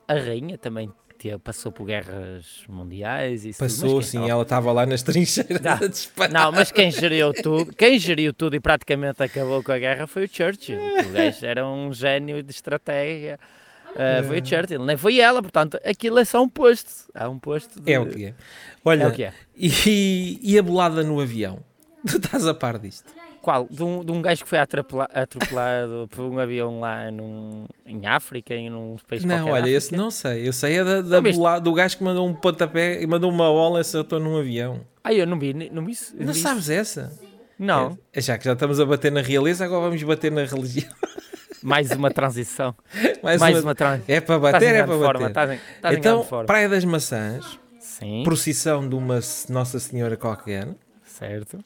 A 0.06 0.14
rainha 0.14 0.56
também 0.56 0.90
passou 1.42 1.72
por 1.72 1.84
guerras 1.84 2.62
mundiais 2.68 3.44
e 3.44 3.52
Passou, 3.52 4.00
sim, 4.02 4.28
ela 4.28 4.42
estava 4.42 4.70
lá 4.72 4.86
nas 4.86 5.02
trincheiras 5.02 5.60
não, 5.60 5.72
a 5.84 5.88
disparar. 5.88 6.32
Não, 6.32 6.52
mas 6.52 6.70
quem 6.70 6.90
geriu 6.90 7.32
tudo, 7.32 7.74
quem 7.74 7.98
geriu 7.98 8.32
tudo 8.32 8.54
e 8.56 8.60
praticamente 8.60 9.22
acabou 9.22 9.62
com 9.62 9.72
a 9.72 9.78
guerra 9.78 10.06
foi 10.06 10.24
o 10.24 10.28
Churchill. 10.28 10.78
O 11.08 11.12
gajo 11.12 11.46
era 11.46 11.66
um 11.66 11.92
gênio 11.92 12.42
de 12.42 12.50
estratégia. 12.50 13.38
Uh, 13.90 14.24
foi 14.26 14.40
o 14.40 14.46
Churchill, 14.46 14.84
nem 14.84 14.96
foi 14.96 15.18
ela, 15.18 15.42
portanto, 15.42 15.78
aquilo 15.84 16.18
é 16.18 16.24
só 16.24 16.42
um 16.42 16.48
posto. 16.48 16.90
Há 17.14 17.28
um 17.28 17.38
posto 17.38 17.80
de... 17.80 17.92
É 17.92 17.98
o 17.98 18.06
que 18.06 18.26
é. 18.26 18.34
Olha, 18.84 19.04
é 19.04 19.06
o 19.08 19.12
que 19.12 19.24
é. 19.24 19.32
E, 19.56 20.38
e 20.42 20.58
a 20.58 20.62
bolada 20.62 21.02
no 21.02 21.20
avião? 21.20 21.60
Tu 22.06 22.16
estás 22.16 22.46
a 22.46 22.54
par 22.54 22.78
disto? 22.78 23.10
Qual? 23.42 23.66
De 23.70 23.82
um, 23.82 24.04
de 24.04 24.12
um 24.12 24.20
gajo 24.20 24.42
que 24.42 24.48
foi 24.48 24.58
atropelado 24.58 26.08
por 26.14 26.22
um 26.22 26.38
avião 26.38 26.80
lá 26.80 27.10
num, 27.10 27.66
em 27.86 28.06
África, 28.06 28.54
em 28.54 28.72
um 28.72 28.96
país 29.08 29.24
Não, 29.24 29.48
olha, 29.50 29.68
esse 29.68 29.94
não 29.94 30.10
sei. 30.10 30.46
Eu 30.46 30.52
sei 30.52 30.78
é 30.78 30.84
da, 30.84 31.00
da 31.00 31.20
bola, 31.20 31.60
do 31.60 31.72
gajo 31.72 31.96
que 31.96 32.04
mandou 32.04 32.26
um 32.26 32.34
pontapé 32.34 33.02
e 33.02 33.06
mandou 33.06 33.30
uma 33.30 33.48
bola 33.48 33.78
e 33.78 33.80
acertou 33.80 34.20
num 34.20 34.36
avião. 34.38 34.80
Ah, 35.02 35.12
eu 35.12 35.26
não 35.26 35.38
vi, 35.38 35.54
não 35.54 35.84
vi 35.84 35.96
Não, 36.14 36.26
não 36.26 36.34
sabes 36.34 36.68
essa? 36.68 37.12
Não. 37.58 37.98
É, 38.12 38.20
já 38.20 38.38
que 38.38 38.44
já 38.44 38.52
estamos 38.52 38.78
a 38.78 38.86
bater 38.86 39.10
na 39.10 39.20
realeza, 39.20 39.64
agora 39.64 39.82
vamos 39.82 40.02
bater 40.02 40.30
na 40.30 40.44
religião. 40.44 40.92
Mais 41.62 41.90
uma 41.90 42.10
transição. 42.10 42.74
Mais, 43.22 43.40
Mais 43.40 43.56
uma, 43.56 43.62
uma 43.62 43.74
transição. 43.74 44.14
É 44.14 44.20
para 44.20 44.38
bater, 44.38 44.74
é 44.74 44.84
para 44.84 44.96
bater. 44.96 45.28
Estás 45.28 45.50
em, 45.50 45.54
estás 45.74 45.96
então, 45.96 46.24
Praia 46.46 46.68
das 46.68 46.84
Maçãs, 46.84 47.58
Sim. 47.80 48.22
procissão 48.22 48.88
de 48.88 48.94
uma 48.94 49.18
Nossa 49.48 49.80
Senhora 49.80 50.16
qualquer. 50.16 50.68
Certo. 51.18 51.58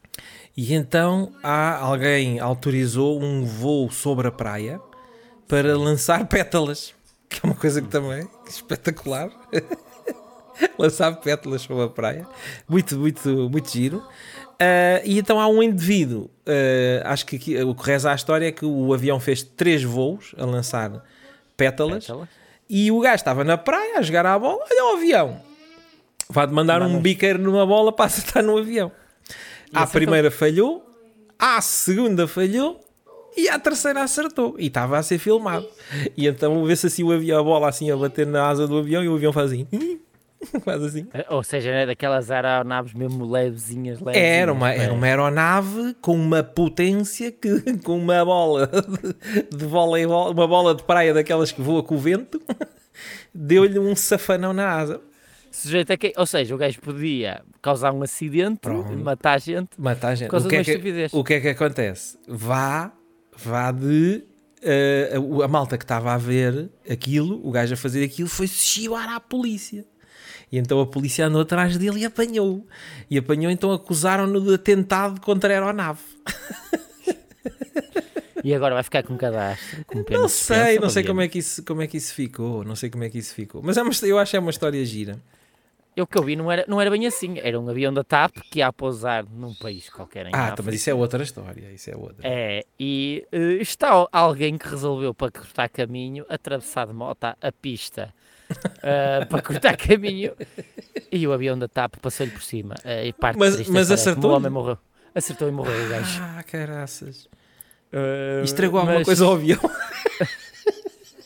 E 0.56 0.72
então 0.72 1.32
há 1.42 1.76
alguém 1.76 2.40
autorizou 2.40 3.22
um 3.22 3.44
voo 3.44 3.90
sobre 3.90 4.28
a 4.28 4.32
praia 4.32 4.80
para 5.46 5.76
lançar 5.76 6.26
pétalas, 6.26 6.94
que 7.28 7.38
é 7.42 7.46
uma 7.46 7.54
coisa 7.54 7.82
que 7.82 7.88
também 7.88 8.22
é 8.22 8.48
espetacular. 8.48 9.30
lançar 10.78 11.14
pétalas 11.16 11.62
sobre 11.62 11.84
a 11.84 11.88
praia, 11.88 12.26
muito, 12.68 12.96
muito, 12.98 13.28
muito 13.50 13.70
giro. 13.70 13.98
Uh, 13.98 15.02
e 15.04 15.18
então 15.18 15.40
há 15.40 15.48
um 15.48 15.62
indivíduo, 15.62 16.30
uh, 16.46 17.02
acho 17.04 17.26
que 17.26 17.36
aqui, 17.36 17.62
o 17.62 17.74
que 17.74 17.84
reza 17.84 18.12
a 18.12 18.14
história 18.14 18.46
é 18.46 18.52
que 18.52 18.64
o 18.64 18.94
avião 18.94 19.18
fez 19.18 19.42
três 19.42 19.82
voos 19.82 20.34
a 20.38 20.44
lançar 20.44 21.02
pétalas, 21.56 22.06
pétalas. 22.06 22.28
e 22.70 22.90
o 22.92 23.00
gajo 23.00 23.16
estava 23.16 23.42
na 23.42 23.58
praia 23.58 23.98
a 23.98 24.02
jogar 24.02 24.24
à 24.24 24.38
bola, 24.38 24.62
olha 24.70 24.84
o 24.84 24.96
avião, 24.96 25.40
vai 26.28 26.46
mandar 26.46 26.80
um 26.82 27.00
biqueiro 27.00 27.40
numa 27.40 27.66
bola 27.66 27.92
para 27.92 28.04
acertar 28.06 28.42
no 28.42 28.56
avião. 28.56 28.92
A 29.72 29.86
primeira 29.86 30.30
falhou, 30.30 30.84
a 31.38 31.60
segunda 31.60 32.28
falhou 32.28 32.80
e 33.36 33.48
a 33.48 33.58
terceira 33.58 34.02
acertou. 34.02 34.54
E 34.58 34.66
estava 34.66 34.98
a 34.98 35.02
ser 35.02 35.18
filmado. 35.18 35.66
E 36.16 36.26
então 36.26 36.64
vê-se 36.64 36.86
assim 36.86 37.02
o 37.02 37.12
avião, 37.12 37.40
a 37.40 37.42
bola 37.42 37.68
assim 37.68 37.90
a 37.90 37.96
bater 37.96 38.26
na 38.26 38.48
asa 38.48 38.66
do 38.66 38.78
avião 38.78 39.02
e 39.02 39.08
o 39.08 39.14
avião 39.14 39.32
faz 39.32 39.52
assim. 39.52 39.66
faz 40.64 40.82
assim. 40.82 41.06
Ou 41.30 41.42
seja, 41.42 41.70
é 41.70 41.86
daquelas 41.86 42.30
aeronaves 42.30 42.92
mesmo 42.92 43.24
levezinhas, 43.24 44.00
levezinhas 44.00 44.38
era, 44.38 44.52
uma, 44.52 44.72
era 44.72 44.92
uma 44.92 45.06
aeronave 45.06 45.96
com 46.00 46.14
uma 46.14 46.42
potência 46.42 47.32
que, 47.32 47.72
com 47.82 47.96
uma 47.96 48.24
bola 48.24 48.66
de, 48.66 49.56
de 49.56 49.64
voleibol, 49.64 50.32
uma 50.32 50.46
bola 50.46 50.74
de 50.74 50.82
praia 50.82 51.14
daquelas 51.14 51.50
que 51.50 51.62
voa 51.62 51.82
com 51.82 51.94
o 51.94 51.98
vento, 51.98 52.40
deu-lhe 53.34 53.78
um 53.78 53.96
safanão 53.96 54.52
na 54.52 54.68
asa 54.68 55.00
sujeito 55.52 55.92
a 55.92 55.96
que, 55.96 56.12
ou 56.16 56.26
seja, 56.26 56.54
o 56.54 56.58
gajo 56.58 56.80
podia 56.80 57.42
causar 57.60 57.92
um 57.92 58.02
acidente, 58.02 58.58
Pronto. 58.60 58.96
matar 58.96 59.38
gente, 59.40 59.70
matar 59.78 60.14
gente. 60.14 60.34
O 60.34 60.48
que, 60.48 60.56
é 60.56 60.64
que, 60.64 61.08
o 61.12 61.24
que 61.24 61.34
é 61.34 61.40
que 61.40 61.48
acontece? 61.48 62.18
Vá, 62.26 62.92
vá 63.36 63.70
de 63.70 64.24
uh, 64.62 65.42
a, 65.42 65.44
a, 65.44 65.48
malta 65.48 65.76
que 65.76 65.84
estava 65.84 66.12
a 66.12 66.18
ver 66.18 66.70
aquilo, 66.90 67.46
o 67.46 67.50
gajo 67.50 67.74
a 67.74 67.76
fazer 67.76 68.02
aquilo, 68.04 68.28
foi 68.28 68.46
se 68.46 68.64
chivar 68.64 69.08
à 69.08 69.20
polícia. 69.20 69.84
E 70.50 70.58
então 70.58 70.80
a 70.80 70.86
polícia 70.86 71.26
andou 71.26 71.42
atrás 71.42 71.76
dele 71.78 72.00
e 72.00 72.04
apanhou. 72.04 72.66
E 73.10 73.16
apanhou, 73.16 73.50
então 73.50 73.72
acusaram-no 73.72 74.40
de 74.40 74.54
atentado 74.54 75.20
contra 75.20 75.52
a 75.52 75.56
aeronave. 75.56 76.00
E 78.44 78.52
agora 78.52 78.74
vai 78.74 78.82
ficar 78.82 79.04
com 79.04 79.16
cadastro? 79.16 79.84
Com 79.86 80.04
não 80.10 80.28
sei, 80.28 80.78
não 80.78 80.90
sei 80.90 81.04
como 81.04 81.20
é, 81.20 81.28
que 81.28 81.38
isso, 81.38 81.62
como 81.64 81.80
é 81.80 81.86
que 81.86 81.96
isso 81.96 82.12
ficou. 82.12 82.64
Não 82.64 82.74
sei 82.74 82.90
como 82.90 83.04
é 83.04 83.08
que 83.08 83.18
isso 83.18 83.32
ficou. 83.34 83.62
Mas 83.62 83.76
é 83.76 83.82
uma, 83.82 83.92
eu 84.02 84.18
acho 84.18 84.32
que 84.32 84.36
é 84.36 84.40
uma 84.40 84.50
história 84.50 84.84
gira. 84.84 85.16
Eu 85.94 86.06
que 86.06 86.16
eu 86.16 86.22
vi 86.22 86.36
não 86.36 86.50
era, 86.50 86.64
não 86.66 86.80
era 86.80 86.90
bem 86.90 87.06
assim, 87.06 87.38
era 87.38 87.58
um 87.60 87.68
avião 87.68 87.92
da 87.92 88.02
TAP 88.02 88.36
que 88.50 88.60
ia 88.60 88.72
pousar 88.72 89.24
num 89.24 89.52
país 89.54 89.90
qualquer 89.90 90.26
em 90.26 90.30
Ah, 90.32 90.44
África. 90.44 90.62
mas 90.62 90.74
isso 90.76 90.88
é 90.88 90.94
outra 90.94 91.22
história, 91.22 91.70
isso 91.70 91.90
é 91.90 91.96
outra. 91.96 92.16
É, 92.22 92.64
e 92.80 93.26
uh, 93.30 93.60
está 93.60 94.08
alguém 94.10 94.56
que 94.56 94.66
resolveu 94.66 95.12
para 95.12 95.30
cortar 95.30 95.68
caminho, 95.68 96.24
atravessar 96.30 96.86
de 96.86 96.94
moto 96.94 97.24
a 97.24 97.52
pista 97.60 98.12
uh, 98.50 99.26
para 99.28 99.42
cortar 99.42 99.76
caminho 99.76 100.34
e 101.10 101.26
o 101.26 101.32
avião 101.32 101.58
da 101.58 101.68
TAP 101.68 101.96
passou-lhe 102.00 102.32
por 102.32 102.42
cima. 102.42 102.74
Uh, 102.84 103.06
e 103.06 103.12
parte 103.12 103.38
mas 103.38 103.68
mas 103.68 103.90
acertou? 103.90 104.30
O 104.30 104.34
homem 104.36 104.50
morreu. 104.50 104.78
Acertou 105.14 105.46
e 105.46 105.52
morreu 105.52 105.84
o 105.84 105.88
gajo. 105.90 106.22
Ah, 106.22 106.42
caraças. 106.42 107.28
Uh, 107.92 108.42
Estragou 108.42 108.80
mas... 108.80 108.88
alguma 108.88 109.04
coisa 109.04 109.26
ao 109.26 109.34
avião. 109.34 109.60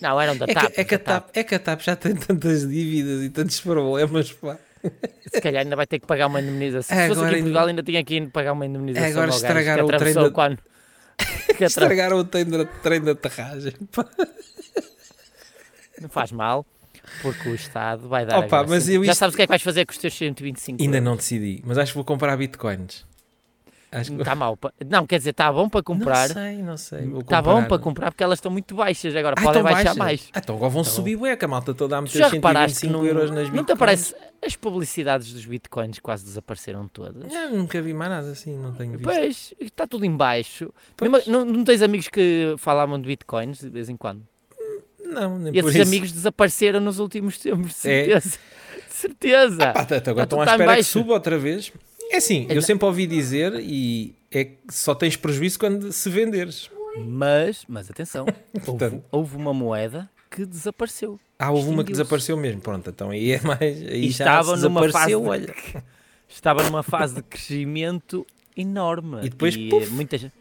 Não, 0.01 0.21
eram 0.21 0.37
da 0.37 0.47
TAP. 0.47 0.65
É 0.65 0.71
que, 0.71 0.81
é, 0.81 0.85
que 0.85 0.95
a 0.95 0.99
TAP, 0.99 1.31
é 1.35 1.45
que 1.45 1.55
a 1.55 1.59
TAP 1.59 1.81
já 1.81 1.97
tem 1.97 2.15
tantas 2.15 2.69
dívidas 2.69 3.23
e 3.23 3.31
tantos 3.31 3.61
problemas, 3.61 4.33
pá. 4.33 4.59
Se 5.33 5.41
calhar 5.41 5.63
ainda 5.63 5.77
vai 5.77 5.87
ter 5.87 5.99
que 5.99 6.07
pagar 6.07 6.27
uma 6.27 6.41
indemnização. 6.41 6.97
É, 6.97 7.09
Se 7.09 7.15
fosse 7.15 7.27
aqui 7.27 7.37
em 7.37 7.43
Portugal 7.43 7.67
ainda 7.67 7.83
tinha 7.83 8.05
que 8.05 8.27
pagar 8.29 8.53
uma 8.53 8.67
indemnização. 8.67 9.09
É 9.09 9.11
agora 9.11 9.31
estragaram 9.31 9.85
o 9.85 9.89
trem 9.89 10.15
da... 10.15 10.31
quando... 10.31 10.59
estragaram 11.61 12.19
o 12.19 12.25
trem 12.25 12.45
da, 12.45 12.65
trem 12.65 13.01
da 13.01 13.13
aterragem. 13.13 13.73
Não 16.01 16.09
faz 16.11 16.31
mal, 16.31 16.67
porque 17.23 17.49
o 17.49 17.55
Estado 17.55 18.09
vai 18.09 18.27
dar 18.27 18.39
Opa, 18.39 18.65
mas 18.69 18.89
eu 18.89 19.03
Já 19.03 19.15
sabes 19.15 19.35
o 19.35 19.37
que 19.37 19.43
é 19.43 19.47
que 19.47 19.51
vais 19.51 19.63
fazer 19.63 19.87
com 19.87 19.93
os 19.93 19.99
teus 19.99 20.15
125 20.15 20.83
Ainda 20.83 20.97
euros. 20.99 21.05
não 21.05 21.17
decidi, 21.17 21.63
mas 21.65 21.79
acho 21.79 21.93
que 21.93 21.97
vou 21.97 22.05
comprar 22.05 22.37
bitcoins. 22.37 23.05
Acho 23.91 24.13
que... 24.13 24.19
Está 24.19 24.35
mal. 24.35 24.59
Não, 24.89 25.07
quer 25.07 25.19
dizer, 25.19 25.31
está 25.31 25.53
bom 25.53 25.69
para 25.69 25.83
comprar. 25.83 26.29
Não 26.29 26.35
sei, 26.35 26.63
não 26.63 26.77
sei. 26.77 27.19
Está 27.21 27.41
bom 27.41 27.65
para 27.65 27.79
comprar 27.79 28.11
porque 28.11 28.23
elas 28.23 28.39
estão 28.39 28.51
muito 28.51 28.75
baixas. 28.75 29.15
Agora 29.15 29.37
ah, 29.39 29.43
podem 29.43 29.63
baixar 29.63 29.95
baixas. 29.95 29.97
mais. 29.97 30.29
Ah, 30.33 30.41
então 30.43 30.57
agora 30.57 30.71
vão 30.71 30.83
tá 30.83 30.91
subir 30.91 31.17
bué, 31.17 31.37
que 31.37 31.45
a 31.45 31.49
malta 31.49 31.73
toda 31.73 31.97
a 31.97 32.03
meter 32.03 32.29
125 32.29 32.93
não, 32.93 33.07
euros 33.07 33.31
nas 33.31 33.45
bitcoins. 33.45 33.57
Não 33.57 33.65
te 33.65 33.73
aparece? 33.73 34.15
As 34.45 34.57
publicidades 34.57 35.33
dos 35.33 35.47
bitcoins 35.47 35.99
quase 35.99 36.25
desapareceram 36.25 36.89
todas. 36.89 37.33
Eu 37.33 37.51
nunca 37.51 37.81
vi 37.81 37.95
mais 37.95 38.11
nada 38.11 38.31
assim, 38.31 38.57
não 38.57 38.73
tenho 38.73 38.93
visto. 38.93 39.05
Pois, 39.05 39.55
está 39.61 39.87
tudo 39.87 40.05
em 40.05 40.17
baixo. 40.17 40.73
não, 41.27 41.45
não 41.45 41.65
tens 41.65 41.83
amigos 41.83 42.09
que 42.09 42.55
falavam 42.59 43.01
de 43.01 43.07
bitcoins 43.07 43.61
de 43.61 43.71
vez 43.71 43.89
em 43.89 43.97
quando? 43.97 44.23
Não, 45.05 45.39
nem 45.39 45.55
e 45.55 45.59
esses 45.59 45.81
amigos 45.81 46.13
desapareceram 46.13 46.81
nos 46.81 46.99
últimos 46.99 47.39
tempos, 47.39 47.69
de 47.69 47.75
certeza. 47.75 48.39
É. 48.39 48.91
certeza. 48.91 49.63
Ah, 49.63 49.73
pá, 49.73 50.11
agora 50.11 50.25
estão 50.25 50.41
à 50.41 50.45
espera 50.45 50.77
que 50.77 50.83
suba 50.83 51.13
outra 51.13 51.39
vez. 51.39 51.73
É 52.11 52.17
assim, 52.17 52.47
eu 52.49 52.63
sempre 52.63 52.87
ouvi 52.87 53.07
dizer 53.07 53.55
e 53.61 54.15
é 54.31 54.45
que 54.45 54.59
só 54.71 54.95
tens 54.95 55.17
prejuízo 55.17 55.59
quando 55.59 55.93
se 55.93 56.09
venderes. 56.09 56.71
Mas, 56.99 57.65
mas 57.69 57.91
atenção, 57.91 58.27
houve, 58.67 59.03
houve 59.11 59.37
uma 59.37 59.53
moeda 59.53 60.09
que 60.31 60.47
desapareceu. 60.47 61.19
Ah, 61.39 61.51
houve 61.51 61.69
uma 61.69 61.85
que 61.85 61.93
desapareceu 61.93 62.37
mesmo. 62.37 62.61
Pronto, 62.61 62.89
então 62.91 63.11
aí 63.11 63.33
é 63.33 63.41
mais. 63.43 63.61
Aí 63.61 64.07
estava 64.07 64.57
numa 64.57 64.89
fase 64.91 65.09
de, 65.09 65.15
olha. 65.15 65.55
Estava 66.29 66.65
numa 66.65 66.83
fase 66.83 67.15
de 67.15 67.23
crescimento 67.23 68.27
enorme. 68.57 69.19
E 69.25 69.29
depois, 69.29 69.55
e 69.55 69.69
puff. 69.69 69.89
muita 69.93 70.19
gente 70.19 70.33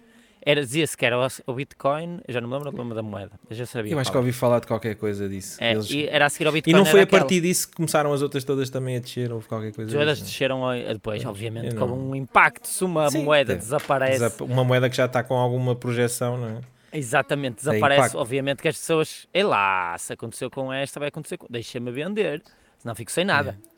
era, 0.46 0.62
dizia-se 0.62 0.96
que 0.96 1.04
era 1.04 1.18
o, 1.48 1.54
Bitcoin, 1.56 2.20
eu 2.28 2.34
já 2.34 2.40
não 2.40 2.48
me 2.48 2.54
lembro 2.54 2.70
do 2.70 2.78
nome 2.78 2.94
da 2.94 3.02
moeda, 3.02 3.32
eu 3.50 3.56
já 3.56 3.66
sabia. 3.66 3.94
Eu 3.94 4.00
acho 4.00 4.12
que 4.12 4.18
ouvi 4.18 4.32
falar 4.32 4.60
de 4.60 4.68
qualquer 4.68 4.96
coisa 4.96 5.28
disso. 5.28 5.58
É, 5.60 5.72
Eles... 5.72 5.90
e 5.90 6.06
era 6.08 6.28
a 6.28 6.30
seguir 6.30 6.46
ao 6.46 6.54
Bitcoin. 6.54 6.72
E 6.72 6.78
não 6.78 6.86
foi 6.86 7.02
a 7.02 7.08
partir 7.08 7.42
disso 7.42 7.68
que 7.68 7.76
começaram 7.76 8.14
as 8.14 8.22
outras 8.22 8.44
todas 8.44 8.70
também 8.70 8.98
a 8.98 9.00
descer, 9.00 9.34
ou 9.34 9.42
qualquer 9.42 9.74
coisa 9.74 9.98
Todas 9.98 10.22
desceram 10.22 10.62
depois, 10.94 11.26
obviamente, 11.26 11.74
com 11.74 11.86
um 11.86 12.16
impacto. 12.16 12.68
Se 12.68 12.84
uma 12.84 13.10
Sim, 13.10 13.24
moeda 13.24 13.54
é. 13.54 13.56
desaparece. 13.56 14.44
Uma 14.44 14.64
moeda 14.64 14.88
que 14.88 14.96
já 14.96 15.06
está 15.06 15.24
com 15.24 15.34
alguma 15.34 15.76
projeção, 15.76 16.38
não 16.38 16.48
é? 16.50 16.62
Exatamente, 16.94 17.56
desaparece. 17.56 18.16
Obviamente 18.16 18.62
que 18.62 18.68
as 18.68 18.78
pessoas, 18.78 19.28
é 19.34 19.44
lá, 19.44 19.98
se 19.98 20.14
aconteceu 20.14 20.52
com 20.52 20.72
esta, 20.72 21.00
vai 21.00 21.10
acontecer 21.10 21.38
com. 21.38 21.48
Deixa-me 21.50 21.92
vender, 21.92 22.44
senão 22.78 22.94
fico 22.94 23.12
sem 23.12 23.26
nada. 23.26 23.58
É. 23.72 23.76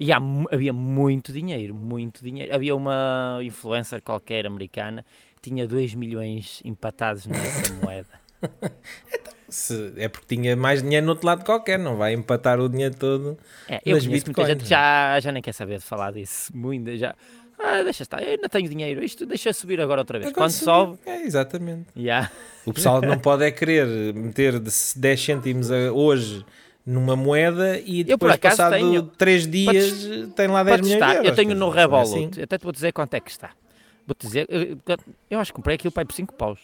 E 0.00 0.12
há, 0.12 0.18
havia 0.52 0.72
muito 0.72 1.32
dinheiro, 1.32 1.74
muito 1.74 2.22
dinheiro. 2.22 2.54
Havia 2.54 2.74
uma 2.74 3.40
influencer 3.42 4.00
qualquer 4.02 4.46
americana 4.46 5.04
tinha 5.40 5.66
2 5.66 5.94
milhões 5.94 6.60
empatados 6.64 7.26
nessa 7.26 7.72
moeda. 7.82 8.08
então, 8.42 9.32
se, 9.48 9.92
é 9.96 10.08
porque 10.08 10.36
tinha 10.36 10.54
mais 10.56 10.82
dinheiro 10.82 11.06
no 11.06 11.12
outro 11.12 11.26
lado 11.26 11.44
qualquer, 11.44 11.78
não 11.78 11.96
vai 11.96 12.12
empatar 12.12 12.60
o 12.60 12.68
dinheiro 12.68 12.94
todo. 12.96 13.38
É, 13.68 13.76
eu 13.84 13.98
conheço 13.98 14.26
muita 14.26 14.46
gente 14.46 14.66
já, 14.66 15.18
já 15.20 15.32
nem 15.32 15.42
quer 15.42 15.52
saber 15.52 15.78
de 15.78 15.84
falar 15.84 16.12
disso. 16.12 16.54
Muito, 16.54 16.96
já, 16.96 17.14
ah, 17.58 17.82
deixa 17.82 18.04
estar, 18.04 18.22
eu 18.22 18.30
ainda 18.30 18.48
tenho 18.48 18.68
dinheiro, 18.68 19.02
isto 19.02 19.26
deixa 19.26 19.52
subir 19.52 19.80
agora 19.80 20.00
outra 20.00 20.18
vez. 20.18 20.30
Agora 20.30 20.44
Quando 20.44 20.52
subir. 20.52 20.64
sobe. 20.64 20.98
É, 21.06 21.22
exatamente. 21.22 21.86
Yeah. 21.96 22.30
O 22.64 22.72
pessoal 22.72 23.00
não 23.00 23.18
pode 23.18 23.44
é 23.44 23.50
querer 23.50 24.14
meter 24.14 24.60
de 24.60 24.70
10 24.96 25.24
cêntimos 25.24 25.70
hoje 25.70 26.44
numa 26.86 27.16
moeda 27.16 27.78
e 27.84 28.04
depois, 28.04 28.32
eu, 28.32 28.38
passado 28.38 29.02
3 29.18 29.46
dias, 29.46 30.08
tem 30.36 30.46
lá 30.46 30.62
10 30.62 30.80
milhões 30.82 30.98
de 31.04 31.16
euros. 31.16 31.28
Eu 31.28 31.34
tenho 31.34 31.54
no 31.54 31.68
Revolut, 31.68 32.30
assim. 32.30 32.42
até 32.42 32.56
te 32.56 32.62
vou 32.62 32.72
dizer 32.72 32.92
quanto 32.92 33.14
é 33.14 33.20
que 33.20 33.30
está. 33.30 33.50
Vou-te 34.08 34.26
dizer, 34.26 34.46
eu, 34.48 34.78
eu, 35.28 35.38
acho 35.38 35.52
que 35.52 35.56
comprei 35.56 35.74
aquilo 35.74 35.92
pai 35.92 36.02
por 36.02 36.14
5 36.14 36.32
paus. 36.32 36.60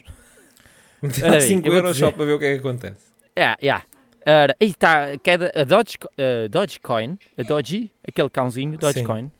5 1.46 1.68
euros 1.68 1.98
só 1.98 2.10
para 2.10 2.24
ver 2.24 2.32
o 2.32 2.38
que 2.38 2.46
é 2.46 2.54
que 2.54 2.60
acontece. 2.60 3.12
É, 3.36 3.54
yeah, 3.62 3.84
Era, 4.24 4.56
aí 4.58 4.68
está, 4.68 5.18
queda, 5.18 5.52
a 5.54 5.62
Doge, 5.62 5.98
uh, 6.02 6.48
Dogecoin, 6.48 7.18
a 7.36 7.42
Doge, 7.42 7.92
aquele 8.08 8.30
cãozinho, 8.30 8.78
Dogecoin. 8.78 9.30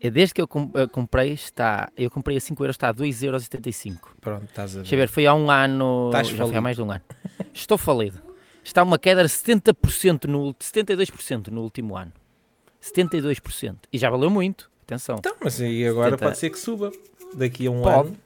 É 0.00 0.10
desde 0.10 0.34
que 0.34 0.42
eu 0.42 0.46
comprei, 0.46 1.32
está, 1.32 1.90
eu 1.96 2.08
comprei 2.08 2.36
a 2.36 2.40
5 2.40 2.62
euros, 2.62 2.74
está 2.74 2.90
a 2.90 2.94
2,75€. 2.94 3.98
Pronto, 4.20 4.44
estás 4.44 4.72
a 4.72 4.74
ver. 4.74 4.82
Deixa 4.82 4.94
eu 4.94 4.98
ver, 5.00 5.08
foi 5.08 5.26
há 5.26 5.34
um 5.34 5.50
ano, 5.50 6.10
Estás 6.10 6.28
já 6.28 6.46
foi 6.46 6.54
há 6.54 6.60
mais 6.60 6.76
de 6.76 6.82
um 6.82 6.92
ano. 6.92 7.02
Estou 7.52 7.76
falido. 7.76 8.20
Está 8.62 8.84
uma 8.84 8.98
queda 8.98 9.24
de 9.24 9.28
70%, 9.28 10.26
no, 10.26 10.54
72% 10.54 11.48
no 11.48 11.62
último 11.62 11.96
ano. 11.96 12.12
72%. 12.80 13.76
E 13.92 13.98
já 13.98 14.10
valeu 14.10 14.28
muito, 14.30 14.70
atenção. 14.84 15.16
Então, 15.18 15.34
mas 15.42 15.60
aí 15.60 15.86
agora 15.86 16.10
70... 16.12 16.24
pode 16.24 16.38
ser 16.38 16.50
que 16.50 16.58
suba 16.58 16.92
daqui 17.34 17.66
a 17.66 17.70
um 17.70 17.82
pode, 17.82 18.08
ano. 18.08 18.16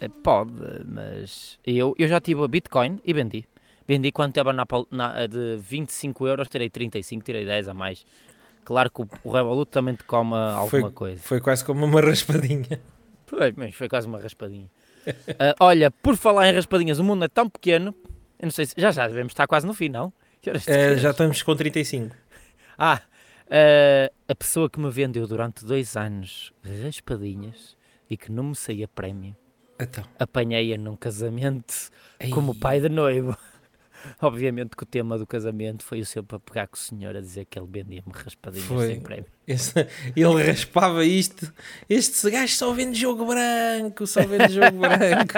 Eh, 0.00 0.08
pode, 0.08 0.52
mas 0.84 1.58
eu, 1.66 1.94
eu 1.98 2.08
já 2.08 2.20
tive 2.20 2.42
a 2.42 2.48
Bitcoin 2.48 3.00
e 3.04 3.12
vendi. 3.12 3.46
Vendi 3.86 4.12
quando 4.12 4.30
estava 4.30 4.52
na, 4.52 4.66
na, 4.90 5.26
de 5.26 5.56
25 5.58 6.26
euros, 6.26 6.48
tirei 6.48 6.70
35, 6.70 7.24
tirei 7.24 7.44
10 7.44 7.68
a 7.68 7.74
mais. 7.74 8.04
Claro 8.64 8.90
que 8.90 9.02
o, 9.02 9.08
o 9.24 9.32
Revolut 9.32 9.70
também 9.70 9.94
te 9.94 10.04
come 10.04 10.34
alguma 10.34 10.68
foi, 10.68 10.90
coisa. 10.90 11.22
Foi 11.22 11.40
quase 11.40 11.64
como 11.64 11.84
uma 11.84 12.00
raspadinha. 12.02 12.80
Foi, 13.26 13.52
mas 13.56 13.74
foi 13.74 13.88
quase 13.88 14.06
uma 14.06 14.20
raspadinha. 14.20 14.70
uh, 15.06 15.54
olha, 15.58 15.90
por 15.90 16.16
falar 16.16 16.48
em 16.48 16.54
raspadinhas, 16.54 16.98
o 16.98 17.04
mundo 17.04 17.24
é 17.24 17.28
tão 17.28 17.48
pequeno, 17.48 17.94
eu 18.38 18.46
não 18.46 18.50
sei 18.50 18.66
se 18.66 18.74
já 18.76 18.90
já 18.90 19.08
devemos 19.08 19.32
estar 19.32 19.46
quase 19.46 19.66
no 19.66 19.74
fim, 19.74 19.88
não? 19.88 20.12
Uh, 20.46 20.98
já 20.98 21.10
estamos 21.10 21.42
com 21.42 21.54
35. 21.54 22.14
Ah, 22.78 23.00
uh, 23.46 24.14
a 24.28 24.34
pessoa 24.34 24.68
que 24.68 24.80
me 24.80 24.90
vendeu 24.90 25.26
durante 25.26 25.64
dois 25.64 25.96
anos 25.96 26.52
raspadinhas 26.84 27.76
e 28.08 28.16
que 28.16 28.30
não 28.30 28.44
me 28.44 28.54
saía 28.54 28.88
prémio, 28.88 29.36
então. 29.78 30.04
apanhei-a 30.18 30.76
num 30.76 30.96
casamento 30.96 31.90
Ei. 32.20 32.30
como 32.30 32.54
pai 32.54 32.80
de 32.80 32.88
noivo. 32.88 33.36
Obviamente 34.20 34.76
que 34.76 34.82
o 34.82 34.86
tema 34.86 35.16
do 35.16 35.26
casamento 35.26 35.84
foi 35.84 36.00
o 36.00 36.06
seu 36.06 36.24
para 36.24 36.40
pegar 36.40 36.66
com 36.66 36.74
o 36.74 36.78
senhor 36.78 37.16
a 37.16 37.20
dizer 37.20 37.44
que 37.44 37.56
ele 37.58 37.68
vendia-me 37.70 38.12
raspadinhas 38.12 38.66
foi. 38.66 38.86
sem 38.88 39.00
prémio. 39.00 39.26
Esse, 39.46 39.86
ele 40.16 40.42
raspava 40.42 41.04
isto. 41.04 41.52
Este 41.88 42.30
gajo 42.30 42.52
só 42.54 42.72
vende 42.72 42.98
jogo 42.98 43.26
branco, 43.26 44.06
só 44.06 44.26
vende 44.26 44.54
jogo 44.54 44.78
branco. 44.78 45.34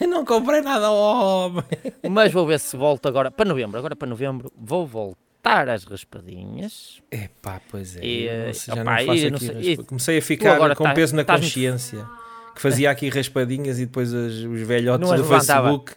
não 0.08 0.24
comprei 0.24 0.62
nada 0.62 0.86
ao 0.86 0.96
homem. 0.96 1.64
Mas 2.10 2.32
vou 2.32 2.46
ver 2.46 2.58
se 2.58 2.76
volto 2.76 3.06
agora 3.06 3.30
para 3.30 3.48
novembro. 3.48 3.78
Agora 3.78 3.94
para 3.94 4.08
novembro 4.08 4.50
vou 4.56 4.86
voltar 4.86 5.29
às 5.42 5.84
raspadinhas. 5.84 7.02
Epá, 7.10 7.60
pois 7.70 7.96
é. 7.96 8.04
E, 8.04 8.24
eu, 8.26 8.52
já 8.52 8.72
opa, 8.74 8.84
não 8.84 9.06
faço 9.06 9.26
aqui, 9.26 9.46
sei, 9.46 9.76
Comecei 9.78 10.18
a 10.18 10.22
ficar 10.22 10.76
com 10.76 10.84
tá, 10.84 10.92
peso 10.92 11.16
na 11.16 11.24
consciência. 11.24 12.06
Que 12.54 12.60
fazia 12.60 12.90
aqui 12.90 13.08
raspadinhas 13.08 13.78
e 13.78 13.86
depois 13.86 14.12
os, 14.12 14.44
os 14.44 14.60
velhotes 14.62 15.08
do 15.08 15.24
Facebook 15.24 15.94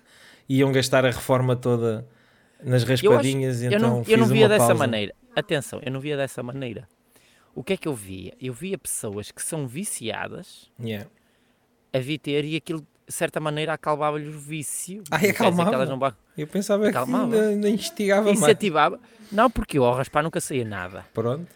iam 0.47 0.71
gastar 0.71 1.05
a 1.05 1.11
reforma 1.11 1.55
toda 1.55 2.07
nas 2.63 2.83
raspadinhas. 2.83 3.61
Eu, 3.61 3.69
acho, 3.69 3.77
então 3.77 3.87
eu 3.87 3.95
não, 3.95 4.03
eu 4.07 4.17
não 4.17 4.25
via 4.27 4.47
dessa 4.47 4.73
maneira. 4.73 5.13
Atenção, 5.35 5.81
eu 5.83 5.91
não 5.91 5.99
via 5.99 6.15
dessa 6.15 6.41
maneira. 6.43 6.87
O 7.55 7.63
que 7.63 7.73
é 7.73 7.77
que 7.77 7.87
eu 7.87 7.93
via? 7.93 8.33
Eu 8.41 8.53
via 8.53 8.77
pessoas 8.77 9.31
que 9.31 9.41
são 9.41 9.67
viciadas 9.67 10.71
yeah. 10.79 11.07
a 11.91 11.99
vir 11.99 12.17
ter 12.17 12.45
e 12.45 12.55
aquilo 12.55 12.85
de 13.07 13.13
certa 13.13 13.39
maneira 13.39 13.73
acalmava-lhes 13.73 14.33
o 14.33 14.39
vício. 14.39 15.03
Ah, 15.11 15.17
acalmava? 15.17 15.85
Não... 15.85 16.13
Eu 16.37 16.47
pensava 16.47 16.87
acalmava. 16.87 17.31
que 17.31 17.37
ainda 17.37 17.69
instigava 17.69 18.31
Incentivava. 18.31 18.97
Mais. 18.97 19.31
Não, 19.31 19.49
porque 19.49 19.77
eu 19.77 19.85
ao 19.85 19.95
raspar 19.95 20.23
nunca 20.23 20.39
saía 20.39 20.65
nada. 20.65 21.05
Pronto. 21.13 21.47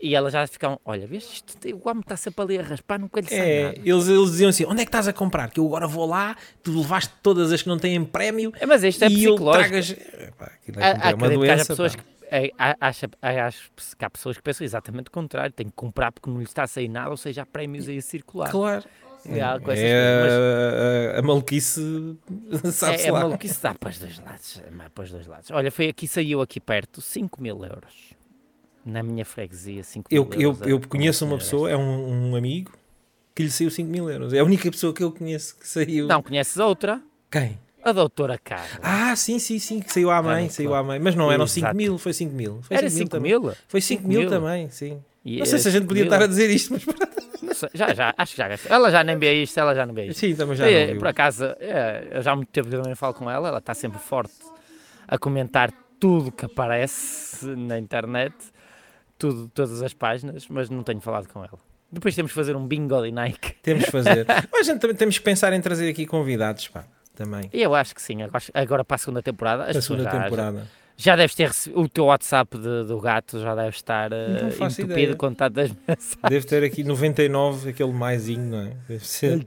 E 0.00 0.14
elas 0.14 0.32
já 0.32 0.46
ficavam, 0.46 0.78
olha, 0.84 1.06
vês, 1.06 1.24
isto, 1.24 1.56
o 1.68 1.88
homem 1.88 2.02
está 2.02 2.16
sempre 2.16 2.42
ali 2.42 2.58
a 2.58 2.62
raspar, 2.62 2.98
nunca 2.98 3.20
lhe 3.20 3.28
sai 3.28 3.38
é, 3.38 3.64
nada. 3.64 3.78
Eles, 3.78 4.08
eles 4.08 4.30
diziam 4.32 4.50
assim, 4.50 4.66
onde 4.66 4.82
é 4.82 4.84
que 4.84 4.88
estás 4.88 5.08
a 5.08 5.12
comprar? 5.12 5.50
Que 5.50 5.58
eu 5.58 5.66
agora 5.66 5.86
vou 5.86 6.04
lá, 6.04 6.36
tu 6.62 6.76
levaste 6.76 7.12
todas 7.22 7.50
as 7.50 7.62
que 7.62 7.68
não 7.68 7.78
têm 7.78 8.04
prémio 8.04 8.52
é, 8.60 8.66
mas 8.66 8.84
isto 8.84 9.02
é 9.02 9.08
e 9.08 9.24
eu 9.24 9.36
tragas... 9.36 9.92
Epá, 9.92 10.52
é, 10.76 11.10
é 11.10 11.14
uma 11.14 11.30
doença, 11.30 11.66
pessoas 11.66 11.94
que, 11.94 12.02
é, 12.30 12.50
acha, 12.58 13.08
acho 13.22 13.70
que 13.96 14.04
há 14.04 14.10
pessoas 14.10 14.36
que 14.36 14.42
pensam 14.42 14.64
exatamente 14.64 15.06
o 15.06 15.10
contrário, 15.10 15.52
tem 15.52 15.66
que 15.66 15.72
comprar 15.74 16.12
porque 16.12 16.28
não 16.28 16.38
lhe 16.38 16.44
está 16.44 16.64
a 16.64 16.66
sair 16.66 16.88
nada, 16.88 17.10
ou 17.10 17.16
seja, 17.16 17.42
há 17.42 17.46
prémios 17.46 17.88
aí 17.88 17.96
a 17.96 18.02
circular. 18.02 18.50
Claro. 18.50 18.84
É, 19.26 19.38
é 19.38 21.14
a, 21.16 21.18
a, 21.18 21.22
maluquice 21.22 22.16
sabe 22.72 22.96
é, 22.96 23.06
é 23.06 23.08
a 23.08 23.12
maluquice 23.12 23.62
dá 23.62 23.74
para 23.74 23.90
os 23.90 23.98
dois 23.98 24.18
lados. 24.18 24.62
Para 24.94 25.04
os 25.04 25.10
dois 25.10 25.26
lados. 25.26 25.50
Olha, 25.50 25.70
foi 25.70 25.88
aqui, 25.88 26.06
saiu 26.06 26.40
aqui 26.40 26.60
perto 26.60 27.00
5 27.00 27.40
mil 27.40 27.64
euros 27.64 28.14
na 28.84 29.02
minha 29.02 29.24
freguesia 29.24 29.82
5 29.82 30.08
mil 30.12 30.22
eu, 30.22 30.40
euros. 30.40 30.60
Eu, 30.62 30.68
eu 30.68 30.80
conheço 30.88 31.24
uma 31.24 31.38
pessoa, 31.38 31.70
é 31.70 31.76
um, 31.76 32.32
um, 32.32 32.36
amigo, 32.36 32.72
que 33.34 33.42
lhe 33.42 33.50
saiu 33.50 33.70
5 33.70 33.90
mil 33.90 34.10
euros. 34.10 34.32
É 34.32 34.40
a 34.40 34.44
única 34.44 34.70
pessoa 34.70 34.92
que 34.92 35.02
eu 35.02 35.10
conheço 35.10 35.56
que 35.58 35.66
saiu. 35.66 36.06
Não, 36.06 36.22
conheces 36.22 36.56
outra? 36.58 37.00
Quem? 37.30 37.58
A 37.82 37.92
doutora 37.92 38.38
Carla. 38.38 38.66
Ah, 38.82 39.14
sim, 39.16 39.38
sim, 39.38 39.58
sim, 39.58 39.80
que 39.80 39.92
saiu 39.92 40.10
à 40.10 40.22
mãe, 40.22 40.48
saiu 40.48 40.74
à 40.74 40.82
mãe. 40.82 40.98
Mas 40.98 41.14
não 41.14 41.30
eram 41.30 41.46
5 41.46 41.74
mil, 41.74 41.98
foi 41.98 42.12
5 42.12 42.34
mil. 42.34 42.62
Foi 42.62 42.76
Era 42.76 42.88
5 42.88 43.20
mil? 43.20 43.42
mil? 43.42 43.54
Foi 43.68 43.80
5 43.80 44.06
mil, 44.06 44.20
mil 44.20 44.30
também, 44.30 44.70
sim. 44.70 45.02
E 45.24 45.38
não 45.38 45.46
sei 45.46 45.58
se 45.58 45.68
a 45.68 45.70
gente 45.70 45.86
podia 45.86 46.04
estar 46.04 46.22
a 46.22 46.26
dizer 46.26 46.50
isto, 46.50 46.72
mas... 46.72 46.84
já, 47.72 47.94
já, 47.94 48.14
acho 48.16 48.32
que 48.32 48.38
já. 48.38 48.48
Ela 48.68 48.90
já 48.90 49.02
nem 49.02 49.16
vê 49.16 49.42
isto, 49.42 49.58
ela 49.58 49.74
já 49.74 49.86
não 49.86 49.94
vê 49.94 50.06
isto. 50.06 50.18
Sim, 50.18 50.34
também 50.34 50.54
já 50.54 50.70
é, 50.70 50.94
Por 50.94 51.06
acaso, 51.06 51.44
é, 51.58 52.08
eu 52.12 52.22
já 52.22 52.32
há 52.32 52.36
muito 52.36 52.50
tempo 52.50 52.68
que 52.68 52.76
também 52.76 52.94
falo 52.94 53.14
com 53.14 53.30
ela, 53.30 53.48
ela 53.48 53.58
está 53.58 53.72
sempre 53.72 53.98
forte 53.98 54.34
a 55.08 55.16
comentar 55.16 55.72
tudo 55.98 56.30
que 56.30 56.44
aparece 56.44 57.46
na 57.46 57.78
internet 57.78 58.34
tudo, 59.18 59.48
todas 59.48 59.82
as 59.82 59.94
páginas, 59.94 60.46
mas 60.48 60.68
não 60.68 60.82
tenho 60.82 61.00
falado 61.00 61.28
com 61.28 61.40
ela. 61.40 61.58
Depois 61.90 62.14
temos 62.14 62.32
que 62.32 62.36
fazer 62.36 62.56
um 62.56 62.66
bingo 62.66 63.00
de 63.02 63.12
Nike. 63.12 63.54
Temos 63.62 63.84
que 63.84 63.90
fazer. 63.90 64.26
mas 64.52 64.68
a 64.68 64.72
gente 64.72 64.80
também 64.80 64.96
temos 64.96 65.16
que 65.16 65.24
pensar 65.24 65.52
em 65.52 65.60
trazer 65.60 65.88
aqui 65.88 66.06
convidados, 66.06 66.68
pá, 66.68 66.84
também. 67.14 67.48
Eu 67.52 67.74
acho 67.74 67.94
que 67.94 68.02
sim, 68.02 68.18
agora 68.52 68.84
para 68.84 68.94
a 68.96 68.98
segunda 68.98 69.22
temporada. 69.22 69.64
a 69.64 69.80
segunda 69.80 70.10
temporada. 70.10 70.58
Já, 70.58 70.83
já 70.96 71.16
deves 71.16 71.34
ter 71.34 71.48
recebido, 71.48 71.80
o 71.80 71.88
teu 71.88 72.04
WhatsApp 72.04 72.56
de, 72.56 72.84
do 72.84 73.00
gato 73.00 73.40
já 73.40 73.54
deve 73.54 73.76
estar 73.76 74.12
uh, 74.12 74.64
entupido 74.64 75.16
com 75.16 75.34
tantas 75.34 75.70
mensagens. 75.86 76.18
Deve 76.28 76.46
ter 76.46 76.62
aqui 76.62 76.84
99, 76.84 77.70
aquele 77.70 77.92
maisinho, 77.92 78.50
não 78.50 78.60
é? 78.60 78.76
Deve 78.88 79.06
ser. 79.06 79.44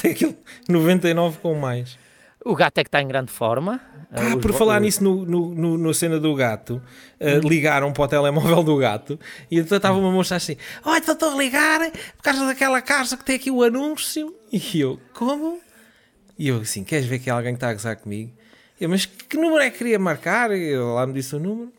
Tem 0.00 0.12
aquele 0.12 0.36
99 0.68 1.38
com 1.38 1.54
mais. 1.54 1.98
O 2.44 2.54
gato 2.54 2.78
é 2.78 2.84
que 2.84 2.88
está 2.88 3.02
em 3.02 3.08
grande 3.08 3.30
forma. 3.30 3.80
Ah, 4.12 4.36
por 4.40 4.52
falar 4.52 4.80
nisso 4.80 5.02
no, 5.02 5.26
no, 5.26 5.54
no, 5.54 5.76
no, 5.76 5.92
cena 5.92 6.18
do 6.18 6.32
gato, 6.34 6.80
uh, 7.20 7.46
ligaram 7.46 7.92
para 7.92 8.04
o 8.04 8.08
telemóvel 8.08 8.62
do 8.62 8.76
gato 8.76 9.18
e 9.50 9.58
então 9.58 9.76
estava 9.76 9.98
uma 9.98 10.12
moça 10.12 10.36
assim: 10.36 10.56
Olha, 10.84 10.98
estou 10.98 11.32
a 11.32 11.36
ligar 11.36 11.90
por 12.16 12.22
causa 12.22 12.46
daquela 12.46 12.80
casa 12.80 13.16
que 13.16 13.24
tem 13.24 13.34
aqui 13.34 13.50
o 13.50 13.64
anúncio. 13.64 14.32
E 14.52 14.80
eu, 14.80 15.00
como? 15.12 15.60
E 16.38 16.48
eu 16.48 16.60
assim: 16.60 16.84
Queres 16.84 17.06
ver 17.06 17.18
que 17.18 17.28
alguém 17.28 17.54
está 17.54 17.68
a 17.68 17.72
gozar 17.72 17.96
comigo? 17.96 18.32
Eu, 18.80 18.88
mas 18.88 19.06
que 19.06 19.36
número 19.36 19.62
é 19.62 19.70
que 19.70 19.78
queria 19.78 19.98
marcar? 19.98 20.50
E 20.50 20.68
eu 20.68 20.94
lá 20.94 21.06
me 21.06 21.12
disse 21.12 21.34
o 21.34 21.38
número. 21.38 21.72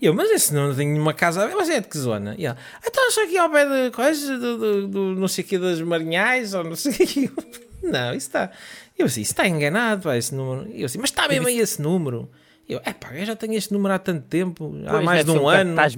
E 0.00 0.06
eu, 0.06 0.14
mas 0.14 0.30
esse 0.30 0.54
não 0.54 0.74
tem 0.74 0.88
nenhuma 0.88 1.12
casa, 1.12 1.50
mas 1.54 1.68
é 1.68 1.80
de 1.80 1.88
que 1.88 1.98
zona? 1.98 2.34
E 2.38 2.46
ela, 2.46 2.56
então 2.86 3.10
só 3.10 3.24
aqui 3.24 3.36
ao 3.36 3.50
pé 3.50 3.66
de 3.66 3.90
coisa, 3.90 4.38
do, 4.38 4.56
do, 4.58 4.88
do, 4.88 5.00
não 5.16 5.26
sei 5.26 5.42
o 5.44 5.46
que, 5.46 5.58
das 5.58 5.80
Marinhais, 5.80 6.54
ou 6.54 6.62
não 6.62 6.76
sei 6.76 6.92
o 6.92 6.94
que. 6.94 7.32
Não, 7.80 8.12
isso 8.12 8.26
está. 8.26 8.50
Eu 8.98 9.06
assim, 9.06 9.20
está 9.20 9.46
enganado, 9.46 10.02
pá, 10.02 10.16
esse 10.16 10.34
número. 10.34 10.68
Eu 10.72 10.86
assim, 10.86 10.98
mas 10.98 11.10
está 11.10 11.28
mesmo 11.28 11.46
aí 11.46 11.60
esse 11.60 11.80
número. 11.80 12.28
Eu, 12.68 12.80
é 12.84 12.92
pá, 12.92 13.14
eu 13.14 13.24
já 13.24 13.36
tenho 13.36 13.54
este 13.54 13.72
número 13.72 13.94
há 13.94 13.98
tanto 14.00 14.26
tempo, 14.26 14.74
há 14.84 14.90
pois, 14.90 15.04
mais 15.04 15.24
de 15.24 15.30
um, 15.30 15.42
um 15.44 15.48
ano. 15.48 15.76
Cartaz, 15.76 15.96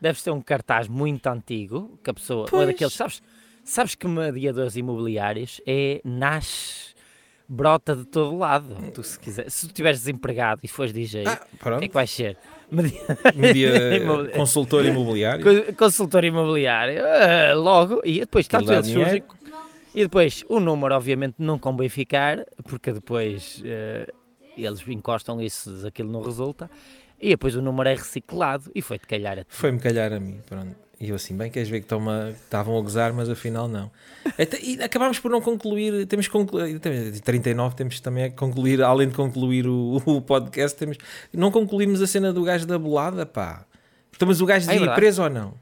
deve 0.00 0.20
ser 0.20 0.30
um 0.30 0.40
cartaz 0.40 0.88
muito 0.88 1.26
antigo, 1.26 1.98
que 2.02 2.10
a 2.10 2.14
pessoa, 2.14 2.46
pois. 2.48 2.62
ou 2.62 2.66
daqueles, 2.66 2.94
sabes, 2.94 3.22
sabes 3.62 3.94
que 3.94 4.08
mediadores 4.08 4.76
imobiliários 4.76 5.60
é, 5.66 6.00
nasce, 6.02 6.94
brota 7.50 7.96
de 7.96 8.04
todo 8.04 8.38
lado. 8.38 8.74
Tu, 8.94 9.02
se 9.02 9.18
quiser, 9.18 9.50
se 9.50 9.66
tu 9.66 9.70
estiveres 9.70 10.00
desempregado 10.00 10.60
e 10.62 10.68
fores 10.68 10.92
DJ, 10.92 11.24
ah, 11.26 11.40
o 11.52 11.78
que 11.78 11.84
é 11.84 11.88
que 11.88 11.94
vais 11.94 12.10
ser? 12.10 12.36
Media... 12.70 13.00
consultor 14.36 14.84
imobiliário. 14.86 15.74
Consultor 15.74 16.24
imobiliário, 16.24 17.02
uh, 17.02 17.60
logo, 17.60 18.00
e 18.04 18.20
depois 18.20 18.46
tanto 18.46 18.72
eles 18.72 18.86
surgem 18.86 19.22
e 19.94 20.02
depois, 20.02 20.44
o 20.48 20.60
número, 20.60 20.94
obviamente, 20.94 21.36
não 21.38 21.58
convém 21.58 21.88
ficar, 21.88 22.44
porque 22.64 22.92
depois 22.92 23.60
uh, 23.60 24.12
eles 24.56 24.86
encostam 24.86 25.40
isso, 25.40 25.84
aquilo 25.86 26.10
não 26.10 26.22
resulta. 26.22 26.70
E 27.20 27.30
depois 27.30 27.56
o 27.56 27.60
número 27.60 27.88
é 27.88 27.94
reciclado 27.94 28.70
e 28.74 28.80
foi-te 28.80 29.06
calhar 29.06 29.38
a 29.38 29.44
ti. 29.44 29.48
Foi-me 29.50 29.78
calhar 29.78 30.12
a 30.12 30.20
mim, 30.20 30.40
pronto. 30.46 30.76
E 31.00 31.08
eu 31.08 31.16
assim, 31.16 31.34
bem, 31.34 31.50
queres 31.50 31.70
ver 31.70 31.80
que 31.80 31.86
estavam 32.44 32.76
a 32.76 32.80
gozar, 32.82 33.10
mas 33.14 33.30
afinal 33.30 33.66
não. 33.66 33.90
E 34.62 34.82
acabámos 34.82 35.18
por 35.18 35.30
não 35.30 35.40
concluir, 35.40 36.06
temos 36.06 36.26
que 36.26 36.32
concluir, 36.32 36.78
39 36.78 37.74
temos 37.74 37.98
também 38.00 38.24
a 38.24 38.30
concluir, 38.30 38.82
além 38.82 39.08
de 39.08 39.14
concluir 39.14 39.66
o, 39.66 39.96
o, 40.04 40.20
podcast, 40.20 40.76
temos, 40.76 40.98
não 41.32 41.50
concluímos 41.50 42.02
a 42.02 42.06
cena 42.06 42.34
do 42.34 42.44
gajo 42.44 42.66
da 42.66 42.78
bolada, 42.78 43.24
pá. 43.24 43.64
Então, 44.14 44.28
mas 44.28 44.42
o 44.42 44.46
gajo 44.46 44.68
devia 44.68 44.90
é 44.90 44.92
ir 44.92 44.94
preso 44.94 45.22
ou 45.22 45.30
não? 45.30 45.54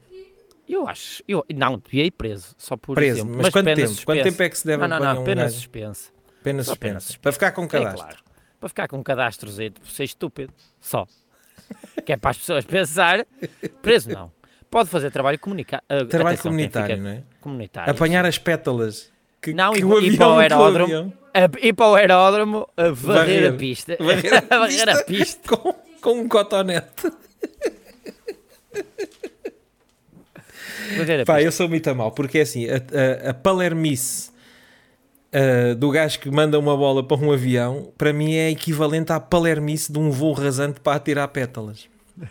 Eu 0.67 0.85
acho. 0.85 1.23
Eu, 1.25 1.45
não, 1.55 1.79
devia 1.79 2.03
ir 2.03 2.11
preso, 2.11 2.53
só 2.57 2.75
por 2.75 2.95
preso, 2.95 3.19
exemplo. 3.19 3.35
Mas, 3.37 3.43
mas 3.43 3.53
quanto 3.53 3.65
tempo? 3.67 3.87
Suspensa. 3.87 4.05
Quanto 4.05 4.23
tempo 4.23 4.43
é 4.43 4.49
que 4.49 4.57
se 4.57 4.67
deve 4.67 4.87
Não, 4.87 4.99
não, 4.99 4.99
não, 5.15 5.21
um 5.21 5.23
pena 5.23 5.49
suspensa. 5.49 6.09
Pena 6.43 6.63
suspensa. 6.63 7.17
Para 7.21 7.31
ficar 7.31 7.51
com 7.53 7.61
um 7.61 7.67
cadastro. 7.67 8.01
É, 8.01 8.03
claro. 8.03 8.23
Para 8.59 8.69
ficar 8.69 8.87
com 8.89 8.97
um 8.97 9.03
cadastro 9.03 9.49
por 9.49 9.89
ser 9.89 10.03
estúpido. 10.03 10.53
Só. 10.81 11.07
que 12.05 12.11
é 12.11 12.17
para 12.17 12.31
as 12.31 12.37
pessoas 12.37 12.65
pensar. 12.67 13.25
Preso 13.81 14.09
não. 14.09 14.38
Pode 14.69 14.89
fazer 14.89 15.11
trabalho 15.11 15.39
comunicado. 15.39 15.83
Uh, 15.85 16.05
trabalho 16.05 16.35
atenção, 16.35 16.51
comunitário, 16.51 16.97
não 16.97 17.09
é? 17.09 17.23
Comunitário. 17.41 17.91
Apanhar 17.91 18.23
sim. 18.23 18.29
as 18.29 18.37
pétalas. 18.37 19.11
Que, 19.41 19.53
não, 19.53 19.73
que 19.73 19.79
e, 19.79 19.85
o 19.85 19.99
e 19.99 20.17
para 20.17 20.27
o 20.27 20.37
aeródromo. 20.37 21.13
a 21.33 21.65
ir 21.65 21.73
para 21.73 21.87
o 21.87 21.95
aeródromo 21.95 22.69
a 22.75 22.89
varrer, 22.89 22.93
varrer 22.93 23.53
a 23.53 23.53
pista. 23.53 23.97
Varrer 23.99 24.33
a, 24.33 24.41
varrer 24.59 24.89
a 24.89 25.03
pista. 25.03 25.57
Com, 25.57 25.73
com 26.01 26.21
um 26.21 26.27
cotonete. 26.27 27.11
Pá, 31.25 31.41
eu 31.41 31.51
sou 31.51 31.69
muito 31.69 31.87
a 31.89 31.93
mal, 31.93 32.11
porque 32.11 32.39
é 32.39 32.41
assim, 32.41 32.67
a, 32.67 32.75
a, 32.75 33.29
a 33.29 33.33
palermice 33.33 34.31
uh, 35.33 35.75
do 35.75 35.89
gajo 35.91 36.19
que 36.19 36.29
manda 36.29 36.57
uma 36.57 36.75
bola 36.75 37.03
para 37.05 37.17
um 37.17 37.31
avião, 37.31 37.91
para 37.97 38.11
mim 38.11 38.33
é 38.33 38.49
equivalente 38.49 39.11
à 39.11 39.19
palermice 39.19 39.91
de 39.91 39.99
um 39.99 40.09
voo 40.11 40.33
rasante 40.33 40.79
para 40.79 40.95
atirar 40.95 41.27
pétalas. 41.29 41.87
Ou 42.19 42.27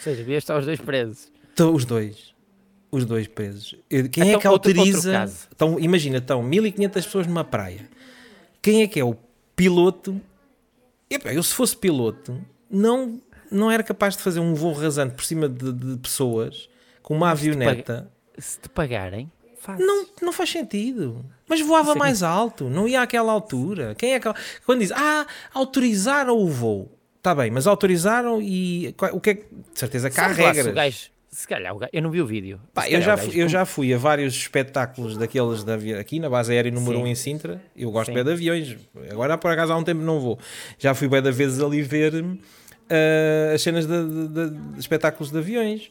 seja, 0.00 0.16
devia 0.18 0.38
estar 0.38 0.58
os 0.58 0.66
dois 0.66 0.80
presos. 0.80 1.31
Estão 1.52 1.74
os 1.74 1.84
dois. 1.84 2.32
Os 2.90 3.04
dois 3.04 3.28
presos. 3.28 3.76
Quem 3.88 4.04
então, 4.08 4.28
é 4.28 4.38
que 4.38 4.46
autoriza... 4.46 5.30
Então, 5.54 5.78
imagina, 5.78 6.18
estão 6.18 6.42
1500 6.42 7.04
pessoas 7.04 7.26
numa 7.26 7.44
praia. 7.44 7.88
Quem 8.60 8.82
é 8.82 8.86
que 8.86 8.98
é 8.98 9.04
o 9.04 9.16
piloto? 9.54 10.20
Epá, 11.10 11.32
eu 11.32 11.42
se 11.42 11.52
fosse 11.52 11.76
piloto, 11.76 12.40
não, 12.70 13.20
não 13.50 13.70
era 13.70 13.82
capaz 13.82 14.16
de 14.16 14.22
fazer 14.22 14.40
um 14.40 14.54
voo 14.54 14.72
rasante 14.72 15.14
por 15.14 15.24
cima 15.24 15.48
de, 15.48 15.72
de 15.72 15.96
pessoas 15.98 16.68
com 17.02 17.14
uma 17.14 17.30
avioneta. 17.30 18.10
Se 18.38 18.58
te 18.58 18.68
pagarem, 18.68 19.30
faz. 19.58 19.78
Não, 19.78 20.06
não 20.22 20.32
faz 20.32 20.50
sentido. 20.50 21.24
Mas 21.46 21.60
voava 21.60 21.94
mais 21.94 22.22
alto, 22.22 22.70
não 22.70 22.88
ia 22.88 23.02
àquela 23.02 23.30
altura. 23.30 23.94
Quem 23.94 24.14
é 24.14 24.20
que. 24.20 24.28
Quando 24.64 24.80
diz, 24.80 24.92
ah, 24.92 25.26
autorizaram 25.52 26.36
o 26.38 26.48
voo. 26.48 26.90
Está 27.18 27.34
bem, 27.34 27.50
mas 27.50 27.66
autorizaram 27.66 28.40
e. 28.40 28.94
O 29.12 29.20
que 29.20 29.30
é 29.30 29.34
que. 29.34 29.42
De 29.72 29.78
certeza 29.78 30.08
que 30.08 30.18
há 30.18 30.28
regras. 30.28 30.66
Se, 30.66 30.72
gajo, 30.72 31.10
se 31.32 31.48
calhar, 31.48 31.74
eu 31.90 32.02
não 32.02 32.10
vi 32.10 32.20
o 32.20 32.26
vídeo. 32.26 32.60
Pá, 32.74 32.86
eu, 32.90 33.00
já 33.00 33.16
fui, 33.16 33.42
eu 33.42 33.48
já 33.48 33.64
fui 33.64 33.94
a 33.94 33.96
vários 33.96 34.34
espetáculos 34.34 35.16
daqueles 35.16 35.66
avião, 35.66 35.98
aqui 35.98 36.20
na 36.20 36.28
base 36.28 36.52
aérea 36.52 36.70
número 36.70 36.98
1 36.98 37.02
um 37.02 37.06
em 37.06 37.14
Sintra. 37.14 37.58
Eu 37.74 37.90
gosto 37.90 38.08
Sim. 38.08 38.14
bem 38.16 38.22
de 38.22 38.32
aviões. 38.32 38.76
Agora, 39.10 39.38
por 39.38 39.50
acaso, 39.50 39.72
há 39.72 39.76
um 39.78 39.82
tempo 39.82 40.02
não 40.02 40.20
vou. 40.20 40.38
Já 40.78 40.94
fui 40.94 41.08
bem 41.08 41.22
da 41.22 41.30
vezes 41.30 41.58
ali 41.58 41.80
ver 41.80 42.14
uh, 42.14 43.54
as 43.54 43.62
cenas 43.62 43.86
de, 43.86 44.04
de, 44.04 44.28
de, 44.28 44.50
de 44.74 44.78
espetáculos 44.78 45.32
de 45.32 45.38
aviões. 45.38 45.90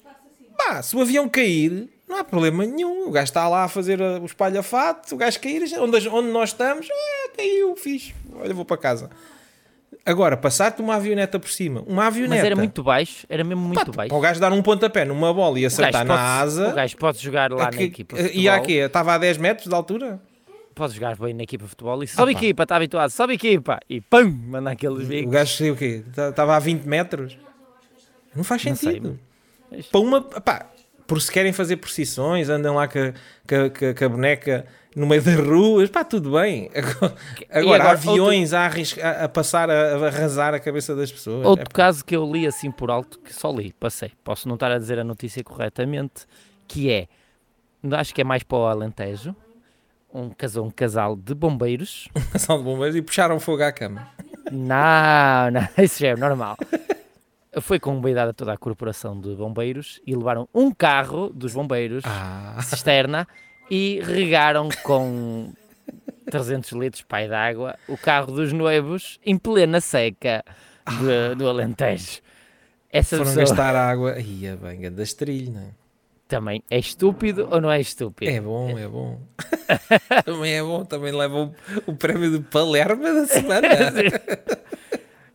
Pá, 0.56 0.80
se 0.84 0.96
o 0.96 1.02
avião 1.02 1.28
cair, 1.28 1.90
não 2.08 2.18
há 2.18 2.24
problema 2.24 2.64
nenhum. 2.64 3.08
O 3.08 3.12
gajo 3.12 3.24
está 3.24 3.50
lá 3.50 3.64
a 3.64 3.68
fazer 3.68 4.00
o 4.00 4.26
espalhafato, 4.26 5.16
o 5.16 5.18
gajo 5.18 5.40
cair, 5.40 5.64
onde, 5.80 6.08
onde 6.08 6.30
nós 6.30 6.50
estamos, 6.50 6.88
ah, 6.88 7.30
caiu, 7.36 7.76
fixe. 7.76 8.14
Olha, 8.36 8.54
vou 8.54 8.64
para 8.64 8.78
casa. 8.78 9.10
Agora, 10.04 10.36
passar-te 10.36 10.82
uma 10.82 10.96
avioneta 10.96 11.40
por 11.40 11.50
cima, 11.50 11.84
uma 11.86 12.08
avioneta. 12.08 12.36
Mas 12.36 12.44
era 12.44 12.56
muito 12.56 12.84
baixo, 12.84 13.26
era 13.30 13.44
mesmo 13.44 13.62
muito 13.62 13.86
Pá, 13.86 13.98
baixo. 13.98 14.10
Para 14.10 14.18
o 14.18 14.22
gajo 14.22 14.40
dar 14.40 14.52
um 14.52 14.62
pontapé 14.62 15.06
numa 15.06 15.32
bola 15.34 15.60
e 15.60 15.66
acertar 15.66 16.04
na 16.04 16.16
pode, 16.16 16.28
asa. 16.28 16.70
O 16.70 16.74
gajo 16.74 16.98
pode 16.98 17.20
jogar 17.20 17.52
lá 17.52 17.70
na 17.70 17.82
equipa. 17.82 18.20
E 18.20 18.50
há 18.50 18.60
quê? 18.60 18.74
Estava 18.74 19.14
a 19.14 19.18
10 19.20 19.38
metros 19.38 19.68
de 19.68 19.76
altura? 19.76 20.20
Pode 20.74 20.96
jogar 20.96 21.16
bem 21.18 21.34
na 21.34 21.44
equipa 21.44 21.66
de 21.66 21.70
futebol 21.70 22.04
e 22.04 22.08
sobe 22.08 22.32
ah, 22.32 22.36
equipa, 22.36 22.64
está 22.64 22.78
habituado, 22.78 23.10
sobe 23.12 23.34
equipa 23.34 23.80
e 23.90 24.02
pum, 24.02 24.32
manda 24.48 24.72
aqueles 24.72 25.08
bicos. 25.08 25.28
O 25.28 25.30
gajo 25.30 25.56
sei 25.56 25.70
o 25.70 25.76
quê? 25.76 26.04
Estava 26.08 26.56
a 26.56 26.60
20 26.60 26.86
metros? 26.86 27.38
Não 28.36 28.44
faz 28.44 28.62
sentido. 28.62 29.20
Não 29.70 29.82
sei, 29.82 29.84
Para 29.92 30.00
uma. 30.00 30.22
Pá, 30.22 30.66
por 31.12 31.22
se 31.22 31.30
querem 31.30 31.52
fazer 31.52 31.76
procissões, 31.76 32.48
andam 32.48 32.76
lá 32.76 32.88
com 32.88 32.98
a, 32.98 34.08
boneca 34.08 34.66
no 34.96 35.06
meio 35.06 35.22
das 35.22 35.36
ruas, 35.36 35.90
pá, 35.90 36.06
tudo 36.06 36.32
bem. 36.32 36.72
Agora, 36.74 37.16
agora, 37.50 37.84
agora 37.84 37.92
aviões 37.92 38.54
outro... 38.54 39.04
a, 39.04 39.26
a, 39.26 39.28
passar 39.28 39.70
a, 39.70 39.74
a, 39.74 40.08
arrasar 40.08 40.54
a 40.54 40.60
cabeça 40.62 40.96
das 40.96 41.12
pessoas. 41.12 41.46
Outro 41.46 41.68
é, 41.70 41.74
caso 41.74 42.06
que 42.06 42.16
eu 42.16 42.24
li 42.32 42.48
assim 42.48 42.72
por 42.72 42.90
alto, 42.90 43.20
que 43.20 43.36
só 43.36 43.52
li, 43.52 43.74
passei, 43.74 44.14
posso 44.24 44.48
não 44.48 44.54
estar 44.56 44.72
a 44.72 44.78
dizer 44.78 45.00
a 45.00 45.04
notícia 45.04 45.44
corretamente, 45.44 46.26
que 46.66 46.90
é, 46.90 47.10
acho 47.92 48.16
que 48.16 48.22
é 48.22 48.24
mais 48.24 48.44
para 48.44 48.58
o 48.58 48.66
Alentejo, 48.68 49.36
um 50.14 50.30
casal, 50.30 50.64
um 50.64 50.72
casal 50.72 51.18
de 51.18 51.36
bombeiros. 51.36 52.08
Um 52.16 52.22
casal 52.32 52.58
de 52.60 52.64
bombeiros 52.64 52.96
e 52.96 53.02
puxaram 53.02 53.38
fogo 53.38 53.64
à 53.64 53.74
cama. 53.74 54.08
Não, 54.50 55.52
não, 55.52 55.68
isso 55.84 56.00
já 56.00 56.08
é 56.08 56.16
normal 56.16 56.56
foi 57.60 57.80
convidada 57.80 58.34
toda 58.34 58.54
a 58.54 58.58
corporação 58.58 59.20
de 59.20 59.36
bombeiros 59.36 60.00
e 60.06 60.16
levaram 60.16 60.48
um 60.54 60.72
carro 60.72 61.30
dos 61.30 61.54
bombeiros, 61.54 62.04
ah. 62.06 62.58
cisterna, 62.62 63.28
e 63.70 64.00
regaram 64.04 64.70
com 64.84 65.52
300 66.30 66.72
litros 66.72 67.04
pai 67.04 67.28
d'água 67.28 67.76
o 67.88 67.98
carro 67.98 68.32
dos 68.32 68.54
noivos 68.54 69.20
em 69.26 69.38
plena 69.38 69.82
seca 69.82 70.44
de, 71.00 71.32
ah. 71.32 71.34
do 71.36 71.50
Alentejo. 71.50 72.22
Essa 72.90 73.18
Foram 73.18 73.32
pessoa... 73.32 73.46
gastar 73.46 73.76
água. 73.76 74.20
Ia 74.20 74.56
bem, 74.56 74.92
da 74.92 75.04
estrilho, 75.04 75.54
não 75.54 75.62
é? 75.62 75.82
Também 76.28 76.64
é 76.70 76.80
estúpido 76.80 77.48
ou 77.52 77.60
não 77.60 77.70
é 77.70 77.82
estúpido? 77.82 78.32
É 78.32 78.40
bom, 78.40 78.78
é 78.78 78.88
bom. 78.88 79.20
também 80.24 80.54
é 80.54 80.64
bom, 80.64 80.86
também 80.86 81.12
leva 81.12 81.36
o, 81.36 81.54
o 81.88 81.96
prémio 81.96 82.32
de 82.32 82.40
Palermo 82.40 83.04
da 83.04 83.28
semana. 83.28 83.68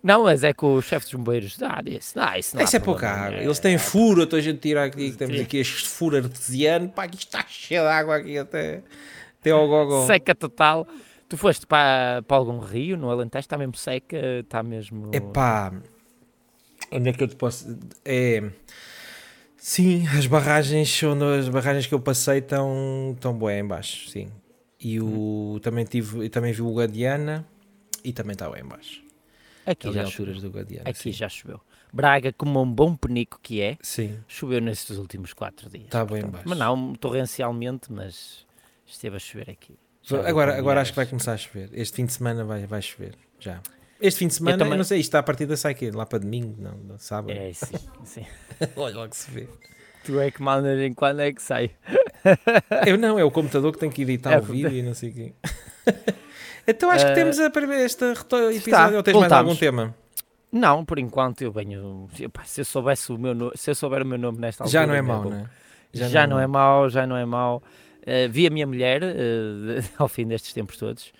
Não, 0.07 0.23
mas 0.23 0.45
é 0.45 0.53
que 0.53 0.65
o 0.65 0.81
chefe 0.81 1.07
dos 1.07 1.15
bombeiros 1.15 1.61
ah, 1.61 1.83
disse, 1.83 2.17
ah, 2.17 2.39
isso 2.39 2.55
não 2.55 2.63
Isso 2.63 2.77
é 2.77 2.79
pouca 2.79 3.11
água. 3.11 3.41
Eles 3.41 3.59
têm 3.59 3.77
furo, 3.77 4.23
então 4.23 4.39
a 4.39 4.43
gente 4.43 4.61
tira 4.61 4.85
aqui, 4.85 5.11
temos 5.11 5.41
aqui 5.41 5.57
este 5.57 5.89
furo 5.89 6.17
artesiano, 6.17 6.89
pá, 6.89 7.03
aqui 7.03 7.17
está 7.17 7.45
cheio 7.49 7.83
de 7.83 7.89
água 7.89 8.15
aqui 8.15 8.39
até, 8.39 8.85
até 9.41 9.51
ao 9.51 9.67
gogó. 9.67 10.07
Seca 10.07 10.33
total. 10.33 10.87
Tu 11.29 11.37
foste 11.37 11.67
para, 11.67 12.23
para 12.23 12.37
algum 12.37 12.61
rio 12.61 12.97
no 12.97 13.11
Alentejo, 13.11 13.41
está 13.41 13.59
mesmo 13.59 13.75
seca, 13.75 14.17
está 14.39 14.63
mesmo... 14.63 15.11
É 15.13 15.19
pá, 15.19 15.73
onde 16.93 17.09
é 17.09 17.13
que 17.13 17.25
eu 17.25 17.29
te 17.29 17.35
posso... 17.35 17.77
É... 18.05 18.45
Sim, 19.57 20.07
as 20.17 20.29
barragens, 20.29 21.03
onde 21.03 21.25
as 21.41 21.49
barragens 21.49 21.89
que 21.89 21.95
eu 21.95 22.01
passei 22.01 22.39
estão, 22.39 23.11
estão 23.13 23.35
boas 23.35 23.57
em 23.57 23.67
baixo, 23.67 24.09
sim. 24.09 24.29
E 24.79 25.01
o, 25.01 25.55
hum. 25.57 25.59
também, 25.61 25.85
tive, 25.85 26.29
também 26.29 26.53
vi 26.53 26.63
o 26.63 26.73
Guadiana 26.73 27.45
e 28.05 28.13
também 28.13 28.35
está 28.35 28.49
bem 28.49 28.63
em 28.63 28.69
baixo. 28.69 29.05
Aqui 29.67 29.93
já 29.93 30.05
alturas 30.05 30.37
choveu. 30.37 30.51
do 30.51 30.57
Guadiana. 30.57 30.89
Aqui 30.89 30.99
sim. 30.99 31.13
já 31.13 31.29
choveu. 31.29 31.61
Braga, 31.93 32.33
como 32.33 32.63
um 32.63 32.71
bom 32.71 32.95
penico 32.95 33.41
que 33.43 33.61
é, 33.61 33.77
sim. 33.83 34.19
choveu 34.29 34.61
nestes 34.61 34.97
últimos 34.97 35.33
quatro 35.33 35.69
dias. 35.69 35.87
Está 35.87 36.05
bem 36.05 36.23
baixo. 36.25 36.49
Mas 36.49 36.59
não 36.59 36.95
torrencialmente, 36.95 37.93
mas 37.93 38.47
esteve 38.87 39.17
a 39.17 39.19
chover 39.19 39.51
aqui. 39.51 39.77
Já 40.03 40.29
agora 40.29 40.57
agora 40.57 40.81
acho 40.81 40.93
que 40.93 40.97
vai 40.97 41.07
começar 41.07 41.33
a 41.33 41.37
chover. 41.37 41.69
Este 41.73 41.97
fim 41.97 42.07
de 42.07 42.13
semana 42.13 42.45
vai, 42.45 42.65
vai 42.67 42.81
chover, 42.81 43.15
já. 43.41 43.61
Este 44.01 44.19
fim 44.19 44.29
de 44.29 44.35
semana, 44.35 44.55
eu, 44.55 44.59
também... 44.59 44.75
eu 44.75 44.79
não 44.79 44.85
sei, 44.85 45.01
isto 45.01 45.09
está 45.09 45.19
a 45.19 45.23
partir 45.23 45.47
da 45.47 45.57
sai 45.57 45.75
quê? 45.75 45.91
Lá 45.91 46.07
para 46.07 46.21
domingo? 46.21 46.55
Não, 46.61 46.77
não 46.77 46.99
sábado? 46.99 47.33
É, 47.37 47.53
sim, 47.53 47.75
sim. 48.05 48.27
Olha 48.77 48.99
lá 48.99 49.09
que 49.09 49.17
se 49.17 49.31
vê. 49.31 49.49
Tu 50.05 50.21
é 50.21 50.31
que 50.31 50.41
mandas 50.41 50.79
em 50.79 50.93
quando 50.93 51.21
é 51.21 51.33
que 51.33 51.43
sai. 51.43 51.71
eu 52.87 52.97
não, 52.97 53.19
é 53.19 53.25
o 53.25 53.31
computador 53.31 53.73
que 53.73 53.79
tem 53.79 53.91
que 53.91 54.03
editar 54.03 54.35
é, 54.35 54.39
o 54.39 54.43
vídeo 54.43 54.71
e 54.71 54.83
não 54.83 54.95
sei 54.95 55.11
o 55.11 55.15
quê. 55.15 55.33
Então 56.67 56.91
acho 56.91 57.07
que 57.07 57.13
uh, 57.13 57.15
temos 57.15 57.39
a 57.39 57.47
este 57.85 58.05
episódio. 58.05 58.51
Está, 58.51 58.89
ou 58.89 59.03
tens 59.03 59.13
voltamos. 59.13 59.21
mais 59.21 59.33
algum 59.33 59.57
tema? 59.57 59.95
Não, 60.51 60.85
por 60.85 60.99
enquanto 60.99 61.43
eu 61.43 61.53
venho. 61.53 62.09
Se 62.45 62.61
eu 62.61 62.65
soubesse 62.65 63.13
o 63.13 63.19
meu 63.19 63.53
se 63.55 63.71
eu 63.71 63.75
souber 63.75 64.03
o 64.03 64.07
meu 64.07 64.19
nome 64.19 64.39
nesta 64.39 64.65
altura. 64.65 64.81
Já 64.81 64.87
não 64.87 64.95
é 64.95 65.03
mau, 65.03 65.25
não 65.25 65.37
é? 65.37 65.51
Já, 65.93 66.09
já 66.09 66.27
não, 66.27 66.39
é, 66.39 66.45
é 66.45 66.47
mau, 66.47 66.89
já 66.89 67.07
não 67.07 67.17
é 67.17 67.25
mau. 67.25 67.63
Uh, 68.03 68.31
vi 68.31 68.47
a 68.47 68.51
minha 68.51 68.67
mulher 68.67 69.03
uh, 69.03 69.85
ao 69.99 70.09
fim 70.09 70.27
destes 70.27 70.53
tempos 70.53 70.77
todos. 70.77 71.13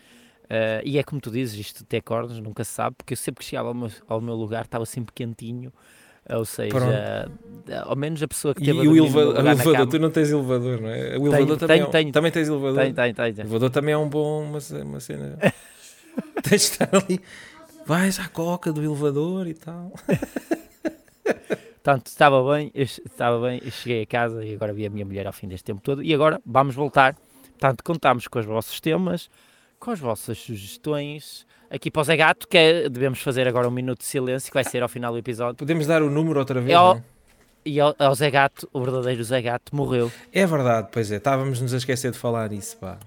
Uh, 0.45 0.81
e 0.85 0.99
é 0.99 1.03
como 1.03 1.21
tu 1.21 1.31
dizes, 1.31 1.59
isto 1.59 1.79
de 1.79 1.87
ter 1.87 2.01
cordas, 2.03 2.39
nunca 2.39 2.63
se 2.63 2.71
sabe, 2.71 2.95
porque 2.97 3.15
eu 3.15 3.17
sempre 3.17 3.41
que 3.41 3.51
chegava 3.51 3.69
ao 3.69 3.75
meu, 3.75 3.91
ao 4.07 4.21
meu 4.21 4.35
lugar 4.35 4.65
estava 4.65 4.87
sempre 4.87 5.13
quentinho. 5.13 5.73
Ou 6.29 6.45
seja, 6.45 6.71
Pronto. 6.71 7.89
ao 7.89 7.97
menos 7.97 8.23
a 8.23 8.29
pessoa 8.29 8.55
que 8.55 8.65
teve 8.65 8.79
E 8.79 8.89
o 8.89 8.97
elevador, 8.97 9.39
elevador 9.39 9.87
tu 9.87 9.99
não 9.99 10.11
tens 10.11 10.31
elevador, 10.31 10.81
não 10.81 10.89
é? 10.89 11.17
O 11.17 11.27
elevador 11.27 11.57
tenho, 11.57 11.59
também, 11.59 11.67
tenho, 11.67 11.85
é 11.85 11.87
um, 11.87 11.91
tenho. 11.91 12.13
também 12.13 12.33
tens 12.33 12.49
elevador. 12.49 12.83
Tenho, 12.83 12.95
tenho, 12.95 13.15
tenho. 13.15 13.37
O 13.37 13.41
elevador 13.41 13.71
também 13.71 13.95
é 13.95 13.99
um 13.99 14.09
bom, 14.09 14.43
uma, 14.43 14.59
uma 14.83 15.01
cena. 15.01 15.39
tens 16.43 16.49
de 16.49 16.55
estar 16.57 16.89
ali, 16.93 17.21
vais 17.87 18.19
à 18.19 18.29
coca 18.29 18.73
do 18.73 18.83
elevador 18.83 19.47
e 19.47 19.55
tal. 19.55 19.93
Portanto, 21.87 22.07
estava 22.09 22.53
bem, 22.53 22.73
estava 22.75 23.41
bem, 23.47 23.61
cheguei 23.71 24.03
a 24.03 24.07
casa 24.07 24.45
e 24.45 24.55
agora 24.55 24.73
vi 24.73 24.85
a 24.87 24.91
minha 24.91 25.05
mulher 25.05 25.25
ao 25.29 25.33
fim 25.33 25.47
deste 25.47 25.63
tempo 25.63 25.81
todo. 25.81 26.03
E 26.03 26.13
agora 26.13 26.41
vamos 26.45 26.75
voltar. 26.75 27.15
Portanto, 27.51 27.85
contamos 27.85 28.27
com 28.27 28.41
os 28.41 28.45
vossos 28.45 28.81
temas, 28.81 29.31
com 29.87 29.93
as 29.93 30.01
vossas 30.01 30.37
sugestões, 30.37 31.47
aqui 31.71 31.93
para 31.93 32.01
o 32.01 32.05
Zé 32.05 32.17
Gato, 32.17 32.49
que 32.49 32.59
é, 32.59 32.89
devemos 32.89 33.23
fazer 33.23 33.47
agora 33.47 33.69
um 33.69 33.71
minuto 33.71 34.01
de 34.01 34.07
silêncio, 34.07 34.51
que 34.51 34.55
vai 34.55 34.65
ser 34.65 34.83
ao 34.83 34.89
final 34.89 35.13
do 35.13 35.19
episódio. 35.19 35.55
Podemos 35.55 35.87
dar 35.87 36.03
o 36.03 36.11
número 36.11 36.41
outra 36.41 36.61
vez, 36.61 36.73
é 36.73 36.75
ao, 36.75 37.01
E 37.65 37.79
ao, 37.79 37.95
ao 37.97 38.13
Zé 38.17 38.29
Gato, 38.29 38.69
o 38.73 38.81
verdadeiro 38.81 39.23
Zé 39.23 39.41
Gato, 39.41 39.77
morreu. 39.77 40.11
É 40.33 40.45
verdade, 40.45 40.89
pois 40.91 41.13
é, 41.13 41.19
estávamos 41.19 41.61
nos 41.61 41.73
a 41.73 41.77
esquecer 41.77 42.11
de 42.11 42.19
falar 42.19 42.53
isso, 42.53 42.77
pá. 42.79 42.99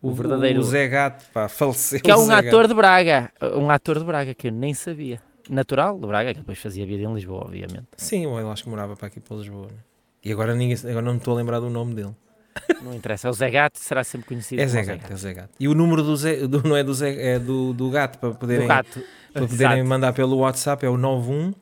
O, 0.00 0.10
o 0.10 0.14
verdadeiro... 0.14 0.60
O 0.60 0.62
Zé 0.62 0.86
Gato, 0.86 1.24
pá, 1.32 1.48
faleceu. 1.48 2.00
Que 2.00 2.12
é 2.12 2.16
um 2.16 2.30
ator 2.30 2.44
Gato. 2.44 2.68
de 2.68 2.74
Braga, 2.74 3.32
um 3.56 3.68
ator 3.68 3.98
de 3.98 4.04
Braga, 4.04 4.34
que 4.34 4.46
eu 4.46 4.52
nem 4.52 4.72
sabia. 4.72 5.20
Natural 5.50 5.98
de 5.98 6.06
Braga, 6.06 6.32
que 6.32 6.38
depois 6.38 6.60
fazia 6.60 6.86
vida 6.86 7.02
em 7.02 7.12
Lisboa, 7.12 7.42
obviamente. 7.44 7.88
Sim, 7.96 8.22
eu 8.22 8.52
acho 8.52 8.62
que 8.62 8.70
morava 8.70 8.94
para 8.94 9.08
aqui 9.08 9.18
para 9.18 9.36
Lisboa. 9.36 9.66
Né? 9.66 9.78
E 10.24 10.30
agora, 10.30 10.54
ninguém, 10.54 10.76
agora 10.88 11.02
não 11.02 11.14
me 11.14 11.18
estou 11.18 11.34
a 11.34 11.38
lembrar 11.38 11.58
do 11.58 11.68
nome 11.68 11.92
dele. 11.92 12.14
Não 12.82 12.94
interessa, 12.94 13.28
é 13.28 13.30
o 13.30 13.34
Zé 13.34 13.50
Gato, 13.50 13.78
será 13.78 14.04
sempre 14.04 14.28
conhecido 14.28 14.60
é 14.60 14.66
Zé 14.66 14.82
Gato, 14.82 14.86
Zé 14.86 14.96
Gato, 14.96 15.12
É 15.12 15.16
Zé 15.16 15.34
Gato. 15.34 15.50
E 15.58 15.68
o 15.68 15.74
número 15.74 16.02
do 16.02 16.16
Zé, 16.16 16.46
do, 16.46 16.62
não 16.62 16.76
é 16.76 16.84
do 16.84 16.94
Zé, 16.94 17.34
é 17.34 17.38
do, 17.38 17.72
do 17.72 17.90
Gato, 17.90 18.18
para 18.18 18.30
poderem, 18.32 18.66
gato. 18.68 19.02
Para 19.32 19.46
poderem 19.46 19.82
mandar 19.82 20.12
pelo 20.12 20.36
WhatsApp, 20.38 20.84
é 20.86 20.88
o 20.88 20.96
91 20.96 21.54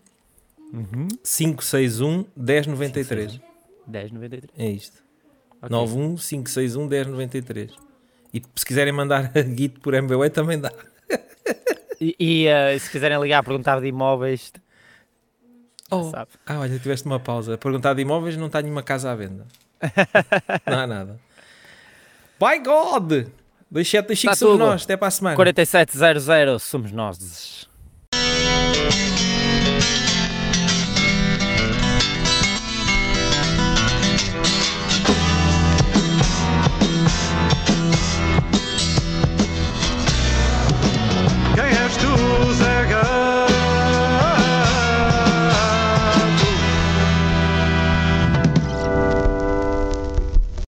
uhum. 0.73 1.09
561 1.23 2.27
1093. 2.37 3.41
1093. 3.87 4.45
É 4.57 4.71
isto. 4.71 5.03
Okay. 5.63 5.69
91 5.71 6.17
561 6.17 6.87
1093. 6.87 7.73
E 8.35 8.43
se 8.55 8.67
quiserem 8.67 8.93
mandar 8.93 9.31
a 9.37 9.43
Git 9.43 9.81
por 9.81 9.95
MBWay 9.95 10.31
também 10.31 10.59
dá. 10.59 10.73
E, 12.01 12.17
e 12.19 12.47
uh, 12.49 12.79
se 12.81 12.91
quiserem 12.91 13.21
ligar 13.21 13.39
a 13.39 13.43
perguntar 13.43 13.81
de 13.81 13.87
imóveis. 13.87 14.53
Oh. 15.91 16.11
Ah, 16.47 16.59
olha, 16.59 16.79
tiveste 16.79 17.07
uma 17.07 17.21
pausa. 17.21 17.57
Perguntar 17.57 17.95
de 17.95 18.03
imóveis 18.03 18.37
não 18.37 18.47
está 18.47 18.61
nenhuma 18.61 18.83
casa 18.83 19.13
à 19.13 19.15
venda. 19.15 19.47
não 20.67 20.79
há 20.79 20.87
nada. 20.87 21.21
By 22.39 22.59
God! 22.59 23.27
2725 23.71 24.31
tá 24.31 24.37
somos 24.37 24.55
tudo. 24.55 24.67
nós, 24.67 24.85
até 24.85 24.97
para 24.97 25.09
a 25.09 25.11
semana. 25.11 25.37
4700 25.37 26.63
somos 26.63 26.93
nós. 26.93 27.69